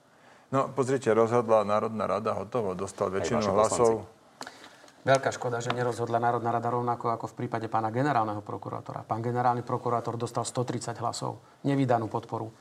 No, 0.53 0.69
pozrite, 0.69 1.09
rozhodla 1.09 1.65
Národná 1.65 2.05
rada, 2.05 2.37
hotovo, 2.37 2.77
dostal 2.77 3.09
väčšinu 3.09 3.41
hlasov. 3.57 4.05
Veľká 5.01 5.33
škoda, 5.33 5.57
že 5.57 5.73
nerozhodla 5.73 6.21
Národná 6.21 6.53
rada 6.53 6.69
rovnako 6.69 7.17
ako 7.17 7.25
v 7.33 7.37
prípade 7.45 7.65
pána 7.65 7.89
generálneho 7.89 8.45
prokurátora. 8.45 9.01
Pán 9.01 9.25
generálny 9.25 9.65
prokurátor 9.65 10.13
dostal 10.21 10.45
130 10.45 10.93
hlasov, 11.01 11.41
nevydanú 11.65 12.05
podporu 12.05 12.53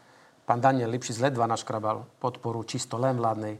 pán 0.50 0.58
Daniel 0.58 0.90
Lipšic 0.90 1.22
ledva 1.22 1.46
naškrabal 1.46 2.02
podporu 2.18 2.66
čisto 2.66 2.98
len 2.98 3.14
vládnej 3.14 3.54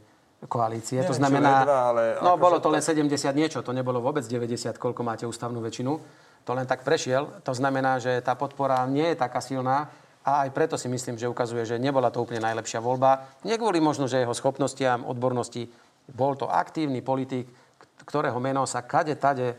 koalície. 0.51 0.99
Nie, 0.99 1.07
to 1.07 1.14
znamená, 1.14 1.62
ledva, 1.62 1.78
ale 1.95 2.03
no 2.18 2.34
bolo 2.34 2.59
to 2.59 2.66
len 2.66 2.82
70 2.82 3.07
niečo, 3.30 3.62
to 3.62 3.70
nebolo 3.70 4.03
vôbec 4.03 4.26
90, 4.26 4.74
koľko 4.74 5.07
máte 5.07 5.22
ústavnú 5.22 5.62
väčšinu. 5.62 5.93
To 6.43 6.51
len 6.51 6.66
tak 6.66 6.82
prešiel. 6.82 7.47
To 7.47 7.55
znamená, 7.55 8.03
že 8.03 8.18
tá 8.26 8.34
podpora 8.34 8.82
nie 8.91 9.07
je 9.14 9.22
taká 9.22 9.38
silná 9.38 9.86
a 10.26 10.43
aj 10.43 10.51
preto 10.51 10.74
si 10.74 10.91
myslím, 10.91 11.14
že 11.14 11.30
ukazuje, 11.30 11.62
že 11.62 11.78
nebola 11.78 12.11
to 12.11 12.26
úplne 12.26 12.43
najlepšia 12.43 12.82
voľba. 12.82 13.38
Nie 13.47 13.55
kvôli 13.55 13.78
možno, 13.78 14.11
že 14.11 14.26
jeho 14.26 14.34
schopnostiam, 14.34 15.07
odbornosti. 15.07 15.70
Bol 16.11 16.34
to 16.34 16.51
aktívny 16.51 17.07
politik, 17.07 17.47
ktorého 18.03 18.43
meno 18.43 18.66
sa 18.66 18.82
kade 18.82 19.14
tade 19.14 19.55
e, 19.55 19.57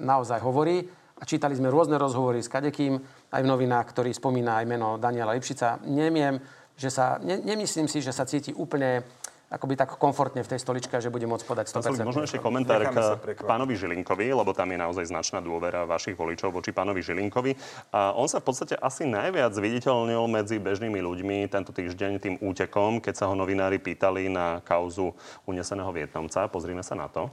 naozaj 0.00 0.40
hovorí. 0.40 0.88
A 1.18 1.26
čítali 1.26 1.58
sme 1.58 1.68
rôzne 1.68 1.98
rozhovory 1.98 2.38
s 2.40 2.48
kadekým 2.48 2.96
aj 3.28 3.40
v 3.44 3.50
novinách, 3.50 3.86
ktorý 3.92 4.10
spomína 4.12 4.60
aj 4.62 4.66
meno 4.66 4.96
Daniela 4.96 5.36
Lipšica. 5.36 5.84
Nemiem, 5.84 6.40
že 6.78 6.88
sa, 6.88 7.20
ne, 7.20 7.40
nemyslím 7.42 7.90
si, 7.90 8.00
že 8.00 8.14
sa 8.14 8.24
cíti 8.24 8.54
úplne 8.54 9.04
akoby 9.48 9.80
tak 9.80 9.96
komfortne 9.96 10.44
v 10.44 10.48
tej 10.48 10.60
stoličke, 10.60 11.00
že 11.00 11.08
bude 11.08 11.24
môcť 11.24 11.44
podať 11.48 11.66
100%. 11.72 12.04
Možno 12.04 12.28
ešte 12.28 12.36
komentár 12.36 12.84
k, 12.92 13.16
k 13.32 13.42
pánovi 13.48 13.80
Žilinkovi, 13.80 14.28
lebo 14.28 14.52
tam 14.52 14.68
je 14.68 14.78
naozaj 14.78 15.08
značná 15.08 15.40
dôvera 15.40 15.88
vašich 15.88 16.12
voličov 16.12 16.52
voči 16.52 16.76
pánovi 16.76 17.00
Žilinkovi. 17.00 17.56
A 17.96 18.12
on 18.12 18.28
sa 18.28 18.44
v 18.44 18.52
podstate 18.52 18.76
asi 18.76 19.08
najviac 19.08 19.56
viditeľnil 19.56 20.20
medzi 20.28 20.60
bežnými 20.60 21.00
ľuďmi 21.00 21.48
tento 21.48 21.72
týždeň 21.72 22.12
tým 22.20 22.36
útekom, 22.44 23.00
keď 23.00 23.24
sa 23.24 23.28
ho 23.32 23.34
novinári 23.34 23.80
pýtali 23.80 24.28
na 24.28 24.60
kauzu 24.60 25.16
uneseného 25.48 25.88
Vietnamca. 25.96 26.44
Pozrime 26.52 26.84
sa 26.84 26.92
na 26.92 27.08
to. 27.08 27.32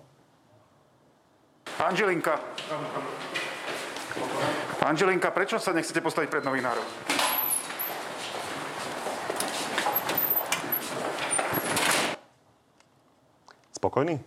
Pán 1.75 1.91
Žilinka. 1.91 2.39
Pán 4.79 4.95
Žilinka, 4.95 5.33
prečo 5.33 5.59
sa 5.59 5.73
nechcete 5.73 5.99
postaviť 5.99 6.29
pred 6.29 6.43
novinárov? 6.45 6.85
Spokojný? 13.75 14.17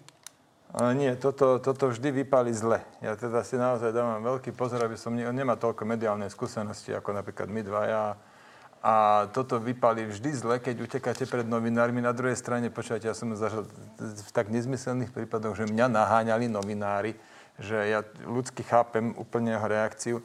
Ale 0.76 0.92
nie, 0.92 1.10
toto, 1.16 1.56
toto 1.56 1.88
vždy 1.88 2.12
vypali 2.22 2.52
zle. 2.52 2.84
Ja 3.00 3.16
teda 3.16 3.40
si 3.40 3.56
naozaj 3.56 3.90
dávam 3.90 4.20
veľký 4.20 4.52
pozor, 4.52 4.84
aby 4.84 5.00
som... 5.00 5.16
On 5.16 5.32
nemá 5.32 5.56
toľko 5.56 5.88
mediálnej 5.88 6.28
skúsenosti, 6.28 6.92
ako 6.92 7.16
napríklad 7.16 7.48
my 7.48 7.64
dvaja. 7.64 8.20
A 8.84 9.26
toto 9.34 9.58
vypali 9.58 10.06
vždy 10.06 10.30
zle, 10.38 10.56
keď 10.60 10.86
utekáte 10.86 11.26
pred 11.26 11.48
novinármi. 11.48 11.98
Na 11.98 12.12
druhej 12.14 12.36
strane, 12.36 12.68
počujete, 12.68 13.08
ja 13.08 13.16
som 13.16 13.32
zažil 13.34 13.66
v 13.98 14.30
tak 14.30 14.52
nezmyselných 14.52 15.10
prípadoch, 15.10 15.56
že 15.58 15.66
mňa 15.66 15.90
naháňali 15.90 16.46
novinári, 16.46 17.16
že 17.58 17.76
ja 17.90 18.00
ľudsky 18.24 18.62
chápem 18.62 19.14
úplne 19.18 19.54
jeho 19.54 19.66
reakciu. 19.68 20.16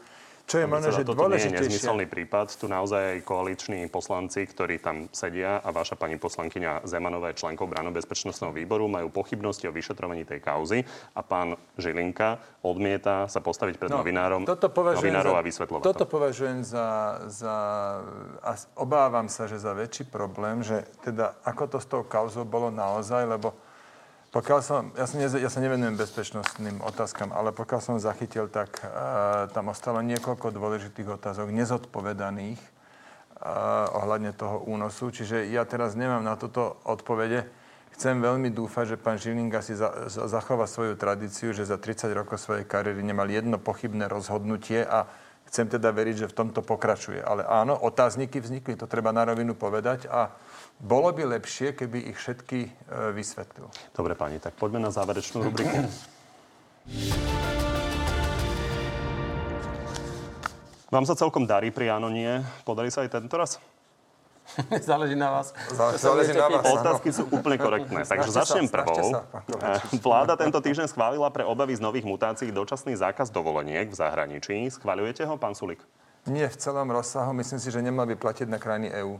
Čo 0.43 0.59
je 0.59 0.67
možno, 0.67 0.91
že 0.91 1.07
toto 1.07 1.23
dôležitejšie... 1.23 1.55
nie 1.55 1.55
je 1.55 1.65
nezmyselný 1.71 2.05
prípad. 2.11 2.51
Tu 2.59 2.67
naozaj 2.67 3.15
aj 3.15 3.19
koaliční 3.23 3.87
poslanci, 3.87 4.43
ktorí 4.43 4.75
tam 4.83 5.07
sedia 5.15 5.63
a 5.63 5.71
vaša 5.71 5.95
pani 5.95 6.19
poslankyňa 6.19 6.83
Zemanová 6.83 7.31
je 7.31 7.39
členkou 7.39 7.63
Brano 7.63 7.95
bezpečnostného 7.95 8.51
výboru, 8.51 8.91
majú 8.91 9.07
pochybnosti 9.07 9.71
o 9.71 9.73
vyšetrovaní 9.73 10.27
tej 10.27 10.43
kauzy 10.43 10.83
a 11.15 11.23
pán 11.23 11.55
Žilinka 11.79 12.59
odmieta 12.59 13.31
sa 13.31 13.39
postaviť 13.39 13.79
pred 13.79 13.91
no, 13.95 14.03
novinárom, 14.03 14.43
toto 14.43 14.67
novinárov 14.67 15.31
za, 15.31 15.39
a 15.39 15.47
vysvetľovať 15.47 15.83
Toto 15.87 16.05
to. 16.05 16.11
považujem 16.11 16.59
za, 16.67 16.87
za... 17.31 17.55
A 18.43 18.51
obávam 18.75 19.31
sa, 19.31 19.47
že 19.47 19.55
za 19.55 19.71
väčší 19.71 20.11
problém, 20.11 20.59
že 20.59 20.83
teda 21.07 21.39
ako 21.47 21.63
to 21.71 21.77
s 21.79 21.87
tou 21.87 22.03
kauzou 22.03 22.43
bolo 22.43 22.67
naozaj, 22.67 23.31
lebo 23.31 23.55
pokiaľ 24.33 24.59
som, 24.65 24.89
ja 24.97 25.05
ne, 25.13 25.29
ja 25.29 25.49
sa 25.53 25.61
nevenujem 25.61 25.93
bezpečnostným 25.93 26.81
otázkam, 26.81 27.29
ale 27.29 27.53
pokiaľ 27.53 27.79
som 27.85 28.01
zachytil, 28.01 28.49
tak 28.49 28.81
uh, 28.81 29.45
tam 29.53 29.69
ostalo 29.69 30.01
niekoľko 30.01 30.49
dôležitých 30.49 31.21
otázok 31.21 31.53
nezodpovedaných 31.53 32.57
uh, 32.57 33.93
ohľadne 33.93 34.33
toho 34.33 34.65
únosu. 34.65 35.13
Čiže 35.13 35.45
ja 35.53 35.61
teraz 35.69 35.93
nemám 35.93 36.25
na 36.25 36.33
toto 36.33 36.81
odpovede. 36.81 37.45
Chcem 37.93 38.25
veľmi 38.25 38.49
dúfať, 38.49 38.97
že 38.97 38.97
pán 38.97 39.21
Žilinga 39.21 39.61
si 39.61 39.77
za, 39.77 40.09
za, 40.09 40.25
zachová 40.25 40.65
svoju 40.65 40.97
tradíciu, 40.97 41.53
že 41.53 41.69
za 41.69 41.77
30 41.77 42.09
rokov 42.17 42.41
svojej 42.41 42.65
kariéry 42.65 43.05
nemal 43.05 43.29
jedno 43.29 43.61
pochybné 43.61 44.09
rozhodnutie 44.09 44.81
a 44.81 45.05
chcem 45.45 45.69
teda 45.69 45.93
veriť, 45.93 46.25
že 46.25 46.31
v 46.33 46.37
tomto 46.41 46.65
pokračuje. 46.65 47.21
Ale 47.21 47.45
áno, 47.45 47.77
otázniky 47.77 48.41
vznikli, 48.41 48.73
to 48.73 48.89
treba 48.89 49.13
na 49.13 49.29
rovinu 49.29 49.53
povedať 49.53 50.09
a 50.09 50.33
bolo 50.79 51.09
by 51.13 51.37
lepšie, 51.37 51.77
keby 51.77 52.09
ich 52.11 52.17
všetky 52.17 52.59
e, 52.65 52.69
vysvetlil. 53.13 53.69
Dobre, 53.93 54.17
pani, 54.17 54.41
tak 54.41 54.57
poďme 54.57 54.83
na 54.83 54.91
záverečnú 54.91 55.43
rubriku. 55.45 55.85
Vám 60.93 61.09
sa 61.09 61.17
celkom 61.17 61.49
darí 61.49 61.73
pri 61.73 61.89
Anonie. 61.89 62.45
Podarí 62.61 62.93
sa 62.93 63.01
aj 63.01 63.17
tento 63.17 63.33
raz? 63.33 63.57
Záleží 64.91 65.15
na 65.15 65.31
vás. 65.31 65.55
Záleží 65.97 66.35
na 66.35 66.51
vás. 66.51 66.63
Otázky 66.67 67.09
sú 67.15 67.25
úplne 67.31 67.57
korektné. 67.57 68.05
Takže 68.05 68.29
začnem 68.29 68.67
prvou. 68.69 69.23
Vláda 70.03 70.37
tento 70.37 70.59
týždeň 70.59 70.91
schválila 70.91 71.31
pre 71.33 71.47
obavy 71.47 71.73
z 71.73 71.81
nových 71.81 72.05
mutácií 72.05 72.51
dočasný 72.51 72.93
zákaz 72.99 73.31
dovoleniek 73.31 73.89
v 73.89 73.95
zahraničí. 73.95 74.69
Schváľujete 74.69 75.25
ho, 75.25 75.39
pán 75.39 75.57
Sulik? 75.57 75.81
Nie 76.29 76.47
v 76.47 76.55
celom 76.55 76.87
rozsahu. 76.87 77.35
Myslím 77.35 77.59
si, 77.59 77.67
že 77.71 77.83
nemal 77.83 78.07
by 78.07 78.15
platiť 78.15 78.47
na 78.47 78.59
krajiny 78.59 78.91
EÚ. 78.93 79.19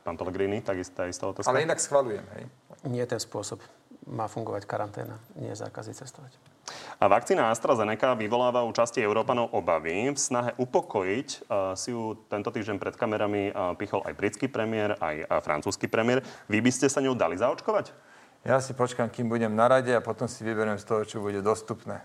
Pán 0.00 0.16
Pellegrini, 0.16 0.64
takisto, 0.64 0.96
takisto 0.96 1.24
otázka. 1.30 1.50
Ale 1.52 1.64
inak 1.64 1.78
schvalujem, 1.80 2.24
hej? 2.36 2.44
Nie 2.88 3.04
ten 3.04 3.20
spôsob. 3.20 3.60
Má 4.08 4.24
fungovať 4.26 4.64
karanténa, 4.64 5.20
nie 5.36 5.52
zákazy 5.52 5.92
cestovať. 5.92 6.32
A 7.00 7.04
vakcína 7.08 7.52
AstraZeneca 7.52 8.16
vyvoláva 8.16 8.64
u 8.64 8.72
časti 8.72 9.04
Európanov 9.04 9.52
obavy. 9.52 10.08
V 10.08 10.16
snahe 10.16 10.56
upokojiť 10.56 11.28
uh, 11.28 11.76
si 11.76 11.92
ju 11.92 12.16
tento 12.32 12.48
týždeň 12.48 12.76
pred 12.80 12.94
kamerami 12.96 13.52
uh, 13.52 13.76
pichol 13.76 14.00
aj 14.04 14.16
britský 14.16 14.48
premiér, 14.48 14.96
aj 15.00 15.16
uh, 15.24 15.40
francúzsky 15.44 15.84
premiér. 15.88 16.24
Vy 16.48 16.64
by 16.64 16.70
ste 16.72 16.88
sa 16.88 17.04
ňou 17.04 17.12
dali 17.12 17.36
zaočkovať? 17.36 17.92
Ja 18.40 18.56
si 18.56 18.72
počkám, 18.72 19.12
kým 19.12 19.28
budem 19.28 19.52
na 19.52 19.68
rade 19.68 19.92
a 19.92 20.00
potom 20.00 20.24
si 20.24 20.40
vyberiem 20.40 20.80
z 20.80 20.88
toho, 20.88 21.04
čo 21.04 21.20
bude 21.20 21.44
dostupné. 21.44 22.00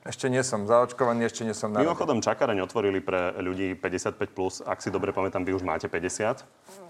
Ešte 0.00 0.32
nie 0.32 0.40
som 0.40 0.64
zaočkovaný, 0.64 1.28
ešte 1.28 1.44
nie 1.44 1.52
som 1.52 1.68
na 1.68 1.84
Mimochodom, 1.84 2.24
čakareň 2.24 2.64
otvorili 2.64 3.04
pre 3.04 3.36
ľudí 3.36 3.76
55+. 3.76 4.32
Plus. 4.32 4.64
Ak 4.64 4.80
si 4.80 4.88
dobre 4.88 5.12
pamätám, 5.12 5.44
vy 5.44 5.52
už 5.52 5.60
máte 5.60 5.92
50. 5.92 6.40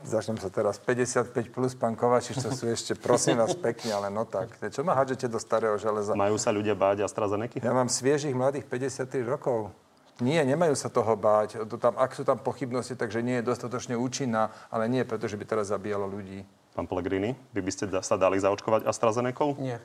Začnem 0.06 0.38
sa 0.38 0.46
teraz. 0.46 0.78
55+, 0.78 1.50
plus, 1.50 1.74
pán 1.74 1.98
Kovačiš, 1.98 2.38
to 2.38 2.54
sú 2.54 2.70
ešte, 2.70 2.94
prosím 2.94 3.42
vás, 3.42 3.58
pekne, 3.58 3.98
ale 3.98 4.14
no 4.14 4.22
tak. 4.22 4.54
Čo 4.62 4.86
ma 4.86 4.94
hádžete 4.94 5.26
do 5.26 5.42
starého 5.42 5.74
železa? 5.74 6.14
Majú 6.14 6.38
sa 6.38 6.54
ľudia 6.54 6.78
báť 6.78 7.02
AstraZeneca? 7.02 7.58
Ja 7.58 7.74
mám 7.74 7.90
sviežých 7.90 8.30
mladých 8.30 8.70
53 8.70 9.26
rokov. 9.26 9.74
Nie, 10.22 10.46
nemajú 10.46 10.78
sa 10.78 10.86
toho 10.86 11.16
báť. 11.18 11.66
To 11.66 11.80
tam, 11.80 11.98
ak 11.98 12.14
sú 12.14 12.22
tam 12.22 12.38
pochybnosti, 12.38 12.94
takže 12.94 13.26
nie 13.26 13.42
je 13.42 13.48
dostatočne 13.50 13.98
účinná, 13.98 14.54
ale 14.70 14.86
nie 14.86 15.02
preto, 15.02 15.26
že 15.26 15.34
by 15.34 15.48
teraz 15.48 15.72
zabíjalo 15.72 16.06
ľudí. 16.06 16.46
Pán 16.76 16.86
Pellegrini, 16.86 17.34
vy 17.50 17.60
by 17.64 17.70
ste 17.74 17.84
sa 18.04 18.14
dali 18.14 18.38
zaočkovať 18.38 18.86
AstraZeneca? 18.86 19.58
Nie. 19.58 19.82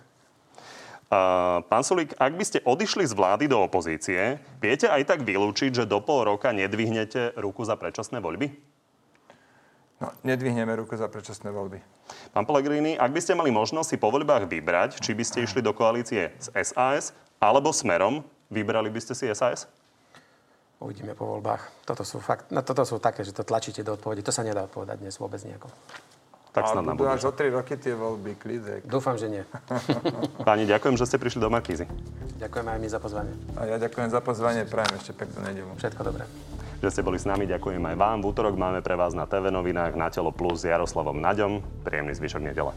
Pán 1.70 1.84
Sulík, 1.86 2.18
ak 2.18 2.34
by 2.34 2.44
ste 2.44 2.60
odišli 2.66 3.06
z 3.06 3.14
vlády 3.14 3.46
do 3.46 3.62
opozície, 3.62 4.42
viete 4.58 4.90
aj 4.90 5.06
tak 5.06 5.20
vylúčiť, 5.22 5.84
že 5.84 5.90
do 5.90 6.02
pol 6.02 6.26
roka 6.26 6.50
nedvihnete 6.50 7.38
ruku 7.38 7.62
za 7.62 7.78
predčasné 7.78 8.18
voľby? 8.18 8.50
No, 10.02 10.12
nedvihneme 10.28 10.76
ruku 10.76 10.98
za 10.98 11.08
predčasné 11.08 11.54
voľby. 11.54 11.80
Pán 12.36 12.44
Pellegrini, 12.44 13.00
ak 13.00 13.16
by 13.16 13.22
ste 13.22 13.38
mali 13.38 13.48
možnosť 13.54 13.96
si 13.96 13.98
po 14.02 14.12
voľbách 14.12 14.50
vybrať, 14.50 15.00
či 15.00 15.16
by 15.16 15.24
ste 15.24 15.46
išli 15.46 15.64
do 15.64 15.72
koalície 15.72 16.36
s 16.36 16.52
SAS 16.52 17.16
alebo 17.40 17.72
Smerom, 17.72 18.26
vybrali 18.52 18.92
by 18.92 19.00
ste 19.00 19.14
si 19.16 19.30
SAS? 19.32 19.70
Uvidíme 20.84 21.16
po 21.16 21.38
voľbách. 21.38 21.88
Toto 21.88 22.04
sú, 22.04 22.20
fakt, 22.20 22.52
no, 22.52 22.60
toto 22.60 22.84
sú 22.84 23.00
také, 23.00 23.24
že 23.24 23.32
to 23.32 23.48
tlačíte 23.48 23.86
do 23.88 23.96
odpovede. 23.96 24.26
To 24.28 24.36
sa 24.36 24.44
nedá 24.44 24.68
odpovedať 24.68 25.00
dnes 25.00 25.16
vôbec 25.16 25.40
nejako. 25.40 25.72
Tak 26.56 26.72
snad 26.72 26.88
budú 26.88 27.12
až 27.12 27.28
o 27.28 27.36
3 27.36 27.52
roky 27.52 27.76
tie 27.76 27.92
voľby, 27.92 28.40
klidek. 28.40 28.88
Dúfam, 28.88 29.20
že 29.20 29.28
nie. 29.28 29.44
Páni, 30.48 30.64
ďakujem, 30.64 30.96
že 30.96 31.04
ste 31.04 31.20
prišli 31.20 31.44
do 31.44 31.52
Markízy. 31.52 31.84
Ďakujem 32.40 32.66
aj 32.72 32.80
my 32.80 32.88
za 32.88 33.00
pozvanie. 33.04 33.34
A 33.60 33.68
ja 33.68 33.76
ďakujem 33.76 34.08
za 34.08 34.24
pozvanie, 34.24 34.64
prajem 34.64 34.96
ešte 34.96 35.12
peknú 35.12 35.44
nedelu. 35.44 35.68
Všetko 35.76 36.02
dobré. 36.08 36.24
Že 36.80 36.92
ste 36.92 37.02
boli 37.04 37.20
s 37.20 37.28
nami, 37.28 37.44
ďakujem 37.44 37.84
aj 37.84 37.96
vám. 38.00 38.24
V 38.24 38.32
útorok 38.32 38.56
máme 38.56 38.80
pre 38.80 38.96
vás 38.96 39.12
na 39.12 39.28
TV 39.28 39.52
novinách 39.52 40.00
na 40.00 40.08
Telo 40.08 40.32
Plus 40.32 40.64
s 40.64 40.72
Jaroslavom 40.72 41.20
Naďom. 41.20 41.60
Príjemný 41.84 42.16
zvyšok 42.16 42.42
nedele. 42.48 42.72